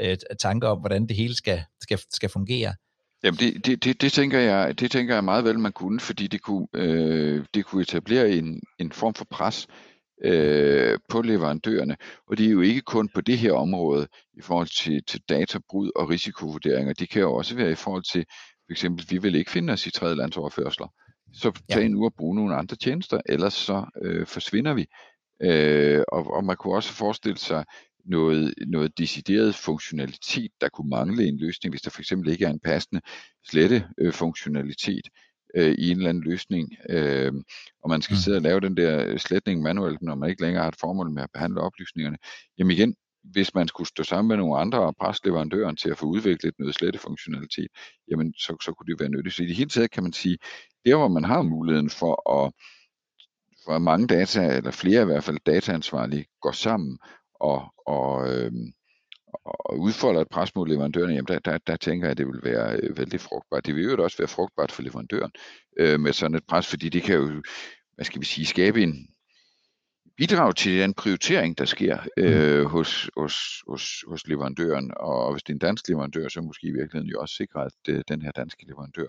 øh, 0.00 0.16
tanker 0.40 0.68
om, 0.68 0.78
hvordan 0.78 1.06
det 1.06 1.16
hele 1.16 1.34
skal, 1.34 1.62
skal, 1.80 1.98
skal 2.12 2.28
fungere. 2.28 2.74
Jamen 3.22 3.38
det, 3.38 3.66
det, 3.66 3.84
det, 3.84 4.00
det, 4.00 4.12
tænker 4.12 4.38
jeg, 4.38 4.80
det 4.80 4.90
tænker 4.90 5.14
jeg 5.14 5.24
meget 5.24 5.44
vel, 5.44 5.58
man 5.58 5.72
kunne, 5.72 6.00
fordi 6.00 6.26
det 6.26 6.42
kunne, 6.42 6.66
øh, 6.74 7.44
det 7.54 7.64
kunne 7.64 7.82
etablere 7.82 8.30
en, 8.30 8.60
en 8.78 8.92
form 8.92 9.14
for 9.14 9.26
pres 9.30 9.66
øh, 10.24 10.98
på 11.08 11.22
leverandørerne. 11.22 11.96
Og 12.26 12.38
det 12.38 12.46
er 12.46 12.50
jo 12.50 12.60
ikke 12.60 12.80
kun 12.80 13.08
på 13.14 13.20
det 13.20 13.38
her 13.38 13.52
område 13.52 14.08
i 14.32 14.40
forhold 14.40 14.66
til, 14.66 15.04
til 15.04 15.20
databrud 15.28 15.90
og 15.96 16.10
risikovurderinger. 16.10 16.92
Det 16.92 17.10
kan 17.10 17.22
jo 17.22 17.34
også 17.34 17.56
være 17.56 17.72
i 17.72 17.74
forhold 17.74 18.04
til, 18.12 18.24
for 18.66 18.72
eksempel, 18.72 19.06
vi 19.10 19.18
vil 19.18 19.34
ikke 19.34 19.50
finde 19.50 19.72
os 19.72 19.86
i 19.86 19.90
tredje 19.90 20.16
landsoverførsler. 20.16 20.86
Så 21.32 21.60
tag 21.70 21.82
ja. 21.82 21.94
uge 21.94 22.06
og 22.06 22.14
bruge 22.14 22.36
nogle 22.36 22.56
andre 22.56 22.76
tjenester, 22.76 23.20
ellers 23.26 23.54
så 23.54 23.84
øh, 24.02 24.26
forsvinder 24.26 24.74
vi. 24.74 24.86
Øh, 25.42 26.02
og, 26.08 26.26
og 26.34 26.44
man 26.44 26.56
kunne 26.56 26.74
også 26.74 26.92
forestille 26.92 27.38
sig, 27.38 27.64
noget, 28.08 28.54
noget 28.66 28.98
decideret 28.98 29.54
funktionalitet, 29.54 30.50
der 30.60 30.68
kunne 30.68 30.90
mangle 30.90 31.28
en 31.28 31.38
løsning, 31.38 31.72
hvis 31.72 31.82
der 31.82 31.90
for 31.90 32.00
eksempel 32.00 32.32
ikke 32.32 32.44
er 32.44 32.50
en 32.50 32.60
passende 32.60 33.00
slette 33.44 33.88
øh, 33.98 34.12
funktionalitet 34.12 35.08
øh, 35.54 35.74
i 35.78 35.90
en 35.90 35.96
eller 35.96 36.08
anden 36.08 36.24
løsning, 36.24 36.68
øh, 36.90 37.32
og 37.82 37.90
man 37.90 38.02
skal 38.02 38.14
mm. 38.14 38.18
sidde 38.18 38.36
og 38.36 38.42
lave 38.42 38.60
den 38.60 38.76
der 38.76 39.16
sletning 39.16 39.62
manuelt, 39.62 40.02
når 40.02 40.14
man 40.14 40.30
ikke 40.30 40.42
længere 40.42 40.62
har 40.62 40.68
et 40.68 40.80
formål 40.80 41.10
med 41.10 41.22
at 41.22 41.30
behandle 41.34 41.60
oplysningerne. 41.60 42.16
Jamen 42.58 42.70
igen, 42.70 42.94
hvis 43.22 43.54
man 43.54 43.68
skulle 43.68 43.88
stå 43.88 44.02
sammen 44.02 44.28
med 44.28 44.36
nogle 44.36 44.58
andre 44.58 44.78
og 44.78 44.96
presse 45.00 45.22
leverandøren 45.24 45.76
til 45.76 45.90
at 45.90 45.98
få 45.98 46.06
udviklet 46.06 46.54
noget 46.58 46.74
slette 46.74 46.98
funktionalitet, 46.98 47.68
jamen 48.10 48.34
så, 48.34 48.56
så 48.64 48.72
kunne 48.72 48.86
det 48.86 49.00
være 49.00 49.08
nyttigt. 49.08 49.34
Så 49.34 49.42
i 49.42 49.46
det 49.46 49.56
hele 49.56 49.70
taget 49.70 49.90
kan 49.90 50.02
man 50.02 50.12
sige, 50.12 50.38
der 50.84 50.96
hvor 50.96 51.08
man 51.08 51.24
har 51.24 51.42
muligheden 51.42 51.90
for 51.90 52.44
at 52.44 52.52
for 53.64 53.78
mange 53.78 54.06
data, 54.06 54.56
eller 54.56 54.70
flere 54.70 55.02
i 55.02 55.04
hvert 55.04 55.24
fald 55.24 55.38
dataansvarlige, 55.46 56.26
går 56.40 56.52
sammen 56.52 56.98
og, 57.40 57.74
og, 57.86 58.28
øh, 58.34 58.52
og 59.44 59.78
udfolder 59.78 60.20
et 60.20 60.28
pres 60.28 60.54
mod 60.54 60.68
leverandørerne, 60.68 61.12
jamen 61.12 61.28
der, 61.28 61.38
der, 61.38 61.58
der 61.58 61.76
tænker 61.76 62.06
jeg, 62.06 62.10
at 62.10 62.18
det 62.18 62.26
vil 62.26 62.40
være 62.42 62.76
øh, 62.82 62.98
vældig 62.98 63.20
frugtbart. 63.20 63.66
Det 63.66 63.74
vil 63.74 63.84
jo 63.84 64.04
også 64.04 64.18
være 64.18 64.28
frugtbart 64.28 64.72
for 64.72 64.82
leverandøren 64.82 65.30
øh, 65.78 66.00
med 66.00 66.12
sådan 66.12 66.34
et 66.34 66.46
pres, 66.48 66.66
fordi 66.66 66.88
det 66.88 67.02
kan 67.02 67.14
jo, 67.14 67.42
hvad 67.94 68.04
skal 68.04 68.20
vi 68.20 68.26
sige, 68.26 68.46
skabe 68.46 68.82
en 68.82 69.08
bidrag 70.16 70.56
til 70.56 70.80
den 70.80 70.94
prioritering, 70.94 71.58
der 71.58 71.64
sker 71.64 71.98
øh, 72.16 72.60
mm. 72.60 72.66
hos, 72.66 73.10
hos, 73.16 73.34
hos, 73.68 74.04
hos 74.08 74.26
leverandøren. 74.26 74.92
Og 74.96 75.32
hvis 75.32 75.42
det 75.42 75.52
er 75.52 75.54
en 75.54 75.58
dansk 75.58 75.88
leverandør, 75.88 76.28
så 76.28 76.40
måske 76.40 76.66
i 76.66 76.72
virkeligheden 76.72 77.08
jo 77.08 77.20
også 77.20 77.34
sikre, 77.34 77.64
at 77.64 77.72
øh, 77.88 78.02
den 78.08 78.22
her 78.22 78.30
danske 78.30 78.66
leverandør 78.66 79.08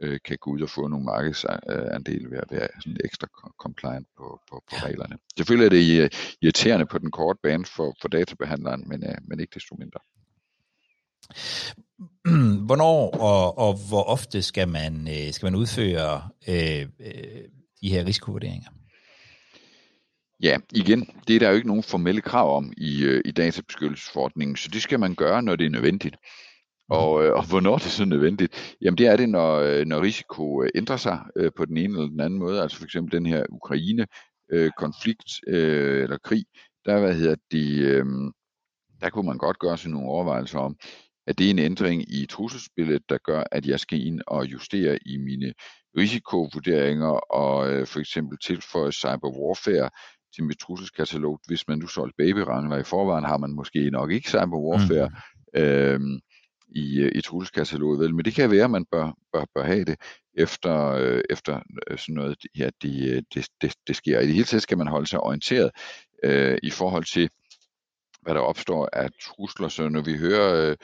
øh, 0.00 0.18
kan 0.24 0.38
gå 0.40 0.50
ud 0.50 0.60
og 0.60 0.70
få 0.70 0.88
nogle 0.88 1.04
markedsandele 1.04 2.30
ved 2.30 2.38
at 2.38 2.50
være 2.50 2.68
sådan 2.80 2.96
ekstra 3.04 3.26
compliant 3.58 4.06
på, 4.16 4.40
på, 4.50 4.62
på 4.70 4.76
reglerne. 4.76 5.18
Selvfølgelig 5.36 5.66
er 5.66 5.70
det 5.70 6.36
irriterende 6.42 6.86
på 6.86 6.98
den 6.98 7.10
korte 7.10 7.38
bane 7.42 7.64
for, 7.64 7.96
for 8.00 8.08
databehandleren, 8.08 8.88
men, 8.88 9.04
øh, 9.04 9.14
men 9.28 9.40
ikke 9.40 9.54
desto 9.54 9.74
mindre. 9.74 10.00
Hvornår 12.66 13.10
og, 13.10 13.58
og 13.58 13.88
hvor 13.88 14.02
ofte 14.02 14.42
skal 14.42 14.68
man, 14.68 15.08
øh, 15.08 15.32
skal 15.32 15.46
man 15.46 15.54
udføre 15.54 16.28
øh, 16.48 16.86
øh, 17.00 17.42
de 17.80 17.88
her 17.88 18.06
risikovurderinger? 18.06 18.70
Ja, 20.42 20.58
igen, 20.72 21.10
det 21.28 21.36
er 21.36 21.40
der 21.40 21.48
jo 21.48 21.54
ikke 21.54 21.68
nogen 21.68 21.82
formelle 21.82 22.20
krav 22.20 22.56
om 22.56 22.72
i, 22.76 23.04
øh, 23.04 23.22
i 23.24 23.30
databeskyttelsesforordningen, 23.30 24.56
så 24.56 24.68
det 24.72 24.82
skal 24.82 25.00
man 25.00 25.14
gøre, 25.14 25.42
når 25.42 25.56
det 25.56 25.66
er 25.66 25.70
nødvendigt. 25.70 26.16
Og, 26.88 27.24
øh, 27.24 27.32
og 27.32 27.48
hvornår 27.48 27.76
det 27.76 27.86
er 27.86 27.90
så 27.90 28.04
nødvendigt? 28.04 28.76
Jamen 28.80 28.98
det 28.98 29.06
er 29.06 29.16
det, 29.16 29.28
når, 29.28 29.56
øh, 29.56 29.86
når 29.86 30.02
risiko 30.02 30.62
øh, 30.62 30.68
ændrer 30.74 30.96
sig 30.96 31.18
øh, 31.36 31.50
på 31.56 31.64
den 31.64 31.76
ene 31.76 31.94
eller 31.94 32.08
den 32.08 32.20
anden 32.20 32.38
måde. 32.38 32.62
Altså 32.62 32.78
for 32.78 32.84
eksempel 32.84 33.12
den 33.12 33.26
her 33.26 33.44
Ukraine-konflikt 33.50 35.30
øh, 35.48 36.02
eller 36.02 36.18
krig, 36.24 36.44
der, 36.84 37.00
hvad 37.00 37.14
hedder 37.14 37.36
det, 37.50 37.78
øh, 37.78 38.04
der 39.00 39.10
kunne 39.10 39.26
man 39.26 39.38
godt 39.38 39.58
gøre 39.58 39.78
sig 39.78 39.90
nogle 39.90 40.08
overvejelser 40.08 40.58
om, 40.58 40.76
at 41.26 41.38
det 41.38 41.46
er 41.46 41.50
en 41.50 41.58
ændring 41.58 42.02
i 42.12 42.26
trusselsbilledet, 42.26 43.02
der 43.08 43.18
gør, 43.24 43.44
at 43.52 43.66
jeg 43.66 43.80
skal 43.80 44.06
ind 44.06 44.20
og 44.26 44.46
justere 44.46 44.98
i 45.06 45.16
mine 45.16 45.52
risikovurderinger 45.98 47.08
og 47.32 47.72
øh, 47.72 47.86
for 47.86 48.00
eksempel 48.00 48.38
tilføje 48.38 48.92
cyber 48.92 49.30
warfare 49.38 49.90
til 50.34 50.44
mit 50.44 50.58
trusselskatalog. 50.58 51.40
Hvis 51.46 51.68
man 51.68 51.78
nu 51.78 51.86
solgte 51.86 52.16
babyrangler 52.18 52.76
i 52.76 52.82
forvejen, 52.82 53.24
har 53.24 53.36
man 53.36 53.52
måske 53.52 53.90
nok 53.90 54.10
ikke 54.12 54.28
cyber 54.28 54.58
warfare. 54.58 55.08
Mm. 55.08 55.60
Øhm, 55.60 56.20
i, 56.68 57.00
øh, 57.00 57.12
i 57.14 57.20
trusselskataloget, 57.20 58.00
vel? 58.00 58.14
Men 58.14 58.24
det 58.24 58.34
kan 58.34 58.50
være, 58.50 58.64
at 58.64 58.70
man 58.70 58.84
bør, 58.92 59.12
bør, 59.32 59.44
bør 59.54 59.64
have 59.64 59.84
det 59.84 59.96
efter, 60.34 60.90
øh, 60.90 61.22
efter 61.30 61.60
øh, 61.90 61.98
sådan 61.98 62.14
noget 62.14 62.36
her, 62.54 62.70
det, 62.82 63.10
øh, 63.10 63.22
det, 63.34 63.48
det, 63.60 63.74
det 63.86 63.96
sker. 63.96 64.20
I 64.20 64.26
det 64.26 64.34
hele 64.34 64.44
taget 64.44 64.62
skal 64.62 64.78
man 64.78 64.86
holde 64.86 65.06
sig 65.06 65.20
orienteret 65.20 65.70
øh, 66.24 66.58
i 66.62 66.70
forhold 66.70 67.04
til, 67.04 67.30
hvad 68.22 68.34
der 68.34 68.40
opstår 68.40 68.88
af 68.92 69.08
trusler. 69.22 69.68
Så 69.68 69.88
når 69.88 70.02
vi 70.02 70.16
hører 70.16 70.70
øh, 70.70 70.76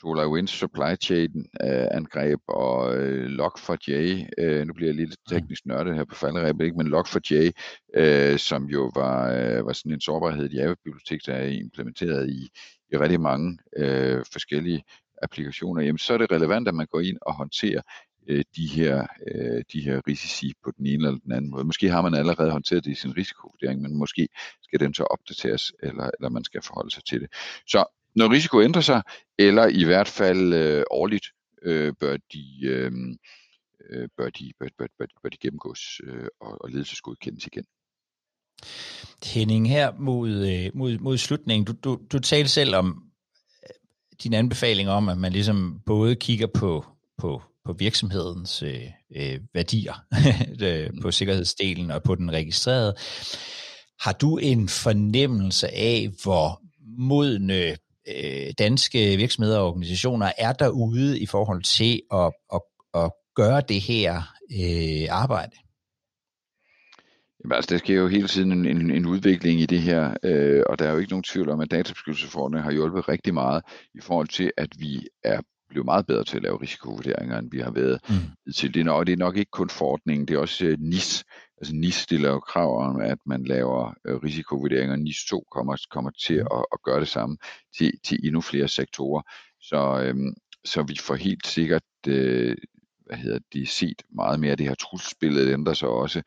SolarWinds 0.00 0.50
supply 0.50 0.94
chain 1.02 1.30
øh, 1.62 1.86
angreb 1.90 2.40
og 2.48 2.96
øh, 2.96 3.26
Log4j, 3.26 3.90
øh, 4.38 4.66
nu 4.66 4.72
bliver 4.72 4.88
jeg 4.88 4.94
lidt 4.94 5.16
teknisk 5.28 5.66
nørdet 5.66 5.94
her 5.94 6.04
på 6.04 6.14
falderæbet, 6.14 6.64
ikke, 6.64 6.76
men 6.76 6.94
Log4j, 6.94 7.50
øh, 7.94 8.38
som 8.38 8.64
jo 8.64 8.90
var, 8.94 9.32
øh, 9.32 9.66
var 9.66 9.72
sådan 9.72 9.92
en 9.92 10.00
sårbarhed 10.00 10.50
i 10.50 10.56
Java-bibliotek, 10.56 11.20
der 11.26 11.34
er 11.34 11.46
implementeret 11.46 12.30
i, 12.30 12.48
i 12.92 12.96
rigtig 12.96 13.20
mange 13.20 13.58
øh, 13.76 14.24
forskellige 14.32 14.82
applikationer, 15.22 15.82
jamen 15.82 15.98
så 15.98 16.14
er 16.14 16.18
det 16.18 16.32
relevant, 16.32 16.68
at 16.68 16.74
man 16.74 16.86
går 16.86 17.00
ind 17.00 17.18
og 17.22 17.34
håndterer 17.34 17.82
øh, 18.28 18.44
de, 18.56 18.66
her, 18.66 19.06
øh, 19.34 19.64
de 19.72 19.80
her 19.80 20.00
risici 20.08 20.52
på 20.64 20.72
den 20.78 20.86
ene 20.86 21.06
eller 21.06 21.20
den 21.20 21.32
anden 21.32 21.50
måde. 21.50 21.64
Måske 21.64 21.90
har 21.90 22.02
man 22.02 22.14
allerede 22.14 22.50
håndteret 22.50 22.84
det 22.84 22.90
i 22.90 22.94
sin 22.94 23.16
risikovurdering, 23.16 23.82
men 23.82 23.96
måske 23.96 24.28
skal 24.62 24.80
den 24.80 24.94
så 24.94 25.04
opdateres, 25.04 25.72
eller, 25.82 26.10
eller 26.18 26.28
man 26.28 26.44
skal 26.44 26.62
forholde 26.62 26.90
sig 26.90 27.04
til 27.04 27.20
det. 27.20 27.28
Så 27.66 27.84
når 28.14 28.32
risiko 28.32 28.62
ændrer 28.62 28.82
sig, 28.82 29.02
eller 29.38 29.66
i 29.66 29.84
hvert 29.84 30.08
fald 30.08 30.52
øh, 30.52 30.84
årligt, 30.90 31.26
øh, 31.62 31.92
bør 32.00 32.16
de... 32.32 32.66
Øh, 32.66 32.92
øh 33.90 34.08
bør 34.16 34.30
de, 34.30 34.52
bør, 34.60 34.68
bør, 34.78 34.86
bør, 34.98 35.06
bør 35.22 35.28
de 35.28 35.36
gennemgås 35.36 36.00
øh, 36.04 36.26
og, 36.40 36.64
og 36.64 36.70
ledelsesgodkendes 36.70 37.46
igen. 37.46 37.64
Henning, 39.24 39.68
her 39.68 39.92
mod, 39.98 40.30
øh, 40.30 40.70
mod, 40.74 40.98
mod 40.98 41.18
slutningen, 41.18 41.64
du, 41.66 41.72
du, 41.84 42.00
du 42.12 42.18
talte 42.18 42.50
selv 42.50 42.74
om 42.74 43.07
din 44.22 44.34
anbefaling 44.34 44.88
om, 44.88 45.08
at 45.08 45.18
man 45.18 45.32
ligesom 45.32 45.80
både 45.86 46.16
kigger 46.16 46.46
på, 46.46 46.84
på, 47.18 47.42
på 47.64 47.72
virksomhedens 47.72 48.62
øh, 48.62 48.82
øh 49.16 49.40
værdier 49.54 49.94
øh, 50.62 50.90
på 51.02 51.10
sikkerhedsdelen 51.10 51.90
og 51.90 52.02
på 52.02 52.14
den 52.14 52.32
registrerede. 52.32 52.94
Har 54.00 54.12
du 54.12 54.36
en 54.36 54.68
fornemmelse 54.68 55.74
af, 55.74 56.08
hvor 56.22 56.60
modne 56.98 57.76
øh, 58.08 58.52
danske 58.58 59.16
virksomheder 59.16 59.58
og 59.58 59.68
organisationer 59.68 60.32
er 60.38 60.52
derude 60.52 61.20
i 61.20 61.26
forhold 61.26 61.62
til 61.62 62.02
at, 62.12 62.32
at, 62.54 62.60
at 62.94 63.12
gøre 63.34 63.62
det 63.68 63.80
her 63.80 64.22
øh, 64.60 65.06
arbejde? 65.10 65.52
Altså, 67.52 67.74
der 67.74 67.78
sker 67.78 67.94
jo 67.94 68.08
hele 68.08 68.28
tiden 68.28 68.52
en, 68.52 68.66
en, 68.66 68.90
en 68.90 69.06
udvikling 69.06 69.60
i 69.60 69.66
det 69.66 69.80
her, 69.80 70.14
øh, 70.22 70.62
og 70.66 70.78
der 70.78 70.86
er 70.86 70.92
jo 70.92 70.98
ikke 70.98 71.10
nogen 71.10 71.22
tvivl 71.22 71.48
om, 71.48 71.60
at 71.60 71.70
databeskyttelsesforordningen 71.70 72.64
har 72.64 72.72
hjulpet 72.72 73.08
rigtig 73.08 73.34
meget 73.34 73.62
i 73.94 74.00
forhold 74.00 74.28
til, 74.28 74.52
at 74.56 74.68
vi 74.78 75.08
er 75.24 75.40
blevet 75.68 75.84
meget 75.84 76.06
bedre 76.06 76.24
til 76.24 76.36
at 76.36 76.42
lave 76.42 76.62
risikovurderinger, 76.62 77.38
end 77.38 77.50
vi 77.50 77.58
har 77.58 77.70
været 77.70 78.00
mm. 78.08 78.52
til. 78.52 78.74
Det 78.74 78.80
er, 78.80 78.84
nok, 78.84 79.06
det 79.06 79.12
er 79.12 79.16
nok 79.16 79.36
ikke 79.36 79.50
kun 79.50 79.70
forordningen, 79.70 80.28
det 80.28 80.34
er 80.34 80.38
også 80.38 80.66
uh, 80.66 80.74
NIS. 80.78 81.24
Altså 81.58 81.74
NIS 81.74 81.94
stiller 81.94 82.28
jo 82.30 82.40
krav 82.40 82.80
om, 82.88 83.00
at 83.00 83.18
man 83.26 83.44
laver 83.44 83.94
uh, 84.08 84.16
risikovurderinger. 84.16 84.96
NIS 84.96 85.24
2 85.28 85.44
kommer, 85.50 85.76
kommer 85.90 86.10
til 86.10 86.40
mm. 86.40 86.58
at, 86.58 86.64
at 86.72 86.82
gøre 86.82 87.00
det 87.00 87.08
samme 87.08 87.36
til, 87.78 87.92
til 88.04 88.18
endnu 88.24 88.40
flere 88.40 88.68
sektorer. 88.68 89.22
Så, 89.60 90.02
øhm, 90.02 90.34
så 90.64 90.82
vi 90.82 90.96
får 91.00 91.14
helt 91.14 91.46
sikkert 91.46 91.82
øh, 92.08 92.56
hvad 93.08 93.18
hedder 93.18 93.38
det, 93.52 93.68
set 93.68 94.02
meget 94.10 94.40
mere. 94.40 94.56
Det 94.56 94.66
her 94.66 94.74
trusselsbillede 94.74 95.52
ændrer 95.52 95.74
sig 95.74 95.88
også, 95.88 96.22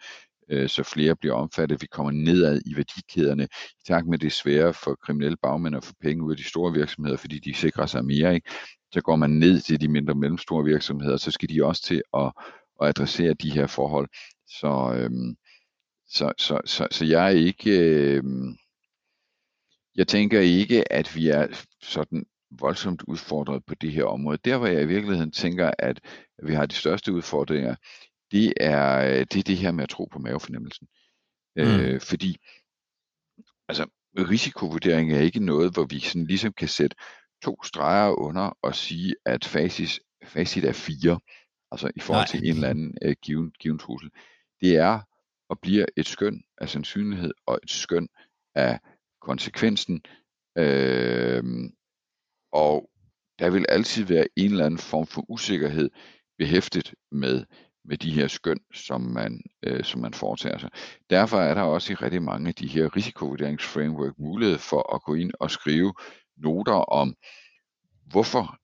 øh, 0.52 0.70
så 0.70 0.84
flere 0.84 1.16
bliver 1.16 1.36
omfattet. 1.36 1.82
Vi 1.82 1.88
kommer 1.88 2.12
nedad 2.12 2.62
i 2.66 2.76
værdikæderne, 2.76 3.44
i 3.44 3.84
takt 3.88 4.08
med 4.08 4.18
det 4.18 4.32
svære 4.32 4.74
for 4.74 4.96
kriminelle 4.96 5.38
bagmænd 5.38 5.76
at 5.76 5.84
få 5.84 5.94
penge 6.02 6.24
ud 6.24 6.32
af 6.32 6.38
de 6.38 6.44
store 6.44 6.74
virksomheder, 6.74 7.18
fordi 7.18 7.40
de 7.40 7.54
sikrer 7.54 7.86
sig 7.86 8.06
mere. 8.06 8.36
Ikke? 8.36 8.50
Så 8.94 9.02
går 9.02 9.16
man 9.16 9.30
ned 9.30 9.60
til 9.62 9.82
de 9.82 9.88
mindre 9.88 10.14
og 10.14 10.18
mellemstore 10.18 10.66
virksomheder, 10.66 11.18
så 11.18 11.32
skal 11.32 11.50
de 11.50 11.66
også 11.66 11.84
til 11.84 12.02
at, 12.14 12.32
at 12.82 12.88
adressere 12.88 13.34
de 13.34 13.52
her 13.52 13.68
forhold. 13.68 14.08
Så, 14.48 14.94
øhm, 14.96 15.36
så, 16.08 16.34
så, 16.38 16.62
så, 16.66 16.88
så 16.92 17.06
jeg 17.06 17.26
er 17.26 17.30
ikke... 17.30 17.80
Øhm, 17.80 18.56
jeg 19.96 20.08
tænker 20.08 20.40
ikke, 20.40 20.94
at 20.94 21.16
vi 21.16 21.28
er 21.28 21.48
sådan 21.82 22.26
voldsomt 22.60 23.04
udfordret 23.08 23.66
på 23.66 23.76
det 23.76 23.92
her 23.92 24.04
område. 24.04 24.38
Der 24.46 24.58
hvor 24.58 24.68
jeg 24.68 24.82
i 24.82 24.86
virkeligheden 24.86 25.32
tænker, 25.32 25.72
at 25.80 26.00
vi 26.44 26.54
har 26.54 26.66
de 26.66 26.76
største 26.76 27.14
udfordringer, 27.14 27.76
det 28.32 28.54
er 28.58 29.02
det, 29.24 29.40
er 29.40 29.44
det 29.44 29.58
her 29.58 29.72
med 29.72 29.84
at 29.84 29.90
tro 29.90 30.06
på 30.06 30.20
mavefornemmelsen. 30.20 30.88
Mm. 31.56 31.64
Øh, 31.64 32.02
fordi 32.02 32.38
altså, 33.68 33.86
risikovurdering 34.18 35.14
er 35.14 35.20
ikke 35.20 35.46
noget, 35.46 35.74
hvor 35.74 35.84
vi 35.84 36.00
sådan 36.00 36.26
ligesom 36.26 36.54
kan 36.54 36.68
sætte 36.68 36.96
to 37.44 37.64
streger 37.64 38.12
under 38.12 38.58
og 38.62 38.76
sige, 38.76 39.16
at 39.26 39.46
facit, 39.46 40.00
facit 40.24 40.66
er 40.66 40.74
fire, 40.74 41.20
altså 41.72 41.92
i 41.96 42.00
forhold 42.00 42.22
Nej. 42.22 42.28
til 42.28 42.50
en 42.50 42.56
eller 42.56 42.70
anden 42.70 42.98
uh, 43.06 43.12
given, 43.22 43.52
given 43.60 43.80
trussel. 43.80 44.12
Det 44.62 44.76
er 44.76 45.00
og 45.50 45.60
bliver 45.60 45.86
et 45.98 46.08
skøn 46.08 46.44
af 46.58 46.70
sandsynlighed 46.70 47.32
og 47.46 47.60
et 47.64 47.70
skøn 47.70 48.08
af 48.56 48.80
konsekvensen. 49.22 50.02
Øh, 50.58 51.44
og 52.52 52.90
der 53.40 53.50
vil 53.50 53.66
altid 53.70 54.04
være 54.04 54.28
en 54.36 54.52
eller 54.52 54.66
anden 54.66 54.78
form 54.78 55.08
for 55.08 55.26
usikkerhed 55.30 55.90
behæftet 56.38 56.94
med, 57.12 57.46
med 57.86 57.98
de 57.98 58.12
her 58.12 58.28
skøn, 58.28 58.60
som 58.74 59.02
man, 59.02 59.42
øh, 59.64 59.84
som 59.84 60.02
man 60.02 60.14
foretager 60.14 60.58
sig. 60.58 60.70
Derfor 61.10 61.38
er 61.38 61.54
der 61.54 61.62
også 61.62 61.94
i 61.94 61.96
rigtig 61.96 62.24
mange 62.24 62.48
af 62.48 62.56
de 62.56 62.68
her 62.68 62.96
risikovurderingsframework 62.96 64.14
mulighed 64.20 64.58
for 64.58 64.96
at 64.96 65.04
gå 65.04 65.14
ind 65.14 65.32
og 65.40 65.52
skrive 65.52 65.94
noter 66.38 66.74
om, 66.74 67.16
hvorfor 68.06 68.58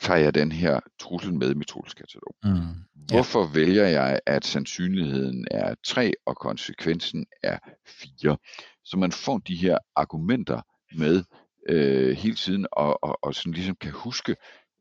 tager 0.00 0.20
jeg 0.20 0.34
den 0.34 0.52
her 0.52 0.80
trussel 0.98 1.34
med 1.34 1.50
i 1.50 1.54
mit 1.54 1.68
trusselskatalog? 1.68 2.36
Mm. 2.44 2.50
Hvorfor 2.94 3.46
vælger 3.54 3.86
jeg, 3.86 4.20
at 4.26 4.44
sandsynligheden 4.44 5.46
er 5.50 5.74
3 5.86 6.12
og 6.26 6.36
konsekvensen 6.36 7.26
er 7.42 7.58
4? 7.86 8.36
Så 8.84 8.96
man 8.96 9.12
får 9.12 9.38
de 9.38 9.56
her 9.56 9.78
argumenter 9.96 10.60
med 10.96 11.24
øh, 11.68 12.16
hele 12.16 12.36
tiden, 12.36 12.66
og, 12.72 13.04
og, 13.04 13.18
og 13.22 13.34
sådan 13.34 13.52
ligesom 13.52 13.76
kan 13.76 13.92
huske, 13.92 14.36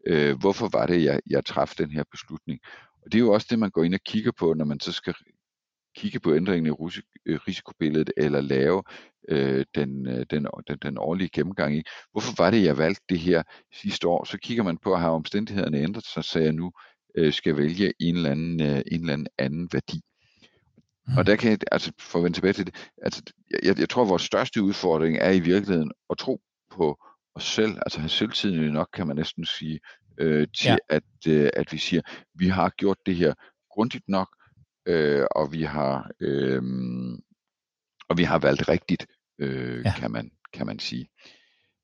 øh, 0.08 0.40
hvorfor 0.40 0.70
var 0.72 0.86
det, 0.86 1.04
jeg, 1.04 1.20
jeg 1.30 1.46
traf 1.46 1.74
den 1.78 1.92
her 1.92 2.04
beslutning. 2.12 2.60
Og 3.06 3.12
det 3.12 3.16
er 3.16 3.20
jo 3.20 3.32
også 3.32 3.48
det, 3.50 3.60
man 3.60 3.72
går 3.72 3.84
ind 3.84 3.94
og 3.94 4.00
kigger 4.06 4.32
på, 4.32 4.54
når 4.54 4.66
man 4.66 4.80
så 4.80 4.92
skal 4.92 5.14
kigge 5.96 6.20
på 6.20 6.36
ændringen 6.36 6.74
i 6.74 7.00
øh, 7.26 7.40
risikobilledet, 7.48 8.12
eller 8.18 8.42
lave 8.42 8.84
øh, 9.30 9.66
den, 9.76 10.08
øh, 10.08 10.26
den, 10.30 10.48
den, 10.68 10.78
den 10.82 10.98
årlige 10.98 11.30
gennemgang 11.34 11.78
i. 11.78 11.84
Hvorfor 12.12 12.44
var 12.44 12.52
det, 12.52 12.64
jeg 12.64 12.78
valgte 12.78 13.04
det 13.10 13.20
her 13.20 13.44
sidste 13.74 14.08
år? 14.08 14.24
Så 14.24 14.38
kigger 14.38 14.64
man 14.64 14.78
på, 14.78 14.94
at 14.94 15.00
har 15.00 15.10
omstændighederne 15.10 15.78
ændret 15.78 16.06
sig, 16.06 16.24
så 16.24 16.40
jeg 16.40 16.54
nu 16.54 16.72
øh, 17.18 17.34
skal 17.34 17.58
vælge 17.58 17.94
en 18.00 18.16
eller 18.16 18.32
anden, 18.32 18.62
øh, 18.62 18.82
en 18.92 19.02
eller 19.02 19.14
anden, 19.14 19.28
anden 19.38 19.70
værdi. 19.74 20.02
Mm. 21.08 21.18
Og 21.18 21.26
der 21.26 21.36
kan 21.36 21.52
jeg, 21.52 21.60
altså 21.72 21.92
for 22.00 22.20
at 22.20 22.24
vende 22.24 22.38
tilbage 22.38 22.54
til 22.54 22.66
det, 22.66 22.90
altså 23.02 23.22
jeg, 23.64 23.80
jeg 23.80 23.90
tror, 23.90 24.04
at 24.04 24.10
vores 24.10 24.22
største 24.22 24.64
udfordring 24.64 25.18
er 25.18 25.32
i 25.32 25.40
virkeligheden 25.40 25.92
at 26.10 26.18
tro 26.18 26.42
på 26.72 26.98
os 27.36 27.44
selv, 27.44 27.78
altså 27.78 28.00
have 28.00 28.10
selvtiden 28.10 28.74
nok, 28.74 28.90
kan 28.94 29.08
man 29.08 29.16
næsten 29.16 29.46
sige, 29.46 29.80
øh, 30.18 30.48
til 30.58 30.70
ja. 30.70 30.78
at, 30.90 31.04
øh, 31.28 31.50
at 31.54 31.72
vi 31.72 31.78
siger, 31.78 32.02
vi 32.34 32.48
har 32.48 32.70
gjort 32.70 32.98
det 33.06 33.16
her 33.16 33.34
grundigt 33.70 34.10
nok, 34.10 34.36
øh, 34.86 35.26
og 35.32 35.52
vi 35.52 35.64
har 35.64 36.12
øh, 36.20 36.62
og 38.10 38.18
vi 38.18 38.24
har 38.24 38.40
valgt 38.40 38.70
rigtigt, 38.70 39.08
øh, 39.40 39.82
ja. 39.86 39.94
kan 39.98 40.12
man 40.12 40.32
kan 40.54 40.66
man 40.66 40.80
sige. 40.80 41.10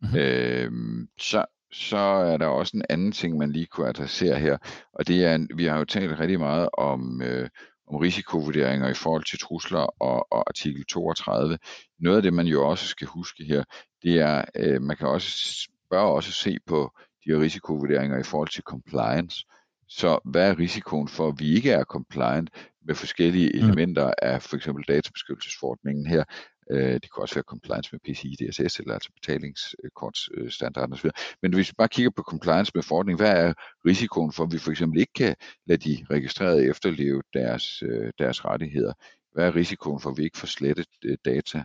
Mm-hmm. 0.02 0.18
Øh, 0.18 0.72
så 1.20 1.46
så 1.72 1.98
er 1.98 2.38
der 2.38 2.48
også 2.48 2.78
en 2.78 2.86
anden 2.90 3.12
ting, 3.12 3.38
man 3.38 3.52
lige 3.52 3.66
kunne 3.66 3.90
adressere 3.90 4.40
her, 4.40 4.58
og 4.94 5.08
det 5.08 5.26
er, 5.26 5.48
vi 5.56 5.66
har 5.66 5.78
jo 5.78 5.86
talt 5.86 6.20
rigtig 6.20 6.40
meget 6.40 6.70
om, 6.74 7.22
øh, 7.22 7.50
om 7.88 7.96
risikovurderinger 7.96 8.90
i 8.90 8.94
forhold 8.94 9.24
til 9.24 9.40
trusler 9.40 10.02
og, 10.02 10.28
og 10.32 10.44
artikel 10.48 10.86
32. 10.86 11.58
Noget 12.00 12.18
af 12.18 12.24
det, 12.24 12.34
man 12.34 12.46
jo 12.48 12.70
også 12.70 12.88
skal 12.88 13.08
huske 13.08 13.44
her, 13.44 13.64
det 14.04 14.20
er, 14.20 14.46
øh, 14.56 14.82
man 14.82 14.98
kan 14.98 15.08
også 15.08 15.70
bør 15.90 16.02
også 16.02 16.32
se 16.32 16.58
på 16.68 16.98
de 17.26 17.32
her 17.32 17.40
risikovurderinger 17.40 18.20
i 18.20 18.24
forhold 18.24 18.50
til 18.50 18.64
compliance. 18.64 19.46
Så 19.88 20.20
hvad 20.26 20.50
er 20.50 20.60
risikoen 20.60 21.08
for, 21.08 21.28
at 21.28 21.36
vi 21.40 21.56
ikke 21.56 21.72
er 21.72 21.84
compliant 21.84 22.50
med 22.86 22.96
forskellige 22.96 23.52
mm. 23.54 23.60
elementer 23.60 24.14
af 24.22 24.42
for 24.42 24.56
eksempel 24.56 24.86
databeskyttelsesforordningen 24.88 26.06
her? 26.08 26.24
Øh, 26.72 26.94
det 26.94 27.02
kan 27.14 27.22
også 27.22 27.36
være 27.36 27.44
compliance 27.44 27.90
med 27.92 28.00
PCI 28.00 28.36
DSS, 28.36 28.80
eller 28.80 28.94
altså 28.94 29.10
betalingskortsstandarden 29.14 30.94
osv. 30.94 31.10
Men 31.42 31.54
hvis 31.54 31.70
vi 31.70 31.74
bare 31.78 31.88
kigger 31.88 32.12
på 32.16 32.24
compliance 32.24 32.72
med 32.76 32.84
forordningen, 32.84 33.20
hvad 33.20 33.46
er 33.46 33.54
risikoen 33.86 34.32
for, 34.32 34.44
at 34.44 34.52
vi 34.52 34.58
for 34.58 34.72
eksempel 34.72 35.00
ikke 35.00 35.14
kan 35.14 35.36
lade 35.66 35.90
de 35.90 36.06
registrerede 36.12 36.66
efterleve 36.70 37.22
deres, 37.34 37.84
øh, 37.84 38.12
deres 38.20 38.46
rettigheder? 38.46 38.94
Hvad 39.34 39.48
er 39.48 39.56
risikoen 39.56 40.00
for, 40.00 40.10
at 40.10 40.18
vi 40.18 40.24
ikke 40.24 40.38
får 40.38 40.48
slettet 40.48 40.88
øh, 41.06 41.18
data 41.26 41.64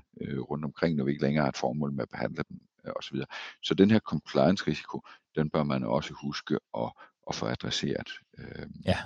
rundt 0.51 0.65
omkring, 0.65 0.97
når 0.97 1.05
vi 1.05 1.11
ikke 1.11 1.25
længere 1.25 1.43
har 1.45 1.49
et 1.49 1.57
formål 1.57 1.93
med 1.93 2.03
at 2.03 2.09
behandle 2.09 2.45
dem 2.49 2.61
osv.? 2.97 3.17
Så 3.63 3.75
den 3.75 3.91
her 3.91 3.99
compliance-risiko, 3.99 5.01
den 5.37 5.51
bør 5.51 5.63
man 5.63 5.85
også 5.85 6.15
huske 6.23 6.59
at, 6.79 6.93
at 7.29 7.35
få 7.35 7.47
adresseret 7.47 8.09
øh, 8.39 8.67
ja. 8.85 8.99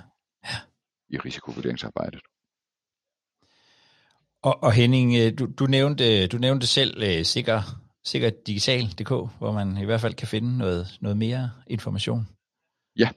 Ja. 0.43 0.55
i 1.09 1.17
risikovurderingsarbejdet. 1.17 2.21
Og, 4.43 4.63
og 4.63 4.71
Henning, 4.71 5.15
øh, 5.15 5.39
du, 5.39 5.45
du, 5.59 5.65
nævnte, 5.65 6.27
du 6.27 6.37
nævnte 6.37 6.67
selv 6.67 7.03
uh, 7.03 7.23
sikker, 7.23 7.61
sikker 8.03 8.29
digital.dk, 8.47 9.09
hvor 9.09 9.51
man 9.51 9.77
i 9.77 9.85
hvert 9.85 10.01
fald 10.01 10.13
kan 10.13 10.27
finde 10.27 10.57
noget, 10.57 10.97
noget 11.01 11.17
mere 11.17 11.51
information. 11.67 12.27
Ja, 12.97 13.09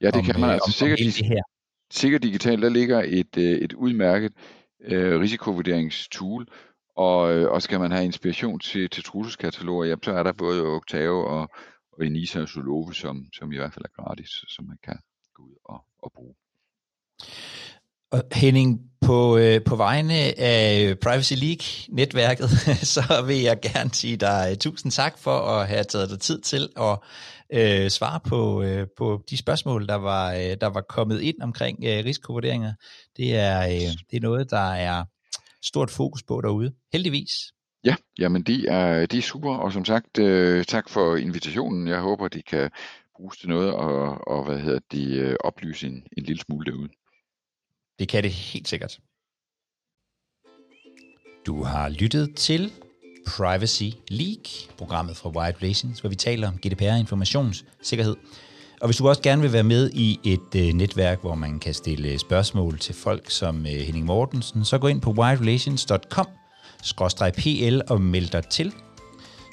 ja 0.00 0.06
det 0.06 0.16
om, 0.16 0.24
kan 0.24 0.40
man. 0.40 0.50
Altså, 0.50 0.64
om, 0.66 0.72
sikkert, 0.72 1.00
om 1.00 1.26
her. 1.28 1.42
sikker 1.90 2.18
digital, 2.18 2.62
der 2.62 2.68
ligger 2.68 3.02
et, 3.06 3.36
uh, 3.36 3.42
et 3.42 3.72
udmærket 3.72 4.32
uh, 4.80 5.20
risikovurderingstool, 5.20 6.46
og, 6.96 7.20
og 7.50 7.62
skal 7.62 7.80
man 7.80 7.92
have 7.92 8.04
inspiration 8.04 8.60
til, 8.60 8.90
til 8.90 9.04
trusselskataloger, 9.04 9.84
ja, 9.84 9.94
så 10.02 10.12
er 10.12 10.22
der 10.22 10.32
både 10.32 10.62
Octave 10.62 11.26
og, 11.26 11.48
og 11.98 12.06
Enisa 12.06 12.40
og 12.40 12.48
Solove, 12.48 12.94
som, 12.94 13.26
som 13.32 13.52
i 13.52 13.56
hvert 13.56 13.74
fald 13.74 13.84
er 13.84 14.02
gratis, 14.02 14.44
som 14.48 14.64
man 14.64 14.78
kan 14.82 14.98
gå 15.34 15.42
ud 15.42 15.54
og, 15.64 15.84
og 15.98 16.12
bruge. 16.12 16.34
Og 18.10 18.22
Henning, 18.32 18.88
på, 19.00 19.36
øh, 19.36 19.64
på 19.64 19.76
vegne 19.76 20.14
af 20.38 20.94
Privacy 21.02 21.32
League-netværket, 21.32 22.50
så 22.96 23.24
vil 23.26 23.40
jeg 23.40 23.60
gerne 23.60 23.94
sige 23.94 24.16
dig 24.16 24.56
tusind 24.60 24.92
tak 24.92 25.18
for 25.18 25.38
at 25.38 25.68
have 25.68 25.84
taget 25.84 26.10
dig 26.10 26.20
tid 26.20 26.40
til 26.40 26.68
at 26.76 26.98
øh, 27.52 27.90
svare 27.90 28.20
på, 28.20 28.62
øh, 28.62 28.86
på 28.96 29.24
de 29.30 29.36
spørgsmål, 29.36 29.86
der 29.86 29.94
var, 29.94 30.32
øh, 30.32 30.56
der 30.60 30.66
var 30.66 30.80
kommet 30.80 31.20
ind 31.20 31.42
omkring 31.42 31.78
øh, 31.84 32.04
risikovurderinger. 32.04 32.72
Det 33.16 33.36
er, 33.36 33.60
øh, 33.60 33.92
det 34.10 34.16
er 34.16 34.20
noget, 34.20 34.50
der 34.50 34.72
er 34.72 35.04
stort 35.62 35.90
fokus 35.90 36.22
på 36.22 36.40
derude, 36.40 36.72
heldigvis. 36.92 37.52
Ja, 37.84 37.94
jamen 38.18 38.42
de 38.42 38.66
er, 38.68 39.06
de 39.06 39.18
er 39.18 39.22
super, 39.22 39.56
og 39.56 39.72
som 39.72 39.84
sagt, 39.84 40.18
øh, 40.18 40.64
tak 40.64 40.88
for 40.88 41.16
invitationen. 41.16 41.88
Jeg 41.88 42.00
håber, 42.00 42.28
de 42.28 42.42
kan 42.42 42.70
bruges 43.16 43.38
til 43.38 43.48
noget, 43.48 43.72
og, 43.72 44.28
og 44.28 44.44
hvad 44.44 44.58
hedder 44.60 44.80
de, 44.92 45.14
øh, 45.14 45.36
oplyse 45.44 45.86
en, 45.86 46.06
en 46.16 46.24
lille 46.24 46.40
smule 46.40 46.72
derude. 46.72 46.88
Det 47.98 48.08
kan 48.08 48.22
det 48.22 48.30
helt 48.30 48.68
sikkert. 48.68 48.98
Du 51.46 51.62
har 51.62 51.88
lyttet 51.88 52.34
til 52.36 52.72
Privacy 53.26 53.90
League, 54.08 54.74
programmet 54.78 55.16
fra 55.16 55.30
White 55.30 55.58
Relations, 55.62 56.00
hvor 56.00 56.10
vi 56.10 56.16
taler 56.16 56.48
om 56.48 56.58
GDPR 56.58 57.00
informationssikkerhed. 57.00 58.16
Og 58.80 58.88
hvis 58.88 58.96
du 58.96 59.08
også 59.08 59.22
gerne 59.22 59.42
vil 59.42 59.52
være 59.52 59.64
med 59.64 59.90
i 59.94 60.20
et 60.24 60.54
øh, 60.56 60.74
netværk, 60.74 61.20
hvor 61.20 61.34
man 61.34 61.60
kan 61.60 61.74
stille 61.74 62.18
spørgsmål 62.18 62.78
til 62.78 62.94
folk 62.94 63.30
som 63.30 63.66
øh, 63.66 63.72
Henning 63.72 64.06
Mortensen, 64.06 64.64
så 64.64 64.78
gå 64.78 64.86
ind 64.86 65.00
på 65.00 65.10
whiterelations.com 65.10 66.26
pl 67.36 67.80
og 67.88 68.00
meld 68.00 68.28
dig 68.28 68.48
til. 68.48 68.72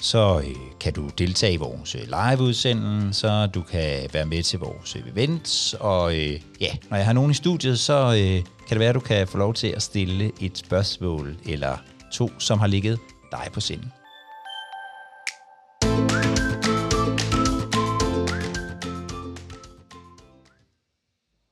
så 0.00 0.42
øh, 0.46 0.54
kan 0.80 0.92
du 0.92 1.10
deltage 1.18 1.52
i 1.52 1.56
vores 1.56 1.94
øh, 1.94 2.00
liveudsendelser, 2.00 3.46
du 3.46 3.62
kan 3.62 4.08
være 4.12 4.26
med 4.26 4.42
til 4.42 4.58
vores 4.58 4.96
øh, 4.96 5.02
events, 5.12 5.74
og 5.80 6.14
øh, 6.14 6.40
ja, 6.60 6.70
når 6.90 6.96
jeg 6.96 7.06
har 7.06 7.12
nogen 7.12 7.30
i 7.30 7.34
studiet, 7.34 7.78
så 7.78 7.94
øh, 7.94 8.44
kan 8.68 8.70
det 8.70 8.78
være, 8.78 8.88
at 8.88 8.94
du 8.94 9.00
kan 9.00 9.28
få 9.28 9.38
lov 9.38 9.54
til 9.54 9.68
at 9.68 9.82
stille 9.82 10.32
et 10.40 10.58
spørgsmål 10.58 11.36
eller 11.46 11.76
to, 12.12 12.30
som 12.38 12.58
har 12.58 12.66
ligget 12.66 12.98
dig 13.32 13.48
på 13.52 13.60
sinde. 13.60 13.90